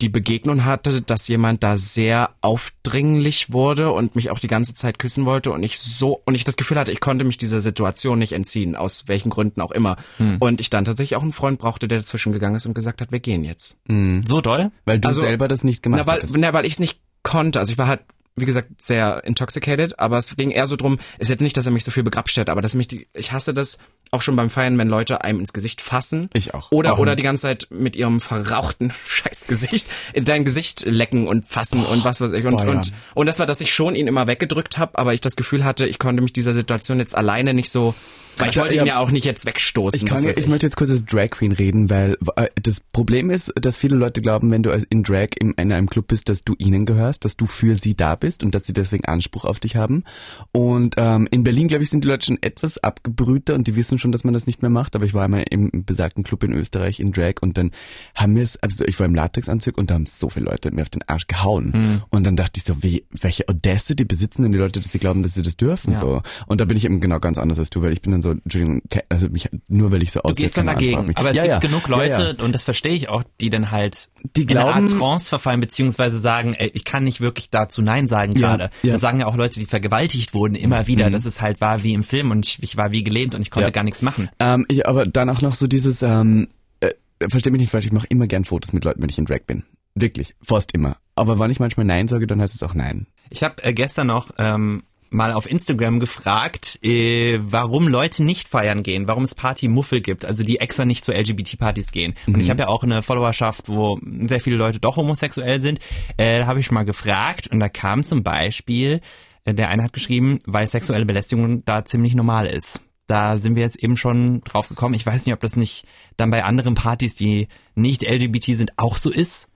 die 0.00 0.08
Begegnung 0.08 0.64
hatte, 0.64 1.02
dass 1.02 1.26
jemand 1.26 1.62
da 1.64 1.76
sehr 1.76 2.30
aufdringlich 2.40 3.52
wurde 3.52 3.90
und 3.92 4.14
mich 4.16 4.30
auch 4.30 4.38
die 4.38 4.46
ganze 4.46 4.74
Zeit 4.74 4.98
küssen 4.98 5.24
wollte 5.26 5.50
und 5.50 5.62
ich 5.62 5.78
so 5.80 6.20
und 6.24 6.34
ich 6.34 6.44
das 6.44 6.56
Gefühl 6.56 6.78
hatte, 6.78 6.92
ich 6.92 7.00
konnte 7.00 7.24
mich 7.24 7.36
dieser 7.38 7.60
Situation 7.60 8.18
nicht 8.18 8.32
entziehen, 8.32 8.76
aus 8.76 9.08
welchen 9.08 9.30
Gründen 9.30 9.60
auch 9.60 9.72
immer. 9.72 9.96
Und 10.38 10.60
ich 10.60 10.70
dann 10.70 10.84
tatsächlich 10.84 11.16
auch 11.16 11.22
einen 11.22 11.32
Freund 11.32 11.58
brauchte, 11.58 11.88
der 11.88 11.98
dazwischen 11.98 12.32
gegangen 12.32 12.54
ist 12.56 12.66
und 12.66 12.74
gesagt 12.74 13.00
hat, 13.00 13.10
wir 13.10 13.20
gehen 13.20 13.44
jetzt. 13.44 13.78
So 14.26 14.40
doll? 14.40 14.70
Weil 14.84 15.00
du 15.00 15.08
Also- 15.08 15.20
selber 15.20 15.48
das 15.48 15.64
nicht 15.64 15.82
gemacht 15.82 16.02
Na, 16.04 16.06
weil, 16.06 16.18
hattest. 16.22 16.36
na, 16.38 16.52
weil 16.52 16.64
ich 16.66 16.74
es 16.74 16.78
nicht 16.80 17.00
konnte. 17.24 17.58
Also 17.58 17.72
ich 17.72 17.78
war 17.78 17.88
halt, 17.88 18.00
wie 18.40 18.46
gesagt, 18.46 18.80
sehr 18.80 19.22
intoxicated, 19.24 19.98
aber 19.98 20.18
es 20.18 20.36
ging 20.36 20.50
eher 20.50 20.66
so 20.66 20.76
drum, 20.76 20.98
ist 21.18 21.28
jetzt 21.28 21.40
nicht, 21.40 21.56
dass 21.56 21.66
er 21.66 21.72
mich 21.72 21.84
so 21.84 21.90
viel 21.90 22.02
begrapscht 22.02 22.38
hat, 22.38 22.50
aber 22.50 22.62
dass 22.62 22.74
mich 22.74 22.88
die, 22.88 23.08
ich 23.14 23.32
hasse 23.32 23.54
das 23.54 23.78
auch 24.10 24.22
schon 24.22 24.36
beim 24.36 24.48
Feiern, 24.50 24.78
wenn 24.78 24.88
Leute 24.88 25.22
einem 25.22 25.40
ins 25.40 25.52
Gesicht 25.52 25.80
fassen. 25.80 26.30
Ich 26.32 26.54
auch. 26.54 26.72
Oder, 26.72 26.94
Auch. 26.94 26.98
oder 26.98 27.16
die 27.16 27.22
ganze 27.22 27.42
Zeit 27.42 27.68
mit 27.70 27.96
ihrem 27.96 28.20
verrauchten 28.20 28.92
Scheißgesicht 29.06 29.86
in 30.12 30.24
dein 30.24 30.44
Gesicht 30.44 30.84
lecken 30.86 31.26
und 31.26 31.46
fassen 31.46 31.84
und 31.84 32.04
was 32.04 32.20
weiß 32.20 32.32
ich. 32.32 32.44
Und, 32.44 32.62
und, 32.62 32.92
und 33.14 33.26
das 33.26 33.38
war, 33.38 33.46
dass 33.46 33.60
ich 33.60 33.72
schon 33.72 33.94
ihn 33.94 34.06
immer 34.06 34.26
weggedrückt 34.26 34.78
habe, 34.78 34.98
aber 34.98 35.14
ich 35.14 35.20
das 35.20 35.36
Gefühl 35.36 35.64
hatte, 35.64 35.86
ich 35.86 35.98
konnte 35.98 36.22
mich 36.22 36.32
dieser 36.32 36.54
Situation 36.54 36.98
jetzt 36.98 37.16
alleine 37.16 37.54
nicht 37.54 37.70
so, 37.70 37.94
weil 38.38 38.50
ich 38.50 38.56
wollte 38.56 38.76
ihn 38.76 38.86
ja. 38.86 38.98
auch 38.98 39.10
nicht 39.10 39.26
jetzt 39.26 39.46
wegstoßen. 39.46 39.98
Ich, 39.98 40.06
kann, 40.06 40.24
weiß 40.24 40.36
ich 40.36 40.46
möchte 40.46 40.66
jetzt 40.66 40.76
kurz 40.76 40.90
als 40.90 41.04
Drag 41.04 41.30
Queen 41.30 41.52
reden, 41.52 41.90
weil 41.90 42.16
äh, 42.36 42.48
das 42.62 42.80
Problem 42.92 43.30
ist, 43.30 43.52
dass 43.60 43.76
viele 43.76 43.96
Leute 43.96 44.22
glauben, 44.22 44.50
wenn 44.50 44.62
du 44.62 44.70
in 44.70 45.02
Drag 45.02 45.28
in, 45.38 45.52
in 45.52 45.72
einem 45.72 45.90
Club 45.90 46.08
bist, 46.08 46.28
dass 46.28 46.44
du 46.44 46.54
ihnen 46.58 46.86
gehörst, 46.86 47.24
dass 47.24 47.36
du 47.36 47.46
für 47.46 47.76
sie 47.76 47.96
da 47.96 48.14
bist. 48.14 48.27
Bist 48.28 48.44
und 48.44 48.54
dass 48.54 48.66
sie 48.66 48.74
deswegen 48.74 49.06
Anspruch 49.06 49.46
auf 49.46 49.58
dich 49.58 49.76
haben. 49.76 50.04
Und 50.52 50.96
ähm, 50.98 51.28
in 51.30 51.44
Berlin, 51.44 51.66
glaube 51.66 51.82
ich, 51.82 51.88
sind 51.88 52.04
die 52.04 52.08
Leute 52.08 52.26
schon 52.26 52.42
etwas 52.42 52.76
abgebrühter 52.76 53.54
und 53.54 53.66
die 53.66 53.74
wissen 53.74 53.98
schon, 53.98 54.12
dass 54.12 54.22
man 54.22 54.34
das 54.34 54.46
nicht 54.46 54.60
mehr 54.60 54.70
macht. 54.70 54.94
Aber 54.94 55.06
ich 55.06 55.14
war 55.14 55.24
einmal 55.24 55.44
im 55.48 55.70
besagten 55.86 56.24
Club 56.24 56.44
in 56.44 56.52
Österreich 56.52 57.00
in 57.00 57.12
Drag 57.12 57.36
und 57.40 57.56
dann 57.56 57.70
haben 58.14 58.36
wir 58.36 58.42
es, 58.42 58.58
also 58.58 58.84
ich 58.84 58.98
war 59.00 59.06
im 59.06 59.14
Latexanzug 59.14 59.78
und 59.78 59.88
da 59.88 59.94
haben 59.94 60.04
so 60.04 60.28
viele 60.28 60.44
Leute 60.46 60.70
mir 60.70 60.82
auf 60.82 60.90
den 60.90 61.02
Arsch 61.06 61.26
gehauen. 61.26 61.72
Mhm. 61.74 62.02
Und 62.10 62.26
dann 62.26 62.36
dachte 62.36 62.58
ich 62.58 62.64
so, 62.64 62.82
wie, 62.82 63.04
welche 63.10 63.48
Audacity 63.48 64.04
besitzen 64.04 64.42
denn 64.42 64.52
die 64.52 64.58
Leute, 64.58 64.80
dass 64.80 64.92
sie 64.92 64.98
glauben, 64.98 65.22
dass 65.22 65.32
sie 65.32 65.42
das 65.42 65.56
dürfen? 65.56 65.92
Ja. 65.94 66.00
So. 66.00 66.22
Und 66.46 66.60
da 66.60 66.66
bin 66.66 66.76
ich 66.76 66.84
eben 66.84 67.00
genau 67.00 67.20
ganz 67.20 67.38
anders 67.38 67.58
als 67.58 67.70
du, 67.70 67.80
weil 67.80 67.94
ich 67.94 68.02
bin 68.02 68.12
dann 68.12 68.20
so, 68.20 68.32
Entschuldigung, 68.32 68.82
also 69.08 69.30
mich, 69.30 69.48
nur 69.68 69.90
weil 69.90 70.02
ich 70.02 70.12
so 70.12 70.20
aussehe. 70.20 70.34
Du 70.34 70.42
gehst 70.42 70.58
dann 70.58 70.66
dagegen. 70.66 71.14
Aber 71.14 71.30
es 71.30 71.36
ja, 71.36 71.44
gibt 71.44 71.54
ja. 71.54 71.58
genug 71.60 71.88
Leute, 71.88 72.36
und 72.42 72.54
das 72.54 72.64
verstehe 72.64 72.92
ich 72.92 73.08
auch, 73.08 73.24
die 73.40 73.48
dann 73.48 73.70
halt 73.70 74.10
die 74.36 74.44
glauben, 74.44 74.68
in 74.68 74.74
eine 74.74 74.82
Art 74.82 74.98
Trance 74.98 75.28
verfallen, 75.30 75.60
beziehungsweise 75.60 76.18
sagen, 76.18 76.52
ey, 76.52 76.70
ich 76.74 76.84
kann 76.84 77.04
nicht 77.04 77.20
wirklich 77.20 77.48
dazu 77.50 77.80
Nein 77.80 78.06
sagen 78.06 78.17
gerade. 78.26 78.70
Ja, 78.82 78.92
Das 78.92 79.00
sagen 79.00 79.20
ja 79.20 79.26
auch 79.26 79.36
Leute, 79.36 79.58
die 79.60 79.66
vergewaltigt 79.66 80.34
wurden, 80.34 80.54
immer 80.54 80.86
wieder, 80.86 81.08
mhm. 81.08 81.12
dass 81.12 81.24
es 81.24 81.40
halt 81.40 81.60
war 81.60 81.82
wie 81.82 81.94
im 81.94 82.02
Film 82.02 82.30
und 82.30 82.46
ich, 82.46 82.62
ich 82.62 82.76
war 82.76 82.92
wie 82.92 83.02
gelähmt 83.02 83.34
und 83.34 83.42
ich 83.42 83.50
konnte 83.50 83.72
gar 83.72 83.84
nichts 83.84 84.02
machen. 84.02 84.28
Ähm, 84.38 84.66
ja, 84.70 84.86
aber 84.86 85.06
dann 85.06 85.30
auch 85.30 85.40
noch 85.40 85.54
so 85.54 85.66
dieses, 85.66 86.02
ähm, 86.02 86.48
äh, 86.80 86.90
versteh 87.28 87.50
mich 87.50 87.60
nicht 87.60 87.70
falsch, 87.70 87.86
ich 87.86 87.92
mache 87.92 88.06
immer 88.08 88.26
gern 88.26 88.44
Fotos 88.44 88.72
mit 88.72 88.84
Leuten, 88.84 89.02
wenn 89.02 89.08
ich 89.08 89.18
in 89.18 89.24
Drag 89.24 89.42
bin. 89.46 89.64
Wirklich, 89.94 90.34
fast 90.42 90.74
immer. 90.74 90.96
Aber 91.16 91.38
wenn 91.38 91.50
ich 91.50 91.60
manchmal 91.60 91.86
Nein 91.86 92.08
sage, 92.08 92.26
dann 92.26 92.40
heißt 92.40 92.54
es 92.54 92.62
auch 92.62 92.74
Nein. 92.74 93.06
Ich 93.30 93.42
habe 93.42 93.62
äh, 93.64 93.72
gestern 93.72 94.06
noch 94.06 94.30
ähm, 94.38 94.84
mal 95.10 95.32
auf 95.32 95.50
Instagram 95.50 96.00
gefragt, 96.00 96.78
äh, 96.82 97.38
warum 97.40 97.88
Leute 97.88 98.22
nicht 98.22 98.48
feiern 98.48 98.82
gehen, 98.82 99.08
warum 99.08 99.24
es 99.24 99.34
Partymuffel 99.34 100.00
gibt, 100.00 100.24
also 100.24 100.44
die 100.44 100.60
extra 100.60 100.84
nicht 100.84 101.04
zu 101.04 101.12
LGBT-Partys 101.12 101.92
gehen. 101.92 102.14
Mhm. 102.26 102.34
Und 102.34 102.40
ich 102.40 102.50
habe 102.50 102.62
ja 102.62 102.68
auch 102.68 102.82
eine 102.82 103.02
Followerschaft, 103.02 103.68
wo 103.68 103.98
sehr 104.26 104.40
viele 104.40 104.56
Leute 104.56 104.80
doch 104.80 104.96
homosexuell 104.96 105.60
sind. 105.60 105.80
Äh, 106.16 106.40
da 106.40 106.46
habe 106.46 106.60
ich 106.60 106.70
mal 106.70 106.84
gefragt 106.84 107.48
und 107.48 107.60
da 107.60 107.68
kam 107.68 108.02
zum 108.02 108.22
Beispiel, 108.22 109.00
äh, 109.44 109.54
der 109.54 109.68
eine 109.68 109.84
hat 109.84 109.92
geschrieben, 109.92 110.40
weil 110.46 110.68
sexuelle 110.68 111.06
Belästigung 111.06 111.64
da 111.64 111.84
ziemlich 111.84 112.14
normal 112.14 112.46
ist. 112.46 112.80
Da 113.06 113.38
sind 113.38 113.56
wir 113.56 113.62
jetzt 113.62 113.82
eben 113.82 113.96
schon 113.96 114.42
drauf 114.42 114.68
gekommen. 114.68 114.94
Ich 114.94 115.06
weiß 115.06 115.24
nicht, 115.24 115.32
ob 115.32 115.40
das 115.40 115.56
nicht 115.56 115.86
dann 116.18 116.30
bei 116.30 116.44
anderen 116.44 116.74
Partys, 116.74 117.16
die 117.16 117.48
nicht 117.74 118.02
LGBT 118.02 118.54
sind, 118.56 118.72
auch 118.76 118.98
so 118.98 119.10
ist. 119.10 119.47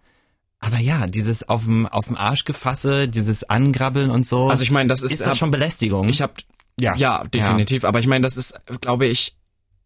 Aber 0.63 0.79
ja, 0.79 1.09
dieses 1.09 1.49
auf 1.49 1.65
dem 1.65 1.87
auf 1.87 2.07
dem 2.07 2.17
Arsch 2.17 2.45
gefasse, 2.45 3.09
dieses 3.09 3.45
Angrabbeln 3.45 4.11
und 4.11 4.27
so. 4.27 4.49
Also 4.49 4.63
ich 4.63 4.71
meine, 4.71 4.89
das 4.89 5.03
ist, 5.03 5.11
ist 5.11 5.21
das 5.21 5.29
hab, 5.29 5.37
schon 5.37 5.51
Belästigung. 5.51 6.09
Ich 6.09 6.23
habe 6.23 6.35
ja, 6.81 6.95
ja, 6.97 7.25
definitiv. 7.25 7.83
Ja. 7.83 7.89
Aber 7.89 7.99
ich 7.99 8.07
meine, 8.07 8.23
das 8.23 8.37
ist, 8.37 8.55
glaube 8.81 9.07
ich, 9.07 9.37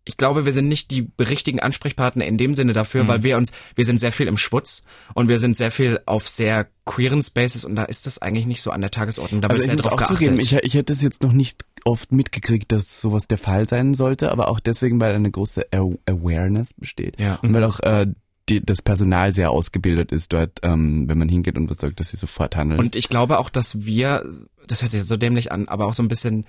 ich 0.05 0.17
glaube, 0.17 0.45
wir 0.45 0.53
sind 0.53 0.69
nicht 0.69 0.91
die 0.93 1.11
richtigen 1.19 1.61
Ansprechpartner 1.61 2.25
in 2.25 2.39
dem 2.39 2.55
Sinne 2.55 2.75
dafür, 2.75 3.05
mhm. 3.05 3.09
weil 3.09 3.23
wir 3.25 3.37
uns, 3.39 3.53
wir 3.75 3.85
sind 3.85 3.99
sehr 3.99 4.13
viel 4.13 4.29
im 4.29 4.37
Schwutz 4.37 4.85
und 5.15 5.29
wir 5.29 5.39
sind 5.39 5.57
sehr 5.57 5.71
viel 5.71 6.01
auf 6.07 6.29
sehr 6.29 6.69
queeren 6.85 7.23
Spaces 7.23 7.65
und 7.65 7.75
da 7.75 7.85
ist 7.85 8.07
das 8.07 8.23
eigentlich 8.23 8.47
nicht 8.47 8.63
so 8.63 8.71
an 8.71 8.83
der 8.83 8.93
Tagesordnung. 8.93 9.41
Da 9.41 9.49
wird 9.49 9.61
also 9.61 9.67
sehr 9.67 9.77
drauf 9.77 9.97
geachtet. 9.97 10.19
Zugeben, 10.19 10.39
ich, 10.39 10.53
ich 10.53 10.75
hätte 10.75 10.93
es 10.93 11.03
jetzt 11.03 11.23
noch 11.23 11.33
nicht 11.33 11.65
oft 11.85 12.13
mitgekriegt, 12.13 12.71
dass 12.71 13.01
sowas 13.01 13.27
der 13.27 13.39
Fall 13.39 13.67
sein 13.67 13.95
sollte, 13.95 14.31
aber 14.31 14.49
auch 14.49 14.61
deswegen, 14.61 15.01
weil 15.01 15.15
eine 15.15 15.31
große 15.31 15.67
Awareness 15.73 16.75
besteht 16.75 17.19
ja. 17.19 17.41
und 17.43 17.53
weil 17.53 17.65
auch 17.65 17.81
äh, 17.81 18.07
die, 18.49 18.65
das 18.65 18.83
Personal 18.83 19.33
sehr 19.33 19.51
ausgebildet 19.51 20.13
ist 20.13 20.33
dort, 20.33 20.61
ähm, 20.63 21.09
wenn 21.09 21.19
man 21.19 21.29
hingeht 21.29 21.57
und 21.57 21.69
was 21.71 21.79
sagt, 21.79 22.01
dass 22.01 22.11
sie 22.11 22.17
sofort 22.17 22.57
handeln. 22.57 22.81
Und 22.81 22.97
ich 22.97 23.09
glaube 23.09 23.39
auch, 23.39 23.51
dass 23.51 23.85
wir, 23.85 24.25
das 24.67 24.83
hört 24.83 24.93
sich 24.93 25.05
so 25.05 25.17
dämlich 25.17 25.53
an, 25.53 25.69
aber 25.69 25.87
auch 25.87 25.95
so 25.95 26.03
ein 26.03 26.09
bisschen 26.09 26.47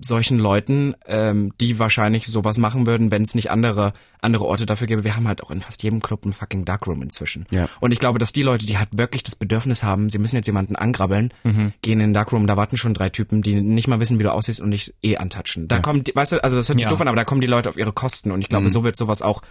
solchen 0.00 0.38
Leuten, 0.38 0.94
ähm, 1.06 1.52
die 1.60 1.78
wahrscheinlich 1.78 2.28
sowas 2.28 2.56
machen 2.56 2.86
würden, 2.86 3.10
wenn 3.10 3.22
es 3.22 3.34
nicht 3.34 3.50
andere 3.50 3.92
andere 4.20 4.44
Orte 4.44 4.64
dafür 4.64 4.86
gäbe. 4.86 5.02
Wir 5.02 5.16
haben 5.16 5.26
halt 5.26 5.42
auch 5.42 5.50
in 5.50 5.60
fast 5.60 5.82
jedem 5.82 6.00
Club 6.00 6.24
ein 6.24 6.32
fucking 6.32 6.64
Darkroom 6.64 7.02
inzwischen. 7.02 7.46
Ja. 7.50 7.68
Und 7.80 7.90
ich 7.90 7.98
glaube, 7.98 8.20
dass 8.20 8.32
die 8.32 8.44
Leute, 8.44 8.64
die 8.64 8.78
halt 8.78 8.90
wirklich 8.92 9.24
das 9.24 9.34
Bedürfnis 9.34 9.82
haben, 9.82 10.08
sie 10.08 10.18
müssen 10.18 10.36
jetzt 10.36 10.46
jemanden 10.46 10.76
angrabbeln, 10.76 11.34
mhm. 11.42 11.72
gehen 11.82 11.94
in 11.94 12.10
den 12.10 12.14
Darkroom, 12.14 12.46
da 12.46 12.56
warten 12.56 12.76
schon 12.76 12.94
drei 12.94 13.08
Typen, 13.08 13.42
die 13.42 13.60
nicht 13.60 13.88
mal 13.88 13.98
wissen, 13.98 14.20
wie 14.20 14.22
du 14.22 14.32
aussiehst 14.32 14.60
und 14.60 14.70
dich 14.70 14.94
eh 15.02 15.16
antatschen. 15.16 15.66
Da 15.66 15.76
ja. 15.76 15.82
kommen, 15.82 16.04
weißt 16.14 16.32
du, 16.32 16.44
also 16.44 16.54
das 16.54 16.68
hört 16.68 16.78
sich 16.78 16.84
ja. 16.84 16.90
doof 16.90 17.00
an, 17.00 17.08
aber 17.08 17.16
da 17.16 17.24
kommen 17.24 17.40
die 17.40 17.48
Leute 17.48 17.68
auf 17.68 17.76
ihre 17.76 17.92
Kosten 17.92 18.30
und 18.30 18.40
ich 18.40 18.48
glaube, 18.48 18.66
mhm. 18.66 18.70
so 18.70 18.84
wird 18.84 18.96
sowas 18.96 19.22
auch 19.22 19.42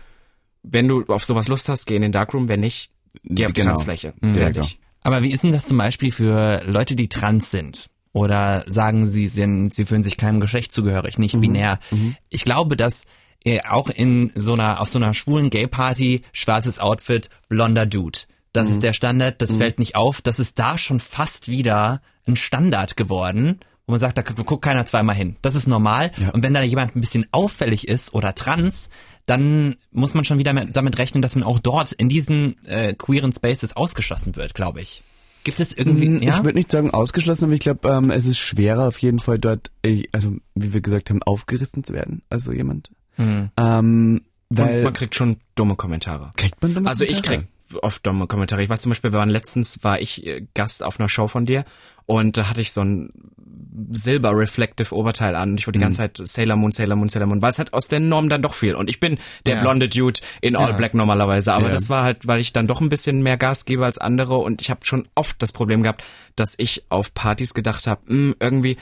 wenn 0.64 0.88
du 0.88 1.06
auf 1.06 1.26
sowas 1.26 1.48
Lust 1.48 1.70
hast, 1.70 1.86
geh 1.86 1.96
in 1.96 2.02
den 2.02 2.12
Darkroom, 2.12 2.48
wenn 2.48 2.60
nicht, 2.60 2.90
geh 3.24 3.46
auf 3.46 3.54
die 3.54 3.62
genau. 3.62 3.74
Tanzfläche. 3.74 4.14
Mhm. 4.22 4.34
Genau. 4.34 4.68
Aber 5.04 5.24
wie 5.24 5.32
ist 5.32 5.44
denn 5.44 5.52
das 5.52 5.66
zum 5.66 5.78
Beispiel 5.78 6.12
für 6.12 6.64
Leute, 6.66 6.96
die 6.96 7.10
trans 7.10 7.52
sind? 7.52 7.88
Oder 8.14 8.66
sagen 8.68 9.08
sie 9.08 9.28
sind, 9.28 9.74
sie 9.74 9.86
fühlen 9.86 10.04
sich 10.04 10.18
keinem 10.18 10.42
Geschlecht 10.42 10.72
zugehörig, 10.72 11.18
nicht 11.18 11.36
mhm. 11.36 11.42
binär. 11.42 11.80
Mhm. 11.92 12.16
Ich 12.30 12.44
glaube, 12.44 12.76
dass 12.76 13.06
äh, 13.46 13.62
auch 13.68 13.90
in 13.90 14.32
so 14.36 14.54
einer, 14.54 14.82
auf 14.82 14.90
so 14.90 15.00
einer 15.00 15.14
schwulen 15.14 15.50
Gay-Party, 15.50 16.24
schwarzes 16.34 16.80
Outfit, 16.80 17.30
blonder 17.48 17.86
Dude. 17.86 18.20
Das 18.54 18.70
ist 18.70 18.78
mhm. 18.78 18.82
der 18.82 18.94
Standard, 18.94 19.42
das 19.42 19.54
mhm. 19.54 19.58
fällt 19.60 19.80
nicht 19.80 19.96
auf. 19.96 20.22
Das 20.22 20.40
ist 20.40 20.60
da 20.60 20.78
schon 20.78 21.00
fast 21.00 21.48
wieder 21.48 22.02
ein 22.28 22.36
Standard 22.36 22.98
geworden 22.98 23.62
wo 23.92 23.94
man 23.94 24.00
sagt, 24.00 24.18
da 24.18 24.22
guckt 24.22 24.64
keiner 24.64 24.86
zweimal 24.86 25.16
hin. 25.16 25.36
Das 25.42 25.54
ist 25.54 25.68
normal. 25.68 26.12
Ja. 26.18 26.30
Und 26.30 26.44
wenn 26.44 26.54
da 26.54 26.62
jemand 26.62 26.96
ein 26.96 27.02
bisschen 27.02 27.26
auffällig 27.32 27.90
ist 27.90 28.14
oder 28.14 28.36
trans, 28.36 28.90
dann 29.26 29.76
muss 29.92 30.14
man 30.14 30.26
schon 30.26 30.40
wieder 30.40 30.54
damit 30.54 30.98
rechnen, 30.98 31.22
dass 31.22 31.36
man 31.36 31.44
auch 31.44 31.60
dort 31.60 31.92
in 31.92 32.10
diesen 32.10 32.56
äh, 32.66 32.94
queeren 32.94 33.32
Spaces 33.32 33.76
ausgeschlossen 33.76 34.36
wird, 34.36 34.54
glaube 34.54 34.82
ich. 34.82 35.04
Gibt 35.44 35.60
es 35.60 35.74
irgendwie? 35.74 36.10
Mm, 36.10 36.22
ja? 36.22 36.36
Ich 36.36 36.44
würde 36.44 36.58
nicht 36.58 36.72
sagen 36.72 36.92
ausgeschlossen, 36.92 37.46
aber 37.46 37.54
ich 37.54 37.62
glaube, 37.62 37.90
ähm, 37.90 38.12
es 38.12 38.26
ist 38.26 38.38
schwerer 38.38 38.88
auf 38.88 39.00
jeden 39.00 39.20
Fall 39.20 39.40
dort, 39.40 39.72
äh, 39.84 40.04
also 40.12 40.36
wie 40.54 40.74
wir 40.74 40.82
gesagt 40.82 41.10
haben, 41.10 41.24
aufgerissen 41.24 41.84
zu 41.84 41.94
werden. 41.94 42.22
Also 42.30 42.52
jemand. 42.52 42.92
Hm. 43.16 43.50
Ähm, 43.58 44.22
weil 44.50 44.78
Und 44.78 44.84
man 44.84 44.94
kriegt 44.94 45.16
schon 45.16 45.38
dumme 45.56 45.76
Kommentare. 45.76 46.32
Kriegt 46.36 46.62
man 46.62 46.74
dumme 46.74 46.90
also 46.90 47.06
Kommentare? 47.06 47.26
Also 47.26 47.36
ich 47.36 47.42
krieg 47.42 47.51
oft 47.82 48.06
dumme 48.06 48.28
Kommentare. 48.28 48.64
Ich 48.64 48.70
weiß 48.70 48.82
zum 48.82 48.92
Beispiel, 48.92 49.12
wir 49.12 49.20
waren 49.20 49.30
letztens, 49.30 49.84
war 49.84 50.00
ich 50.00 50.26
äh, 50.26 50.46
Gast 50.54 50.84
auf 50.84 51.00
einer 51.00 51.10
Show 51.10 51.28
von 51.28 51.46
dir 51.46 51.66
und 52.06 52.38
da 52.38 52.50
hatte 52.50 52.62
ich 52.62 52.72
so 52.72 52.82
ein 52.82 53.12
Silber-Reflective 53.92 54.94
Oberteil 54.94 55.36
an 55.36 55.52
und 55.52 55.60
ich 55.60 55.68
wurde 55.68 55.80
die 55.80 55.84
ganze 55.84 56.02
mhm. 56.02 56.16
Zeit 56.16 56.28
Sailor 56.28 56.56
Moon, 56.58 56.72
Sailor 56.72 56.96
Moon, 56.96 57.10
Sailor 57.10 57.28
Moon, 57.28 57.42
weil 57.42 57.52
es 57.52 57.58
halt 57.58 57.74
aus 57.74 57.88
der 57.88 58.00
Norm 58.00 58.30
dann 58.30 58.42
doch 58.42 58.54
viel. 58.54 58.76
Und 58.76 58.90
ich 58.90 59.00
bin 59.00 59.18
der 59.46 59.56
ja. 59.56 59.62
blonde 59.62 59.88
Dude 59.88 60.20
in 60.42 60.56
All 60.56 60.72
ja. 60.72 60.76
Black 60.76 60.94
normalerweise, 60.94 61.54
aber 61.54 61.68
ja. 61.68 61.72
das 61.72 61.90
war 61.90 62.04
halt, 62.04 62.28
weil 62.28 62.40
ich 62.40 62.54
dann 62.54 62.68
doch 62.68 62.82
ein 62.82 62.90
bisschen 62.90 63.24
mehr 63.24 63.38
Gas 63.38 63.66
gebe 63.66 63.86
als 63.86 63.98
andere 63.98 64.38
und 64.38 64.62
ich 64.62 64.70
habe 64.70 64.82
schon 64.84 65.08
oft 65.16 65.42
das 65.42 65.52
Problem 65.52 65.84
gehabt, 65.84 66.04
dass 66.36 66.54
ich 66.58 66.86
auf 66.90 67.14
Partys 67.14 67.54
gedacht 67.54 67.88
habe, 67.88 68.02
hm, 68.08 68.36
irgendwie, 68.40 68.78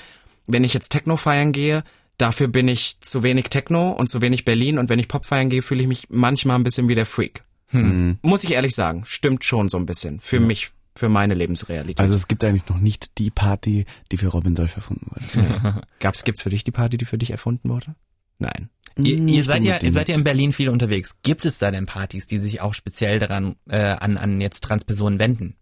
wenn 0.48 0.64
ich 0.64 0.74
jetzt 0.74 0.90
Techno 0.90 1.18
feiern 1.18 1.52
gehe, 1.52 1.84
dafür 2.18 2.48
bin 2.48 2.68
ich 2.68 3.00
zu 3.02 3.24
wenig 3.24 3.46
Techno 3.46 3.92
und 3.92 4.08
zu 4.08 4.22
wenig 4.22 4.46
Berlin 4.46 4.78
und 4.78 4.90
wenn 4.90 5.00
ich 5.00 5.08
Pop 5.08 5.26
feiern 5.26 5.50
gehe, 5.50 5.62
fühle 5.62 5.82
ich 5.82 5.88
mich 5.88 6.08
manchmal 6.10 6.58
ein 6.58 6.64
bisschen 6.64 6.90
wie 6.90 6.96
der 6.96 7.06
Freak. 7.06 7.44
Hm. 7.70 7.82
Mhm. 7.82 8.20
Muss 8.22 8.44
ich 8.44 8.52
ehrlich 8.52 8.76
sagen, 8.76 9.04
stimmt 9.06 9.44
schon 9.44 9.70
so 9.70 9.78
ein 9.78 9.86
bisschen. 9.86 10.20
Für 10.20 10.40
mich 10.40 10.72
für 10.98 11.10
meine 11.10 11.34
Lebensrealität. 11.34 12.02
Also 12.02 12.16
es 12.16 12.28
gibt 12.28 12.44
eigentlich 12.44 12.68
noch 12.68 12.78
nicht 12.78 13.18
die 13.18 13.32
Party, 13.32 13.86
die 14.12 14.18
für 14.18 14.28
Robin 14.28 14.56
Solf 14.56 14.76
erfunden 14.76 15.08
wurde. 15.10 15.82
Gab's, 16.00 16.26
gibt's 16.26 16.42
für 16.42 16.50
dich 16.50 16.66
die 16.66 16.72
Party, 16.72 16.98
die 16.98 17.06
für 17.06 17.18
dich 17.18 17.32
erfunden 17.32 17.70
wurde? 17.70 17.96
Nein. 18.38 18.70
Ihr, 18.98 19.18
ihr 19.20 19.44
seid 19.46 19.64
ja, 19.64 19.78
ihr 19.82 19.92
seid 19.94 20.10
ja 20.10 20.16
in 20.16 20.26
Berlin 20.26 20.52
viel 20.52 20.68
unterwegs. 20.68 21.18
Gibt 21.24 21.46
es 21.46 21.58
da 21.58 21.72
denn 21.72 21.86
Partys, 21.86 22.28
die 22.28 22.38
sich 22.38 22.60
auch 22.60 22.74
speziell 22.74 23.20
daran 23.20 23.56
äh, 23.70 23.78
an 23.78 24.18
an 24.18 24.42
jetzt 24.42 24.62
Transpersonen 24.64 25.20
wenden? 25.20 25.56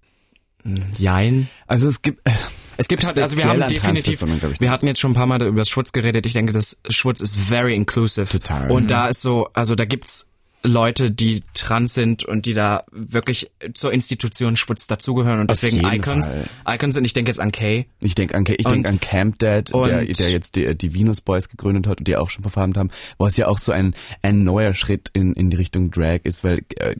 Jein. 0.98 1.48
Also 1.68 1.88
es 1.88 2.02
gibt 2.02 2.28
äh, 2.28 2.34
es 2.78 2.88
gibt 2.88 3.06
halt, 3.06 3.18
also 3.18 3.38
wir 3.38 3.46
haben 3.46 3.68
definitiv, 3.68 4.22
wir 4.60 4.72
hatten 4.72 4.88
jetzt 4.88 5.00
schon 5.00 5.12
ein 5.12 5.16
paar 5.16 5.26
Mal 5.26 5.42
über 5.42 5.62
das 5.62 5.70
Schwutz 5.70 5.92
geredet. 5.92 6.26
Ich 6.26 6.34
denke, 6.34 6.54
das 6.54 6.80
Schwutz 6.90 7.22
ist 7.22 7.36
very 7.36 7.76
inclusive. 7.76 8.28
Total. 8.28 8.70
Und 8.72 8.84
mhm. 8.84 8.88
da 8.88 9.08
ist 9.08 9.22
so, 9.22 9.48
also 9.54 9.76
da 9.76 9.86
gibt's 9.86 10.32
Leute, 10.68 11.12
die 11.12 11.44
trans 11.54 11.94
sind 11.94 12.24
und 12.24 12.46
die 12.46 12.54
da 12.54 12.84
wirklich 12.92 13.52
zur 13.74 13.92
Institution 13.92 14.56
Schwutz 14.56 14.88
dazugehören 14.88 15.40
und 15.40 15.52
deswegen 15.52 15.86
Icons, 15.86 16.36
Fall. 16.36 16.76
Icons 16.76 16.96
sind. 16.96 17.06
Ich 17.06 17.14
denke 17.14 17.30
jetzt 17.30 17.40
an 17.40 17.52
Kay. 17.52 17.86
Ich 18.00 18.16
denke 18.16 18.36
an 18.36 18.44
Kay, 18.44 18.56
ich 18.58 18.66
denke 18.66 18.90
an 18.90 19.00
Camp 19.00 19.40
Dad, 19.40 19.74
der, 19.74 20.06
der 20.06 20.30
jetzt 20.30 20.56
die, 20.56 20.76
die 20.76 20.94
Venus 20.94 21.22
Boys 21.22 21.50
gegründet 21.50 21.88
hat 21.88 22.00
und 22.00 22.08
die 22.08 22.16
auch 22.16 22.30
schon 22.30 22.44
performt 22.44 22.78
haben, 22.78 22.90
wo 23.18 23.26
es 23.26 23.38
ja 23.38 23.48
auch 23.48 23.58
so 23.58 23.72
ein, 23.72 23.96
ein 24.22 24.44
neuer 24.44 24.74
Schritt 24.74 25.10
in, 25.14 25.34
in 25.34 25.50
die 25.50 25.58
Richtung 25.58 25.92
Drag 25.92 26.20
ist, 26.24 26.44
weil 26.44 26.64
äh, 26.76 26.96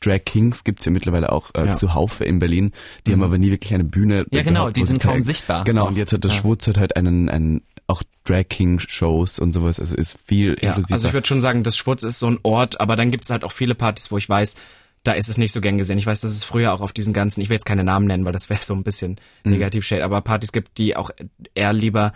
Drag 0.00 0.24
Kings 0.24 0.64
gibt's 0.64 0.84
ja 0.84 0.92
mittlerweile 0.92 1.32
auch 1.32 1.50
äh, 1.54 1.66
ja. 1.66 1.76
zuhaufe 1.76 2.24
in 2.24 2.38
Berlin. 2.38 2.72
Die 3.06 3.10
mhm. 3.10 3.14
haben 3.14 3.22
aber 3.24 3.38
nie 3.38 3.50
wirklich 3.50 3.74
eine 3.74 3.84
Bühne. 3.84 4.26
Ja 4.30 4.42
genau, 4.42 4.70
die 4.70 4.84
sind 4.84 5.02
kaum 5.02 5.22
sichtbar. 5.22 5.64
Genau, 5.64 5.88
und 5.88 5.96
jetzt 5.96 6.12
hat 6.12 6.24
der 6.24 6.30
ja. 6.30 6.36
Schwutz 6.36 6.66
halt 6.66 6.96
einen, 6.96 7.28
einen 7.28 7.62
auch 7.90 8.02
Drag 8.24 8.48
King 8.48 8.78
Shows 8.78 9.38
und 9.38 9.52
sowas, 9.52 9.80
also 9.80 9.94
ist 9.94 10.18
viel 10.24 10.56
ja, 10.60 10.68
inklusiver. 10.70 10.94
Also 10.94 11.08
ich 11.08 11.14
würde 11.14 11.26
schon 11.26 11.40
sagen, 11.40 11.62
das 11.62 11.76
Schwutz 11.76 12.04
ist 12.04 12.18
so 12.18 12.28
ein 12.28 12.38
Ort, 12.42 12.80
aber 12.80 12.96
dann 12.96 13.10
gibt 13.10 13.24
es 13.24 13.30
halt 13.30 13.44
auch 13.44 13.52
viele 13.52 13.74
Partys, 13.74 14.10
wo 14.10 14.18
ich 14.18 14.28
weiß, 14.28 14.56
da 15.02 15.12
ist 15.12 15.28
es 15.28 15.38
nicht 15.38 15.52
so 15.52 15.60
gern 15.60 15.78
gesehen. 15.78 15.98
Ich 15.98 16.06
weiß, 16.06 16.20
dass 16.20 16.30
es 16.30 16.44
früher 16.44 16.72
auch 16.72 16.80
auf 16.80 16.92
diesen 16.92 17.12
ganzen, 17.12 17.40
ich 17.40 17.48
will 17.48 17.54
jetzt 17.54 17.64
keine 17.64 17.84
Namen 17.84 18.06
nennen, 18.06 18.24
weil 18.24 18.32
das 18.32 18.50
wäre 18.50 18.62
so 18.62 18.74
ein 18.74 18.84
bisschen 18.84 19.16
mhm. 19.44 19.52
negativ 19.52 19.84
shade, 19.84 20.04
aber 20.04 20.20
Partys 20.20 20.52
gibt, 20.52 20.78
die 20.78 20.96
auch 20.96 21.10
eher 21.54 21.72
lieber 21.72 22.12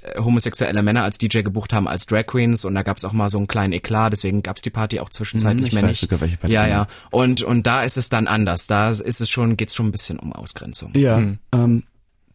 äh, 0.00 0.18
homosexuelle 0.18 0.82
Männer 0.82 1.04
als 1.04 1.18
DJ 1.18 1.42
gebucht 1.42 1.72
haben 1.72 1.86
als 1.86 2.06
Drag 2.06 2.26
Queens 2.26 2.64
und 2.64 2.74
da 2.74 2.82
gab 2.82 2.96
es 2.96 3.04
auch 3.04 3.12
mal 3.12 3.28
so 3.28 3.38
einen 3.38 3.48
kleinen 3.48 3.74
Eklat, 3.74 4.12
deswegen 4.12 4.42
gab 4.42 4.56
es 4.56 4.62
die 4.62 4.70
Party 4.70 5.00
auch 5.00 5.10
zwischenzeitlich 5.10 5.72
hm, 5.72 5.80
mehr 5.80 5.88
nicht. 5.88 6.00
Sogar, 6.00 6.20
welche 6.20 6.38
Party 6.38 6.54
ja, 6.54 6.66
ja. 6.66 6.86
Und 7.10 7.42
und 7.42 7.66
da 7.66 7.82
ist 7.82 7.98
es 7.98 8.08
dann 8.08 8.26
anders. 8.26 8.66
Da 8.66 8.90
ist 8.90 9.20
es 9.20 9.28
schon, 9.28 9.56
geht's 9.56 9.74
schon 9.74 9.88
ein 9.88 9.92
bisschen 9.92 10.18
um 10.18 10.32
Ausgrenzung. 10.32 10.92
Ja, 10.94 11.18
hm. 11.18 11.38
ähm, 11.52 11.82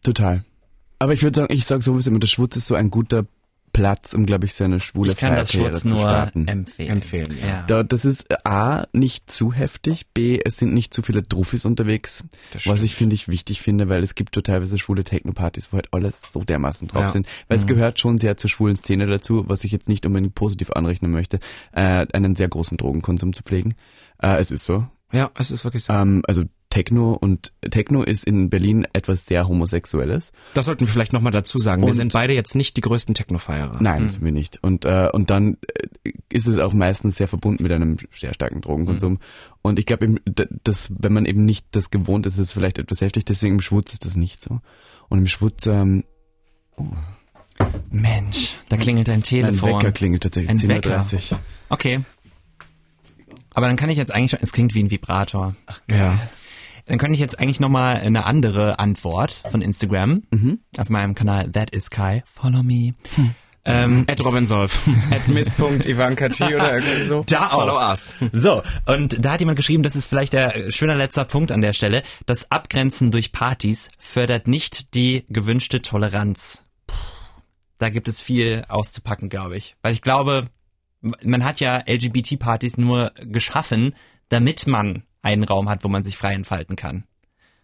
total. 0.04 0.44
Aber 0.98 1.12
ich 1.12 1.22
würde 1.22 1.40
sagen, 1.40 1.52
ich 1.54 1.64
sage 1.64 1.82
sowieso 1.82 2.10
immer, 2.10 2.18
der 2.20 2.26
Schwutz 2.28 2.56
ist 2.56 2.66
so 2.66 2.74
ein 2.74 2.90
guter 2.90 3.24
Platz, 3.72 4.14
um, 4.14 4.24
glaube 4.26 4.46
ich, 4.46 4.54
seine 4.54 4.80
schwule 4.80 5.12
ich 5.12 5.18
kann 5.18 5.36
das 5.36 5.52
Schwutz 5.52 5.82
zu 5.82 5.88
nur 5.88 5.98
starten. 5.98 6.48
empfehlen. 6.48 6.90
Empfehlen, 6.90 7.36
ja. 7.46 7.62
Da, 7.66 7.82
das 7.82 8.04
ist 8.06 8.26
A, 8.44 8.86
nicht 8.92 9.30
zu 9.30 9.52
heftig, 9.52 10.06
B, 10.14 10.40
es 10.42 10.56
sind 10.56 10.72
nicht 10.72 10.92
zu 10.92 11.02
viele 11.02 11.22
Truffis 11.22 11.64
unterwegs, 11.66 12.24
Das 12.52 12.66
was 12.66 12.82
ich 12.82 12.94
finde 12.96 13.14
ich 13.14 13.28
wichtig 13.28 13.60
finde, 13.60 13.88
weil 13.88 14.02
es 14.02 14.14
gibt 14.14 14.34
so 14.34 14.40
teilweise 14.40 14.78
schwule 14.78 15.04
Techno-Partys, 15.04 15.68
wo 15.70 15.76
halt 15.76 15.88
alles 15.92 16.22
so 16.32 16.42
dermaßen 16.42 16.88
drauf 16.88 17.02
Ja. 17.04 17.08
sind, 17.10 17.28
weil 17.46 17.58
es 17.58 17.66
gehört 17.66 18.00
schon 18.00 18.18
sehr 18.18 18.36
zur 18.38 18.48
schwulen 18.50 18.74
Szene 18.76 19.06
dazu, 19.06 19.44
was 19.48 19.62
ich 19.64 19.70
jetzt 19.70 19.88
nicht 19.88 20.06
unbedingt 20.06 20.34
positiv 20.34 20.70
anrechnen 20.72 21.10
möchte, 21.12 21.38
äh, 21.72 22.06
einen 22.12 22.34
sehr 22.36 22.48
großen 22.48 22.78
Drogenkonsum 22.78 23.32
zu 23.34 23.42
pflegen. 23.42 23.74
Äh, 24.20 24.38
es 24.40 24.50
ist 24.50 24.64
so. 24.64 24.88
Ja, 25.12 25.30
es 25.38 25.50
ist 25.50 25.62
wirklich 25.64 25.84
so. 25.84 25.92
Ähm, 25.92 26.22
also 26.26 26.42
Techno 26.70 27.14
und 27.14 27.52
Techno 27.70 28.02
ist 28.02 28.24
in 28.24 28.50
Berlin 28.50 28.86
etwas 28.92 29.24
sehr 29.26 29.48
Homosexuelles. 29.48 30.32
Das 30.54 30.66
sollten 30.66 30.80
wir 30.80 30.88
vielleicht 30.88 31.12
nochmal 31.14 31.32
dazu 31.32 31.58
sagen. 31.58 31.82
Wir 31.82 31.88
Und- 31.88 31.94
sind 31.94 32.12
beide 32.12 32.34
jetzt 32.34 32.54
nicht 32.54 32.76
die 32.76 32.82
größten 32.82 33.14
Techno-Feierer. 33.14 33.78
Nein, 33.80 34.10
sind 34.10 34.22
wir 34.22 34.32
nicht. 34.32 34.58
Und, 34.62 34.84
äh, 34.84 35.08
und 35.12 35.30
dann 35.30 35.56
äh, 36.04 36.12
ist 36.30 36.46
es 36.46 36.58
auch 36.58 36.74
meistens 36.74 37.16
sehr 37.16 37.26
verbunden 37.28 37.62
mit 37.62 37.72
einem 37.72 37.96
sehr 38.12 38.34
starken 38.34 38.60
Drogenkonsum. 38.60 39.18
Und 39.62 39.78
ich 39.78 39.86
glaube, 39.86 40.16
dass, 40.64 40.90
wenn 40.98 41.12
man 41.12 41.24
eben 41.24 41.44
nicht 41.46 41.66
das 41.72 41.90
gewohnt 41.90 42.26
ist, 42.26 42.34
ist 42.34 42.40
es 42.40 42.52
vielleicht 42.52 42.78
etwas 42.78 43.00
heftig. 43.00 43.24
Deswegen 43.24 43.54
im 43.54 43.60
Schwutz 43.60 43.94
ist 43.94 44.04
das 44.04 44.16
nicht 44.16 44.42
so. 44.42 44.60
Und 45.08 45.18
im 45.20 45.26
Schwutz, 45.26 45.66
ähm, 45.66 46.04
Mensch, 47.90 48.56
da 48.68 48.76
klingelt 48.76 49.08
ein 49.08 49.22
Telefon. 49.22 49.70
Wecker 49.80 49.92
klingelt 49.92 50.22
tatsächlich 50.22 50.50
Ein 50.50 50.58
10.30 50.58 51.32
Uhr. 51.32 51.40
Okay. 51.70 52.00
Aber 53.54 53.66
dann 53.66 53.76
kann 53.76 53.90
ich 53.90 53.96
jetzt 53.96 54.12
eigentlich 54.14 54.30
schon, 54.30 54.40
es 54.42 54.52
klingt 54.52 54.74
wie 54.74 54.82
ein 54.82 54.90
Vibrator. 54.90 55.56
Ja. 55.90 56.18
Dann 56.88 56.96
könnte 56.96 57.14
ich 57.14 57.20
jetzt 57.20 57.38
eigentlich 57.38 57.60
nochmal 57.60 57.96
eine 57.96 58.24
andere 58.24 58.78
Antwort 58.78 59.42
von 59.50 59.60
Instagram 59.60 60.22
auf 60.78 60.88
meinem 60.88 61.14
Kanal 61.14 61.50
That 61.52 61.70
is 61.70 61.90
Kai. 61.90 62.22
Follow 62.24 62.62
me. 62.62 62.94
Ähm, 63.66 64.04
At 64.08 64.24
Robin 64.24 64.46
Solf. 64.46 64.88
At 65.10 65.28
miss.ivankat 65.28 66.40
oder 66.40 66.74
irgendwie 66.78 67.04
so. 67.04 67.24
Da 67.28 67.48
auch. 67.48 67.52
Follow 67.52 67.78
us. 67.78 68.16
So, 68.32 68.62
und 68.86 69.22
da 69.22 69.32
hat 69.32 69.40
jemand 69.40 69.56
geschrieben, 69.56 69.82
das 69.82 69.96
ist 69.96 70.06
vielleicht 70.06 70.32
der 70.32 70.56
äh, 70.56 70.72
schöne 70.72 70.94
letzter 70.94 71.26
Punkt 71.26 71.52
an 71.52 71.60
der 71.60 71.74
Stelle, 71.74 72.02
das 72.24 72.50
Abgrenzen 72.50 73.10
durch 73.10 73.32
Partys 73.32 73.90
fördert 73.98 74.48
nicht 74.48 74.94
die 74.94 75.26
gewünschte 75.28 75.82
Toleranz. 75.82 76.64
Da 77.78 77.90
gibt 77.90 78.08
es 78.08 78.22
viel 78.22 78.64
auszupacken, 78.68 79.28
glaube 79.28 79.58
ich. 79.58 79.76
Weil 79.82 79.92
ich 79.92 80.00
glaube, 80.00 80.48
man 81.02 81.44
hat 81.44 81.60
ja 81.60 81.82
LGBT-Partys 81.86 82.78
nur 82.78 83.12
geschaffen, 83.20 83.94
damit 84.30 84.66
man 84.66 85.04
einen 85.22 85.44
Raum 85.44 85.68
hat, 85.68 85.84
wo 85.84 85.88
man 85.88 86.02
sich 86.02 86.16
frei 86.16 86.34
entfalten 86.34 86.76
kann. 86.76 87.04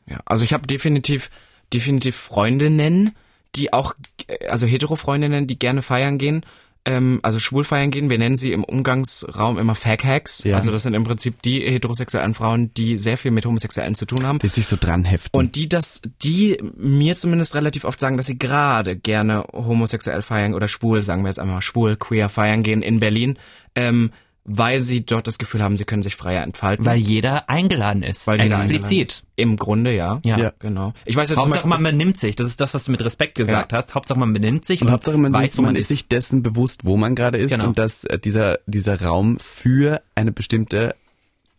Ja, 0.07 0.21
also 0.27 0.45
ich 0.45 0.53
habe 0.53 0.67
definitiv, 0.67 1.31
definitiv 1.73 2.17
Freundinnen, 2.17 3.13
die 3.55 3.73
auch, 3.73 3.95
äh, 4.27 4.47
also 4.49 4.67
hetero-Freundinnen, 4.67 5.47
die 5.47 5.59
gerne 5.59 5.83
feiern 5.83 6.19
gehen, 6.19 6.45
ähm, 6.87 7.21
also 7.23 7.39
schwul 7.39 7.65
feiern 7.65 7.91
gehen. 7.91 8.11
Wir 8.11 8.19
nennen 8.19 8.37
sie 8.37 8.53
im 8.53 8.63
Umgangsraum 8.63 9.59
immer 9.59 9.75
Fag-Hacks. 9.75 10.45
Ja. 10.45 10.57
Also 10.57 10.71
das 10.71 10.83
sind 10.83 10.95
im 10.95 11.05
Prinzip 11.05 11.41
die 11.43 11.61
heterosexuellen 11.61 12.35
Frauen, 12.35 12.75
die 12.75 12.99
sehr 12.99 13.17
viel 13.17 13.31
mit 13.31 13.47
Homosexuellen 13.47 13.95
zu 13.95 14.05
tun 14.05 14.27
haben. 14.27 14.39
Die 14.41 14.49
sich 14.49 14.67
so 14.67 14.77
dran 14.77 15.05
heften. 15.05 15.37
Und 15.37 15.57
die 15.57 15.69
das, 15.69 16.03
die 16.23 16.59
mir 16.77 17.17
zumindest 17.17 17.55
relativ 17.55 17.85
oft 17.85 17.99
sagen, 17.99 18.17
dass 18.17 18.27
sie 18.27 18.39
gerade 18.39 18.97
gerne 18.97 19.47
homosexuell 19.53 20.23
feiern 20.23 20.55
oder 20.55 20.69
schwul, 20.69 21.03
sagen 21.03 21.23
wir 21.23 21.29
jetzt 21.29 21.41
einmal 21.41 21.63
schwul, 21.63 21.97
queer 21.97 22.29
feiern 22.29 22.63
gehen 22.63 22.83
in 22.83 23.01
Berlin, 23.01 23.39
ähm, 23.75 24.11
weil 24.45 24.83
sie 24.83 25.05
dort 25.07 25.27
das 25.27 25.39
Gefühl 25.39 25.63
haben, 25.63 25.77
sie 25.77 25.85
können 25.85 26.03
sich 26.03 26.17
freier 26.17 26.43
entfalten. 26.43 26.85
Weil 26.85 26.99
jeder 26.99 27.49
eingeladen 27.49 28.03
ist. 28.03 28.27
Weil 28.27 28.35
jeder 28.41 28.57
eingeladen 28.57 28.71
Explizit. 28.71 29.09
ist. 29.09 29.25
Im 29.37 29.57
Grunde, 29.57 29.95
ja. 29.95 30.19
Ja. 30.25 30.39
Ja. 30.39 30.53
Genau. 30.59 30.93
Ich 31.07 31.17
weiß 31.17 31.31
jetzt 31.31 31.39
Hauptsache 31.39 31.67
Beispiel, 31.67 31.83
man 31.83 31.83
benimmt 31.99 32.19
sich. 32.19 32.37
Das 32.37 32.47
ist 32.47 32.61
das, 32.61 32.75
was 32.75 32.85
du 32.85 32.91
mit 32.93 33.05
Respekt 33.05 33.35
gesagt 33.37 33.73
Ja. 33.73 33.79
hast. 33.79 33.95
Hauptsache 33.95 34.19
man 34.19 34.33
benimmt 34.33 34.65
sich 34.65 34.83
Und 34.83 34.91
Hauptsache 34.91 35.17
man, 35.17 35.33
weiß, 35.33 35.53
sieht, 35.53 35.59
wo 35.59 35.63
man, 35.63 35.73
man 35.73 35.77
ist. 35.77 35.91
ist 35.91 35.97
sich 35.97 36.09
dessen 36.09 36.43
bewusst, 36.43 36.85
wo 36.85 36.97
man 36.97 37.15
gerade 37.15 37.39
ist 37.39 37.51
Genau. 37.51 37.69
und 37.69 37.79
dass 37.79 38.05
äh, 38.05 38.19
dieser, 38.19 38.59
dieser 38.67 39.01
Raum 39.01 39.39
für 39.41 40.03
eine 40.15 40.31
bestimmte 40.31 40.95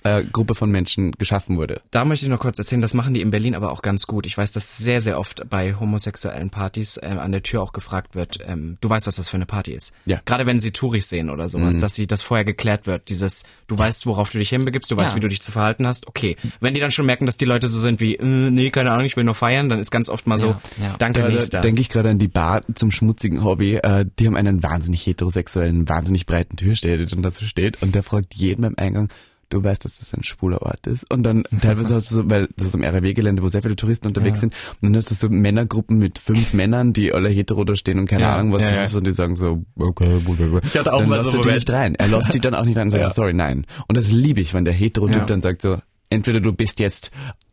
äh, 0.05 0.23
Gruppe 0.23 0.55
von 0.55 0.69
Menschen 0.71 1.11
geschaffen 1.13 1.57
wurde. 1.57 1.81
Da 1.91 2.05
möchte 2.05 2.25
ich 2.25 2.29
noch 2.29 2.39
kurz 2.39 2.57
erzählen, 2.59 2.81
das 2.81 2.93
machen 2.93 3.13
die 3.13 3.21
in 3.21 3.31
Berlin 3.31 3.55
aber 3.55 3.71
auch 3.71 3.81
ganz 3.81 4.07
gut. 4.07 4.25
Ich 4.25 4.37
weiß, 4.37 4.51
dass 4.51 4.77
sehr, 4.77 5.01
sehr 5.01 5.19
oft 5.19 5.49
bei 5.49 5.73
homosexuellen 5.75 6.49
Partys 6.51 6.99
ähm, 7.03 7.19
an 7.19 7.31
der 7.31 7.43
Tür 7.43 7.61
auch 7.61 7.73
gefragt 7.73 8.15
wird, 8.15 8.37
ähm, 8.47 8.77
du 8.81 8.89
weißt, 8.89 9.07
was 9.07 9.15
das 9.17 9.29
für 9.29 9.35
eine 9.37 9.45
Party 9.45 9.73
ist. 9.73 9.93
Ja. 10.05 10.21
Gerade 10.25 10.45
wenn 10.45 10.59
sie 10.59 10.71
Touris 10.71 11.09
sehen 11.09 11.29
oder 11.29 11.49
sowas, 11.49 11.79
dass 11.79 11.95
sie 11.95 12.07
das 12.07 12.21
vorher 12.21 12.45
geklärt 12.45 12.87
wird. 12.87 13.09
Dieses, 13.09 13.43
du 13.67 13.77
weißt, 13.77 14.05
worauf 14.05 14.29
du 14.29 14.37
dich 14.37 14.49
hinbegibst, 14.49 14.89
du 14.91 14.95
weißt, 14.97 15.11
Ja. 15.11 15.15
wie 15.17 15.19
du 15.21 15.27
dich 15.27 15.41
zu 15.41 15.51
verhalten 15.51 15.85
hast. 15.87 16.07
Okay. 16.07 16.35
Wenn 16.59 16.73
die 16.73 16.79
dann 16.79 16.91
schon 16.91 17.05
merken, 17.05 17.25
dass 17.25 17.37
die 17.37 17.45
Leute 17.45 17.67
so 17.67 17.79
sind 17.79 17.99
wie, 17.99 18.15
äh, 18.15 18.23
nee, 18.23 18.69
keine 18.69 18.91
Ahnung, 18.91 19.05
ich 19.05 19.17
will 19.17 19.23
nur 19.23 19.35
feiern, 19.35 19.69
dann 19.69 19.79
ist 19.79 19.91
ganz 19.91 20.09
oft 20.09 20.27
mal 20.27 20.37
so, 20.37 20.47
Ja, 20.77 20.83
ja. 20.83 20.95
danke, 20.99 21.21
Da, 21.21 21.29
nächster. 21.29 21.57
da 21.57 21.61
denke 21.61 21.81
ich 21.81 21.89
gerade 21.89 22.09
an 22.11 22.19
die 22.19 22.27
Bar 22.27 22.61
zum 22.75 22.91
schmutzigen 22.91 23.43
Hobby. 23.43 23.75
Äh, 23.77 24.05
die 24.19 24.27
haben 24.27 24.35
einen 24.35 24.61
wahnsinnig 24.61 25.05
heterosexuellen, 25.07 25.89
wahnsinnig 25.89 26.25
breiten 26.25 26.57
Türsteher, 26.57 26.97
der 26.97 27.07
dann 27.07 27.23
da 27.23 27.31
so 27.31 27.45
steht 27.45 27.81
und 27.81 27.95
der 27.95 28.03
fragt 28.03 28.33
jeden 28.35 28.61
beim 28.61 28.75
Eingang, 28.77 29.09
du 29.49 29.63
weißt, 29.63 29.85
dass 29.85 29.95
das 29.95 30.13
ein 30.13 30.23
schwuler 30.23 30.61
Ort 30.61 30.87
ist. 30.87 31.09
Und 31.11 31.23
dann 31.23 31.43
teilweise 31.61 31.95
hast 31.95 32.11
du 32.11 32.15
so, 32.15 32.29
weil 32.29 32.49
das 32.57 32.67
ist 32.67 32.75
am 32.75 32.83
RW-Gelände, 32.83 33.41
wo 33.43 33.47
sehr 33.49 33.61
viele 33.61 33.75
Touristen 33.75 34.07
unterwegs 34.07 34.39
sind, 34.39 34.53
und 34.81 34.89
dann 34.89 34.95
hast 34.95 35.09
du 35.11 35.15
so 35.15 35.29
Männergruppen 35.29 35.97
mit 35.97 36.19
fünf 36.19 36.53
Männern, 36.53 36.93
die 36.93 37.13
alle 37.13 37.29
hetero 37.29 37.63
da 37.63 37.75
stehen 37.75 37.99
und 37.99 38.07
keine 38.07 38.23
Ja, 38.23 38.35
Ahnung, 38.35 38.53
was 38.53 38.63
ja, 38.63 38.69
das 38.69 38.77
ja. 38.77 38.83
ist, 38.85 38.95
und 38.95 39.05
die 39.07 39.13
sagen 39.13 39.35
so, 39.35 39.63
okay, 39.77 40.21
whatever. 40.25 40.61
Ich 40.63 40.77
hatte 40.77 40.93
auch 40.93 40.99
dann 40.99 41.09
mal 41.09 41.23
so 41.23 41.29
er 41.29 41.33
einen 41.33 41.41
die 41.43 41.47
Moment. 41.49 41.55
nicht 41.55 41.71
rein. 41.73 41.95
Er 41.95 42.07
lässt 42.07 42.33
die 42.33 42.39
dann 42.39 42.55
auch 42.55 42.65
nicht 42.65 42.77
rein 42.77 42.87
und 42.87 42.91
sagt, 42.91 43.03
Ja. 43.03 43.09
so, 43.09 43.15
sorry, 43.21 43.33
nein. 43.33 43.65
Und 43.87 43.97
das 43.97 44.11
liebe 44.11 44.41
ich, 44.41 44.53
wenn 44.53 44.65
der 44.65 44.73
hetero-Typ 44.73 45.15
Ja. 45.15 45.25
dann 45.25 45.41
sagt 45.41 45.61
so, 45.61 45.77
entweder 46.09 46.39
du 46.39 46.53
bist 46.53 46.79
jetzt 46.79 47.11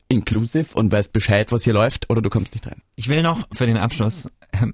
inclusive 0.08 0.74
und 0.74 0.92
weißt 0.92 1.12
Bescheid, 1.12 1.50
was 1.52 1.64
hier 1.64 1.72
läuft, 1.72 2.10
oder 2.10 2.20
du 2.20 2.28
kommst 2.30 2.52
nicht 2.54 2.66
rein. 2.66 2.82
Ich 2.96 3.08
will 3.08 3.22
noch 3.22 3.46
für 3.52 3.66
den 3.66 3.76
Abschluss, 3.78 4.28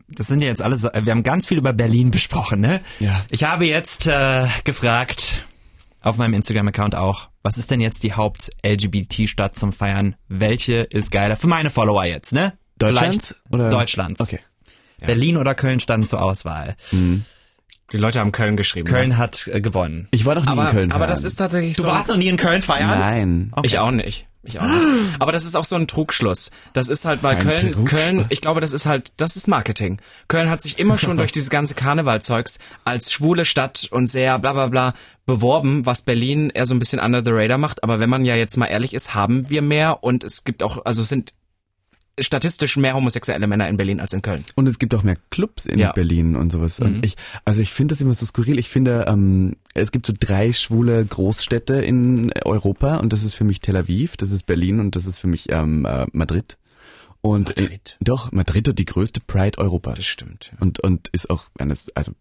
das 0.08 0.26
sind 0.26 0.40
ja 0.42 0.48
jetzt 0.48 0.60
alles, 0.62 0.82
wir 0.82 1.12
haben 1.12 1.22
ganz 1.22 1.46
viel 1.46 1.58
über 1.58 1.72
Berlin 1.72 2.10
besprochen, 2.10 2.60
ne? 2.60 2.80
Ja. 2.98 3.24
Ich 3.30 3.44
habe 3.44 3.64
jetzt 3.64 4.08
äh, 4.08 4.46
gefragt, 4.64 5.46
auf 6.00 6.16
meinem 6.16 6.34
Instagram-Account 6.34 6.94
auch, 6.94 7.28
was 7.42 7.58
ist 7.58 7.70
denn 7.70 7.80
jetzt 7.80 8.02
die 8.02 8.14
Haupt-LGBT-Stadt 8.14 9.56
zum 9.56 9.72
Feiern? 9.72 10.14
Welche 10.28 10.76
ist 10.76 11.10
geiler? 11.10 11.36
Für 11.36 11.46
meine 11.48 11.70
Follower 11.70 12.04
jetzt, 12.04 12.32
ne? 12.32 12.52
Deutschlands 12.78 13.28
Vielleicht 13.28 13.52
oder- 13.54 13.68
Deutschlands. 13.70 14.20
Okay. 14.20 14.38
Berlin 15.00 15.36
oder 15.36 15.54
Köln 15.54 15.80
standen 15.80 16.06
zur 16.06 16.22
Auswahl. 16.22 16.76
die 16.92 17.96
Leute 17.96 18.20
haben 18.20 18.32
Köln 18.32 18.56
geschrieben. 18.56 18.86
Köln 18.86 19.12
ja. 19.12 19.16
hat 19.16 19.48
äh, 19.52 19.60
gewonnen. 19.60 20.08
Ich 20.10 20.24
war 20.24 20.34
doch 20.34 20.44
nie 20.44 20.50
aber, 20.50 20.66
in 20.68 20.70
Köln. 20.76 20.90
aber 20.92 21.00
feiern. 21.00 21.10
das 21.10 21.24
ist 21.24 21.36
tatsächlich 21.36 21.76
Du 21.76 21.82
so. 21.82 21.88
warst 21.88 22.08
noch 22.08 22.16
nie 22.16 22.28
in 22.28 22.36
Köln 22.36 22.62
feiern? 22.62 22.98
Nein. 22.98 23.48
Okay. 23.54 23.66
Ich 23.66 23.78
auch 23.78 23.90
nicht. 23.90 24.26
Ich 24.42 24.60
auch 24.60 24.66
nicht. 24.66 25.16
Aber 25.18 25.32
das 25.32 25.44
ist 25.44 25.56
auch 25.56 25.64
so 25.64 25.76
ein 25.76 25.88
Trugschluss. 25.88 26.50
Das 26.72 26.88
ist 26.88 27.04
halt, 27.04 27.22
weil 27.22 27.36
Ein 27.36 27.42
Köln, 27.42 27.72
Trugschluss. 27.72 27.90
Köln, 27.90 28.24
ich 28.28 28.40
glaube, 28.40 28.60
das 28.60 28.72
ist 28.72 28.86
halt, 28.86 29.12
das 29.16 29.36
ist 29.36 29.48
Marketing. 29.48 30.00
Köln 30.28 30.48
hat 30.48 30.62
sich 30.62 30.78
immer 30.78 30.96
schon 30.96 31.16
durch 31.16 31.32
dieses 31.32 31.50
ganze 31.50 31.74
Karnevalzeugs 31.74 32.58
als 32.84 33.12
schwule 33.12 33.44
Stadt 33.44 33.88
und 33.90 34.06
sehr 34.06 34.38
bla 34.38 34.52
bla 34.52 34.66
bla 34.68 34.94
beworben, 35.26 35.84
was 35.84 36.02
Berlin 36.02 36.50
eher 36.50 36.66
so 36.66 36.74
ein 36.74 36.78
bisschen 36.78 37.00
under 37.00 37.22
the 37.24 37.32
radar 37.32 37.58
macht. 37.58 37.82
Aber 37.82 38.00
wenn 38.00 38.08
man 38.08 38.24
ja 38.24 38.36
jetzt 38.36 38.56
mal 38.56 38.66
ehrlich 38.66 38.94
ist, 38.94 39.14
haben 39.14 39.50
wir 39.50 39.60
mehr 39.60 40.02
und 40.02 40.24
es 40.24 40.44
gibt 40.44 40.62
auch, 40.62 40.84
also 40.84 41.02
es 41.02 41.08
sind 41.08 41.34
statistisch 42.20 42.76
mehr 42.76 42.94
homosexuelle 42.94 43.46
Männer 43.46 43.68
in 43.68 43.76
Berlin 43.76 44.00
als 44.00 44.12
in 44.12 44.22
Köln. 44.22 44.44
Und 44.54 44.68
es 44.68 44.78
gibt 44.78 44.94
auch 44.94 45.02
mehr 45.02 45.16
Clubs 45.30 45.66
in 45.66 45.78
Ja. 45.78 45.92
Berlin 45.92 46.36
und 46.36 46.52
sowas. 46.52 46.80
Und 46.80 47.04
ich, 47.04 47.16
also 47.44 47.60
ich 47.60 47.72
finde 47.72 47.92
das 47.92 48.00
immer 48.00 48.14
so 48.14 48.26
skurril. 48.26 48.58
Ich 48.58 48.68
finde, 48.68 49.06
ähm, 49.08 49.56
es 49.74 49.92
gibt 49.92 50.06
so 50.06 50.12
drei 50.18 50.52
schwule 50.52 51.04
Großstädte 51.04 51.74
in 51.74 52.32
Europa 52.44 52.96
und 52.96 53.12
das 53.12 53.22
ist 53.24 53.34
für 53.34 53.44
mich 53.44 53.60
Tel 53.60 53.76
Aviv, 53.76 54.16
das 54.16 54.30
ist 54.30 54.46
Berlin 54.46 54.80
und 54.80 54.96
das 54.96 55.06
ist 55.06 55.18
für 55.18 55.26
mich 55.28 55.46
ähm, 55.50 55.84
äh, 55.84 56.06
Madrid. 56.12 56.58
Und 57.20 57.48
Madrid? 57.48 57.96
Äh, 58.00 58.04
doch, 58.04 58.30
Madrid 58.32 58.68
hat 58.68 58.78
die 58.78 58.84
größte 58.84 59.20
Pride 59.20 59.58
Europas. 59.58 59.96
Das 59.96 60.06
stimmt. 60.06 60.50
Ja. 60.52 60.58
und 60.60 60.80
und 60.80 61.08
ist 61.08 61.30
auch 61.30 61.46
eines, 61.58 61.88
also 61.96 62.12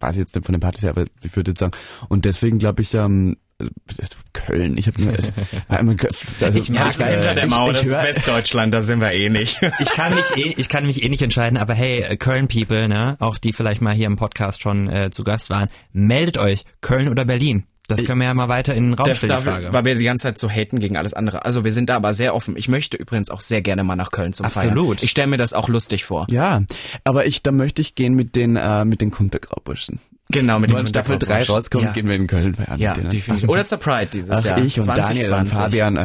weiß 0.00 0.12
ich 0.16 0.18
jetzt 0.20 0.34
nicht 0.34 0.44
von 0.44 0.52
den 0.52 0.60
Partys 0.60 0.82
her, 0.82 0.90
aber 0.90 1.04
ich 1.22 1.34
würde 1.36 1.52
jetzt 1.52 1.60
sagen. 1.60 1.72
Und 2.08 2.24
deswegen 2.24 2.58
glaube 2.58 2.82
ich, 2.82 2.92
ähm, 2.94 3.36
also 3.58 4.16
Köln, 4.32 4.76
ich 4.76 4.86
habe 4.88 5.00
nur, 5.02 5.14
also, 5.14 5.30
einmal, 5.68 5.96
also, 6.40 6.58
Ich 6.58 6.70
merke 6.70 6.90
ich- 6.90 7.00
es 7.00 7.06
hinter 7.08 7.34
der 7.34 7.44
ich- 7.44 7.50
Mauer, 7.50 7.70
ich 7.70 7.78
das 7.78 7.86
ist 7.86 8.02
Westdeutschland, 8.02 8.74
da 8.74 8.82
sind 8.82 9.00
wir 9.00 9.12
eh 9.12 9.28
nicht. 9.28 9.60
Ich 9.80 9.90
kann 9.92 10.14
mich 10.14 10.36
eh, 10.36 10.54
ich 10.56 10.68
kann 10.68 10.86
mich 10.86 11.02
eh 11.02 11.08
nicht 11.08 11.22
entscheiden, 11.22 11.56
aber 11.58 11.74
hey, 11.74 12.00
äh, 12.02 12.16
Köln 12.16 12.48
People, 12.48 12.88
ne, 12.88 13.16
auch 13.20 13.38
die 13.38 13.52
vielleicht 13.52 13.80
mal 13.80 13.94
hier 13.94 14.06
im 14.06 14.16
Podcast 14.16 14.62
schon 14.62 14.88
äh, 14.88 15.10
zu 15.10 15.24
Gast 15.24 15.50
waren, 15.50 15.68
meldet 15.92 16.36
euch, 16.38 16.64
Köln 16.80 17.08
oder 17.08 17.24
Berlin. 17.24 17.64
Das 17.86 18.02
können 18.06 18.20
wir 18.20 18.26
ja 18.28 18.32
mal 18.34 18.48
weiter 18.48 18.72
in 18.74 18.84
den 18.92 18.94
Raum 18.94 19.14
stellen, 19.14 19.42
Frage. 19.42 19.70
weil 19.74 19.84
wir 19.84 19.94
die 19.94 20.04
ganze 20.04 20.22
Zeit 20.22 20.38
so 20.38 20.48
haten 20.48 20.80
gegen 20.80 20.96
alles 20.96 21.12
andere. 21.12 21.44
Also 21.44 21.64
wir 21.64 21.72
sind 21.72 21.90
da 21.90 21.96
aber 21.96 22.14
sehr 22.14 22.34
offen. 22.34 22.56
Ich 22.56 22.66
möchte 22.66 22.96
übrigens 22.96 23.28
auch 23.28 23.42
sehr 23.42 23.60
gerne 23.60 23.84
mal 23.84 23.94
nach 23.94 24.10
Köln 24.10 24.32
zum 24.32 24.46
Absolut. 24.46 25.00
Feiern. 25.00 25.04
Ich 25.04 25.10
stelle 25.10 25.26
mir 25.28 25.36
das 25.36 25.52
auch 25.52 25.68
lustig 25.68 26.06
vor. 26.06 26.26
Ja, 26.30 26.62
aber 27.04 27.26
ich, 27.26 27.42
da 27.42 27.52
möchte 27.52 27.82
ich 27.82 27.94
gehen 27.94 28.14
mit 28.14 28.36
den, 28.36 28.56
äh, 28.56 28.86
mit 28.86 29.02
den 29.02 29.10
Kuntergrauburschen. 29.10 30.00
Genau, 30.30 30.58
mit 30.58 30.70
Wenn 30.70 30.78
dem 30.78 30.86
Staffel 30.86 31.18
3 31.18 31.26
Hintergrund. 31.26 31.58
rauskommt, 31.58 31.84
Ja. 31.84 31.92
gehen 31.92 32.08
wir 32.08 32.14
in 32.16 32.26
Köln 32.26 32.54
feiern 32.54 32.78
Ja, 32.80 32.90
mit 32.90 32.96
denen. 32.98 33.10
definitiv. 33.10 33.48
Oder 33.48 33.64
zur 33.66 33.78
Pride 33.78 34.06
dieses 34.06 34.30
Ach, 34.30 34.44
Jahr. 34.44 34.58
ich 34.58 34.80
und 34.80 34.86
Daniel 34.88 35.04
und 35.34 35.48
2020. 35.50 35.52
Fabian, 35.58 35.96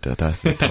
da, 0.00 0.14
das 0.14 0.44
wird 0.44 0.58
toll. 0.60 0.70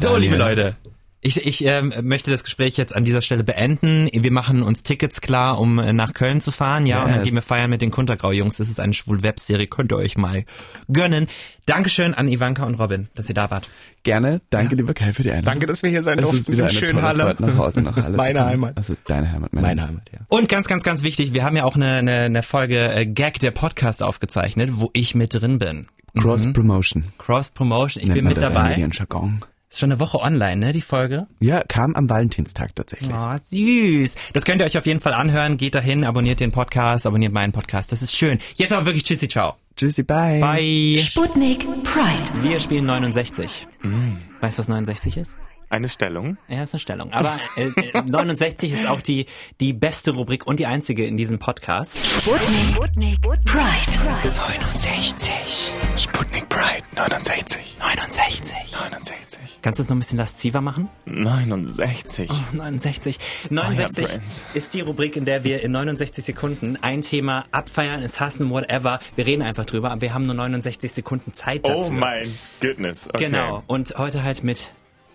So, 0.00 0.16
liebe 0.16 0.36
Leute, 0.36 0.76
Ich, 1.24 1.36
ich 1.46 1.64
ähm, 1.64 1.92
möchte 2.02 2.32
das 2.32 2.42
Gespräch 2.42 2.76
jetzt 2.76 2.96
an 2.96 3.04
dieser 3.04 3.22
Stelle 3.22 3.44
beenden. 3.44 4.08
Wir 4.12 4.32
machen 4.32 4.60
uns 4.64 4.82
Tickets 4.82 5.20
klar, 5.20 5.60
um 5.60 5.78
äh, 5.78 5.92
nach 5.92 6.14
Köln 6.14 6.40
zu 6.40 6.50
fahren, 6.50 6.84
ja, 6.84 6.96
yes. 6.96 7.04
und 7.04 7.12
dann 7.12 7.22
gehen 7.22 7.34
wir 7.36 7.42
feiern 7.42 7.70
mit 7.70 7.80
den 7.80 7.92
Kuntergrau-Jungs. 7.92 8.56
Das 8.56 8.68
ist 8.68 8.80
eine 8.80 8.92
schwul 8.92 9.22
Webserie, 9.22 9.68
könnt 9.68 9.92
ihr 9.92 9.98
euch 9.98 10.18
mal 10.18 10.44
gönnen. 10.92 11.28
Dankeschön 11.64 12.12
an 12.14 12.26
Ivanka 12.26 12.64
und 12.64 12.74
Robin, 12.74 13.06
dass 13.14 13.28
ihr 13.28 13.36
da 13.36 13.52
wart. 13.52 13.70
Gerne. 14.02 14.40
Danke, 14.50 14.72
ja. 14.72 14.78
lieber 14.78 14.94
Kai, 14.94 15.12
für 15.12 15.22
die 15.22 15.30
Einladung. 15.30 15.52
Danke, 15.52 15.66
dass 15.66 15.84
wir 15.84 15.90
hier 15.90 16.02
sein 16.02 16.18
durften. 16.18 16.38
Es 16.38 16.42
ist 16.42 16.50
wieder 16.50 16.64
eine 16.64 16.72
schöne 16.72 17.02
Halle. 17.02 17.22
Fahrt 17.22 17.40
nach 17.40 17.56
Hause, 17.56 17.82
nach 17.82 17.94
Halle 17.94 18.16
meine 18.16 18.44
Heimat. 18.44 18.76
Also 18.76 18.96
deine 19.06 19.30
Heimat, 19.30 19.52
meine, 19.52 19.66
meine 19.68 19.82
Heimat. 19.86 20.10
ja. 20.12 20.18
Und 20.26 20.48
ganz, 20.48 20.66
ganz, 20.66 20.82
ganz 20.82 21.04
wichtig, 21.04 21.34
wir 21.34 21.44
haben 21.44 21.56
ja 21.56 21.62
auch 21.62 21.76
eine, 21.76 21.98
eine, 21.98 22.16
eine 22.22 22.42
Folge 22.42 22.92
äh, 22.92 23.06
Gag 23.06 23.38
der 23.38 23.52
Podcast 23.52 24.02
aufgezeichnet, 24.02 24.70
wo 24.72 24.90
ich 24.92 25.14
mit 25.14 25.34
drin 25.34 25.60
bin. 25.60 25.86
Cross 26.18 26.52
Promotion. 26.52 27.04
Mhm. 27.04 27.18
Cross 27.18 27.52
Promotion. 27.52 28.02
Ich 28.02 28.08
Nennt 28.08 28.18
bin 28.18 28.24
mit 28.24 28.38
dabei. 28.38 28.76
Jargon. 28.76 29.44
Ist 29.72 29.78
schon 29.78 29.90
eine 29.90 30.00
Woche 30.00 30.18
online, 30.18 30.56
ne, 30.56 30.72
die 30.74 30.82
Folge? 30.82 31.28
Ja, 31.40 31.62
kam 31.66 31.96
am 31.96 32.10
Valentinstag 32.10 32.76
tatsächlich. 32.76 33.10
Oh, 33.10 33.36
süß. 33.42 34.16
Das 34.34 34.44
könnt 34.44 34.60
ihr 34.60 34.66
euch 34.66 34.76
auf 34.76 34.84
jeden 34.84 35.00
Fall 35.00 35.14
anhören. 35.14 35.56
Geht 35.56 35.74
dahin, 35.74 36.04
abonniert 36.04 36.40
den 36.40 36.52
Podcast, 36.52 37.06
abonniert 37.06 37.32
meinen 37.32 37.52
Podcast. 37.52 37.90
Das 37.90 38.02
ist 38.02 38.14
schön. 38.14 38.36
Jetzt 38.56 38.74
aber 38.74 38.84
wirklich 38.84 39.04
Tschüssi, 39.04 39.28
ciao. 39.28 39.54
Tschüssi, 39.74 40.02
bye. 40.02 40.40
Bye. 40.40 40.98
Sputnik 40.98 41.60
Pride. 41.84 42.42
Wir 42.42 42.60
spielen 42.60 42.84
69. 42.84 43.66
Mm. 43.80 44.12
Weißt 44.42 44.58
du, 44.58 44.60
was 44.60 44.68
69 44.68 45.16
ist? 45.16 45.38
Eine 45.72 45.88
Stellung. 45.88 46.36
Ja, 46.48 46.64
ist 46.64 46.74
eine 46.74 46.80
Stellung. 46.80 47.14
Aber 47.14 47.40
äh, 47.56 47.70
69 48.02 48.74
ist 48.74 48.86
auch 48.86 49.00
die, 49.00 49.24
die 49.58 49.72
beste 49.72 50.10
Rubrik 50.10 50.46
und 50.46 50.60
die 50.60 50.66
einzige 50.66 51.06
in 51.06 51.16
diesem 51.16 51.38
Podcast. 51.38 51.98
Sputnik, 52.06 52.74
Sputnik, 52.74 53.18
Pride. 53.46 54.32
69. 54.36 55.72
Sputnik 55.96 56.46
Pride 56.50 56.84
69. 56.94 57.78
69. 57.80 58.56
69. 58.70 59.58
Kannst 59.62 59.78
du 59.78 59.82
es 59.84 59.88
noch 59.88 59.96
ein 59.96 60.00
bisschen 60.00 60.18
lasziver 60.18 60.60
machen? 60.60 60.90
69. 61.06 62.28
Oh, 62.30 62.54
69. 62.54 63.18
69 63.48 64.06
oh, 64.14 64.58
ist 64.58 64.74
die 64.74 64.82
Rubrik, 64.82 65.16
in 65.16 65.24
der 65.24 65.42
wir 65.42 65.62
in 65.62 65.72
69 65.72 66.22
Sekunden 66.22 66.76
ein 66.82 67.00
Thema 67.00 67.44
abfeiern, 67.50 68.02
es 68.02 68.20
hassen, 68.20 68.50
whatever. 68.50 69.00
Wir 69.16 69.24
reden 69.24 69.40
einfach 69.40 69.64
drüber, 69.64 69.90
aber 69.90 70.02
wir 70.02 70.12
haben 70.12 70.26
nur 70.26 70.34
69 70.34 70.92
Sekunden 70.92 71.32
Zeit 71.32 71.66
dafür. 71.66 71.86
Oh 71.86 71.90
mein 71.90 72.30
Goodness. 72.60 73.08
Okay. 73.08 73.24
Genau. 73.24 73.62
Und 73.66 73.96
heute 73.96 74.22
halt 74.22 74.44
mit 74.44 74.70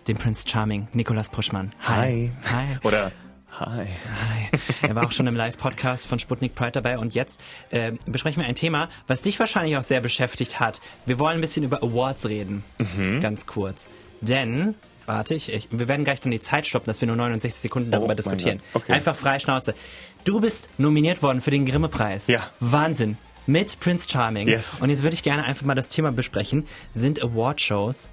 dem 0.08 0.18
Prince 0.18 0.47
Charming, 0.47 0.88
Nikolas 0.93 1.30
Puschmann. 1.30 1.72
Hi. 1.86 2.32
Hi. 2.51 2.78
Oder 2.84 3.12
Hi. 3.60 3.88
Hi. 3.88 4.60
Er 4.88 4.95
war 4.95 5.05
auch 5.05 5.12
schon 5.12 5.26
im 5.26 5.36
Live-Podcast 5.36 6.05
von 6.05 6.20
Sputnik 6.20 6.53
Pride 6.53 6.74
dabei 6.74 6.99
und 6.99 7.16
jetzt 7.16 7.41
äh, 7.72 7.93
besprechen 8.05 8.41
wir 8.41 8.47
ein 8.47 8.55
Thema, 8.55 8.89
was 9.08 9.24
dich 9.24 9.39
wahrscheinlich 9.39 9.78
auch 9.78 9.84
sehr 9.84 9.99
beschäftigt 9.99 10.60
hat. 10.60 10.80
Wir 11.05 11.18
wollen 11.18 11.36
ein 11.36 11.41
bisschen 11.41 11.64
über 11.64 11.82
Awards 11.82 12.28
reden. 12.28 12.64
Mhm. 12.78 13.20
Ganz 13.20 13.47
kurz. 13.47 13.88
Denn, 14.22 14.76
warte 15.08 15.34
ich, 15.34 15.51
ich, 15.51 15.70
wir 15.72 15.88
werden 15.88 16.03
gleich 16.03 16.22
dann 16.22 16.32
die 16.32 16.39
Zeit 16.39 16.68
stoppen, 16.68 16.86
dass 16.86 17.01
wir 17.01 17.08
nur 17.08 17.16
69 17.16 17.60
Sekunden 17.60 17.89
darüber 17.89 18.14
oh, 18.14 18.16
diskutieren. 18.16 18.62
Okay. 18.74 18.91
Einfach 18.91 19.16
frei 19.16 19.39
Schnauze. 19.39 19.74
Du 20.24 20.39
bist 20.39 20.70
nominiert 20.78 21.24
worden 21.24 21.41
für 21.41 21.51
den 21.51 21.66
Grimme-Preis. 21.66 22.28
Ja. 22.28 22.41
Wahnsinn. 22.60 23.18
Mit 23.47 23.80
Prince 23.80 24.08
Charming. 24.10 24.47
Yes. 24.47 24.78
Und 24.82 24.89
jetzt 24.89 25.03
würde 25.03 25.16
ich 25.16 25.24
gerne 25.24 25.45
einfach 25.45 25.66
mal 25.66 25.74
das 25.74 25.88
Thema 25.89 26.12
besprechen. 26.12 26.68
Sind 26.91 27.24
Awardshows 27.24 28.10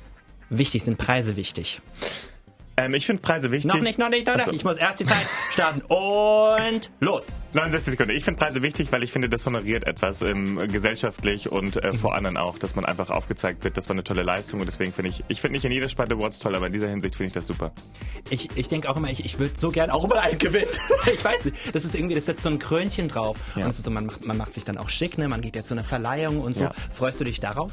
wichtig? 0.59 0.85
Sind 0.85 0.99
Preise 0.99 1.37
wichtig? 1.37 1.81
Ähm, 2.77 2.95
ich 2.95 3.07
finde 3.07 3.23
Preise 3.23 3.53
wichtig. 3.53 3.73
Noch 3.73 3.81
nicht, 3.81 3.99
noch 3.99 4.09
nicht, 4.09 4.27
noch 4.27 4.37
nicht. 4.37 4.53
Ich 4.53 4.65
muss 4.65 4.77
erst 4.77 5.01
die 5.01 5.05
Zeit 5.05 5.27
starten. 5.53 5.83
Und 5.83 6.91
los. 7.01 7.41
69 7.53 7.93
Sekunden. 7.93 8.17
Ich 8.17 8.25
finde 8.25 8.39
Preise 8.39 8.63
wichtig, 8.63 8.91
weil 8.91 9.03
ich 9.03 9.13
finde, 9.13 9.29
das 9.29 9.47
honoriert 9.47 9.87
etwas 9.87 10.23
ähm, 10.23 10.59
gesellschaftlich 10.69 11.51
und 11.51 11.77
äh, 11.77 11.93
vor 11.93 12.17
anderen 12.17 12.37
auch, 12.37 12.59
dass 12.59 12.75
man 12.75 12.85
einfach 12.85 13.11
aufgezeigt 13.11 13.65
wird, 13.65 13.77
das 13.77 13.89
war 13.89 13.95
eine 13.95 14.05
tolle 14.05 14.23
Leistung 14.23 14.61
und 14.61 14.67
deswegen 14.67 14.93
finde 14.93 15.11
ich, 15.11 15.23
ich 15.29 15.41
finde 15.41 15.55
nicht 15.55 15.65
in 15.65 15.73
jeder 15.73 15.89
Sparte 15.89 16.15
Awards 16.15 16.39
toll, 16.39 16.57
aber 16.57 16.67
in 16.67 16.73
dieser 16.73 16.89
Hinsicht 16.89 17.17
finde 17.17 17.29
ich 17.29 17.33
das 17.33 17.47
super. 17.47 17.73
Ich, 18.31 18.49
ich 18.57 18.69
denke 18.69 18.89
auch 18.91 18.97
immer, 18.97 19.11
ich, 19.11 19.25
ich 19.25 19.39
würde 19.39 19.57
so 19.57 19.71
gern 19.71 19.91
auch 19.91 20.09
mal 20.09 20.19
einen 20.19 20.39
gewinnen. 20.39 20.71
ich 21.13 21.25
weiß 21.25 21.45
nicht. 21.45 21.75
Das 21.75 21.85
ist 21.85 21.95
irgendwie, 21.95 22.15
das 22.15 22.27
setzt 22.27 22.43
so 22.43 22.49
ein 22.49 22.59
Krönchen 22.59 23.09
drauf. 23.09 23.37
Ja. 23.57 23.67
Und 23.67 23.75
so, 23.75 23.91
man 23.91 24.07
macht, 24.07 24.27
man 24.27 24.37
macht 24.37 24.55
sich 24.55 24.65
dann 24.65 24.79
auch 24.79 24.89
schick, 24.89 25.19
ne? 25.19 25.29
Man 25.29 25.41
geht 25.41 25.55
jetzt 25.55 25.69
zu 25.69 25.75
einer 25.75 25.85
Verleihung 25.85 26.41
und 26.41 26.57
so. 26.57 26.65
Ja. 26.65 26.73
Freust 26.93 27.21
du 27.21 27.25
dich 27.25 27.41
darauf? 27.41 27.73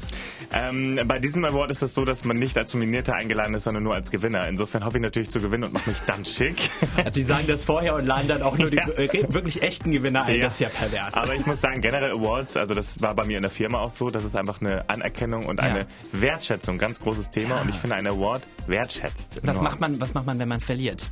Ähm, 0.52 1.00
bei 1.06 1.18
diesem 1.18 1.44
Award 1.44 1.70
ist 1.70 1.82
es 1.82 1.94
so, 1.94 2.04
dass 2.04 2.24
man 2.24 2.36
nicht 2.36 2.56
als 2.56 2.72
Nominierter 2.74 3.14
eingeladen 3.14 3.54
ist, 3.54 3.64
sondern 3.64 3.82
nur 3.82 3.94
als 3.94 4.10
Gewinner. 4.10 4.46
Insofern 4.48 4.84
hoffe 4.92 4.98
ich 4.98 5.02
natürlich 5.04 5.30
zu 5.30 5.40
gewinnen 5.40 5.64
und 5.64 5.72
mache 5.72 5.88
mich 5.88 6.00
dann 6.00 6.22
schick. 6.26 6.70
Die 7.14 7.22
sagen 7.22 7.46
das 7.46 7.64
vorher 7.64 7.94
und 7.94 8.04
laden 8.04 8.28
dann 8.28 8.42
auch 8.42 8.58
nur 8.58 8.68
die 8.68 8.76
ja. 8.76 8.86
wirklich 9.32 9.62
echten 9.62 9.90
Gewinner 9.90 10.24
ein. 10.24 10.36
Ja. 10.36 10.42
Das 10.42 10.54
ist 10.54 10.60
ja 10.60 10.68
pervers. 10.68 11.14
Aber 11.14 11.34
ich 11.34 11.46
muss 11.46 11.62
sagen, 11.62 11.80
generell 11.80 12.12
Awards, 12.12 12.58
also 12.58 12.74
das 12.74 13.00
war 13.00 13.14
bei 13.14 13.24
mir 13.24 13.38
in 13.38 13.42
der 13.42 13.50
Firma 13.50 13.80
auch 13.80 13.90
so, 13.90 14.10
das 14.10 14.22
ist 14.22 14.36
einfach 14.36 14.60
eine 14.60 14.88
Anerkennung 14.90 15.46
und 15.46 15.60
eine 15.60 15.80
ja. 15.80 15.86
Wertschätzung, 16.12 16.76
ganz 16.76 17.00
großes 17.00 17.30
Thema. 17.30 17.62
Und 17.62 17.70
ich 17.70 17.76
finde, 17.76 17.96
ein 17.96 18.06
Award 18.06 18.42
wertschätzt. 18.66 19.40
Was 19.44 19.62
macht, 19.62 19.80
man, 19.80 19.98
was 19.98 20.12
macht 20.12 20.26
man, 20.26 20.38
wenn 20.38 20.48
man 20.48 20.60
verliert? 20.60 21.10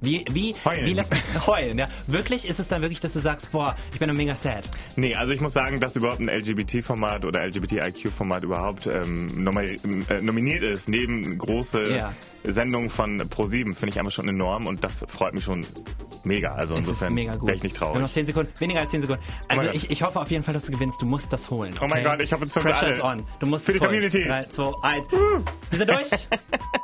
Wie, 0.00 0.24
wie, 0.30 0.54
heulen. 0.64 0.86
wie 0.86 0.94
lässt 0.94 1.12
man 1.12 1.20
heulen, 1.46 1.78
ja? 1.78 1.86
Wirklich? 2.06 2.48
Ist 2.48 2.58
es 2.58 2.68
dann 2.68 2.80
wirklich, 2.80 3.00
dass 3.00 3.12
du 3.12 3.20
sagst, 3.20 3.52
boah, 3.52 3.74
ich 3.92 3.98
bin 3.98 4.10
mega 4.16 4.34
sad? 4.34 4.64
Nee, 4.96 5.14
also 5.14 5.32
ich 5.32 5.40
muss 5.40 5.52
sagen, 5.52 5.78
dass 5.78 5.96
überhaupt 5.96 6.20
ein 6.20 6.28
LGBT-Format 6.28 7.24
oder 7.24 7.44
LGBTIQ-Format 7.46 8.44
überhaupt 8.44 8.86
ähm, 8.86 9.28
äh, 10.08 10.20
nominiert 10.22 10.62
ist, 10.62 10.88
neben 10.88 11.36
große 11.36 11.96
ja. 11.96 12.14
Sendungen 12.44 12.88
von 12.88 13.20
Pro7, 13.20 13.74
finde 13.74 13.88
ich 13.90 13.98
einfach 13.98 14.12
schon 14.12 14.28
enorm 14.28 14.66
und 14.66 14.82
das 14.82 15.04
freut 15.08 15.34
mich 15.34 15.44
schon 15.44 15.66
mega. 16.24 16.54
Also 16.54 16.74
es 16.74 16.80
insofern 16.80 17.16
wäre 17.16 17.54
ich 17.54 17.62
nicht 17.62 17.76
traurig. 17.76 17.94
Nur 17.94 18.02
noch 18.02 18.10
10 18.10 18.26
Sekunden, 18.26 18.52
weniger 18.58 18.80
als 18.80 18.90
10 18.90 19.02
Sekunden. 19.02 19.22
Also 19.48 19.68
oh 19.68 19.72
ich, 19.74 19.90
ich 19.90 20.02
hoffe 20.02 20.20
auf 20.20 20.30
jeden 20.30 20.42
Fall, 20.42 20.54
dass 20.54 20.64
du 20.64 20.72
gewinnst. 20.72 21.02
Du 21.02 21.06
musst 21.06 21.32
das 21.32 21.50
holen. 21.50 21.72
Okay? 21.74 21.84
Oh 21.84 21.88
mein 21.88 22.04
Gott, 22.04 22.20
ich 22.22 22.32
hoffe 22.32 22.44
es 22.44 22.52
für 22.52 22.60
Pressure 22.60 22.86
alle. 22.86 22.94
is 22.94 23.00
on. 23.02 23.22
Du 23.38 23.46
musst 23.46 23.66
für 23.66 23.72
die 23.72 23.80
holen. 23.80 23.90
Community. 23.90 24.24
3, 24.24 24.44
2, 24.44 24.72
1. 24.82 25.08
Wir 25.70 25.78
sind 25.78 25.90
durch. 25.90 26.10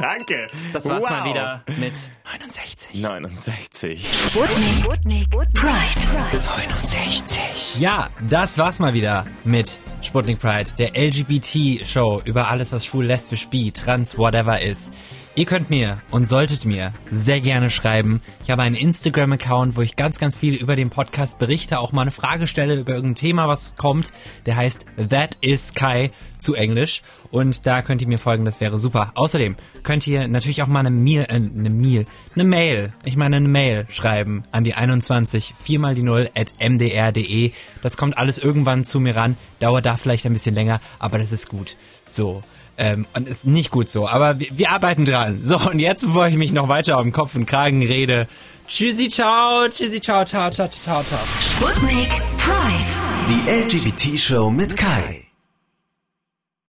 Danke. 0.00 0.46
Das 0.72 0.88
war's 0.88 1.02
wow. 1.02 1.10
mal 1.10 1.24
wieder 1.30 1.62
mit 1.78 2.10
69. 2.24 3.02
69. 3.02 4.08
Sputnik. 4.12 4.58
Sputnik. 4.82 5.30
Pride. 5.30 6.40
69. 6.42 7.80
Ja, 7.80 8.08
das 8.28 8.56
war's 8.58 8.78
mal 8.78 8.94
wieder 8.94 9.26
mit 9.44 9.78
Sputnik 10.02 10.40
Pride, 10.40 10.70
der 10.78 10.92
LGBT-Show 10.96 12.22
über 12.24 12.48
alles, 12.48 12.72
was 12.72 12.86
schwul, 12.86 13.04
lesbisch, 13.04 13.46
bi, 13.48 13.70
trans, 13.70 14.16
whatever 14.16 14.62
ist. 14.62 14.92
Ihr 15.36 15.44
könnt 15.44 15.70
mir 15.70 16.02
und 16.10 16.28
solltet 16.28 16.64
mir 16.64 16.92
sehr 17.12 17.40
gerne 17.40 17.70
schreiben. 17.70 18.20
Ich 18.42 18.50
habe 18.50 18.62
einen 18.62 18.74
Instagram-Account, 18.74 19.76
wo 19.76 19.80
ich 19.80 19.94
ganz, 19.94 20.18
ganz 20.18 20.36
viel 20.36 20.56
über 20.56 20.74
den 20.74 20.90
Podcast 20.90 21.38
berichte, 21.38 21.78
auch 21.78 21.92
mal 21.92 22.02
eine 22.02 22.10
Frage 22.10 22.48
stelle 22.48 22.74
über 22.74 22.94
irgendein 22.94 23.14
Thema, 23.14 23.46
was 23.46 23.76
kommt. 23.76 24.10
Der 24.46 24.56
heißt 24.56 24.86
That 25.08 25.38
is 25.40 25.72
Kai 25.74 26.10
zu 26.40 26.54
Englisch. 26.54 27.02
Und 27.30 27.64
da 27.64 27.80
könnt 27.82 28.02
ihr 28.02 28.08
mir 28.08 28.18
folgen, 28.18 28.44
das 28.44 28.60
wäre 28.60 28.76
super. 28.76 29.12
Außerdem 29.14 29.54
könnt 29.84 30.04
ihr 30.08 30.26
natürlich 30.26 30.64
auch 30.64 30.66
mal 30.66 30.80
eine 30.80 30.90
Mail, 30.90 31.26
äh, 31.28 31.34
eine 31.34 31.70
Mail, 31.70 32.06
eine 32.34 32.44
Mail, 32.44 32.92
ich 33.04 33.16
meine 33.16 33.36
eine 33.36 33.48
Mail 33.48 33.86
schreiben 33.88 34.42
an 34.50 34.64
die 34.64 34.74
21 34.74 35.54
4 35.62 35.78
mal 35.78 35.94
die 35.94 36.02
0 36.02 36.30
at 36.34 36.54
mdr.de. 36.58 37.52
Das 37.84 37.96
kommt 37.96 38.18
alles 38.18 38.38
irgendwann 38.38 38.84
zu 38.84 38.98
mir 38.98 39.14
ran, 39.14 39.36
dauert 39.60 39.86
da 39.86 39.96
vielleicht 39.96 40.26
ein 40.26 40.32
bisschen 40.32 40.56
länger, 40.56 40.80
aber 40.98 41.18
das 41.18 41.30
ist 41.30 41.48
gut. 41.48 41.76
So. 42.10 42.42
Ähm, 42.82 43.06
und 43.14 43.28
ist 43.28 43.46
nicht 43.46 43.70
gut 43.70 43.90
so, 43.90 44.08
aber 44.08 44.40
wir, 44.40 44.48
wir 44.52 44.70
arbeiten 44.70 45.04
dran. 45.04 45.40
So, 45.42 45.58
und 45.58 45.80
jetzt, 45.80 46.00
bevor 46.00 46.28
ich 46.28 46.36
mich 46.36 46.50
noch 46.52 46.68
weiter 46.68 46.96
auf 46.96 47.02
den 47.02 47.12
Kopf 47.12 47.34
und 47.34 47.44
Kragen 47.44 47.82
rede, 47.82 48.26
tschüssi, 48.66 49.08
ciao, 49.08 49.68
tschüssi, 49.68 50.00
ciao, 50.00 50.24
ciao, 50.24 50.50
ciao, 50.50 50.66
ciao, 50.68 51.02
ciao. 51.02 51.20
Sputnik 51.42 52.08
Pride. 52.38 52.94
Die 53.28 53.50
LGBT-Show 53.50 54.50
mit 54.50 54.78
Kai. 54.78 55.29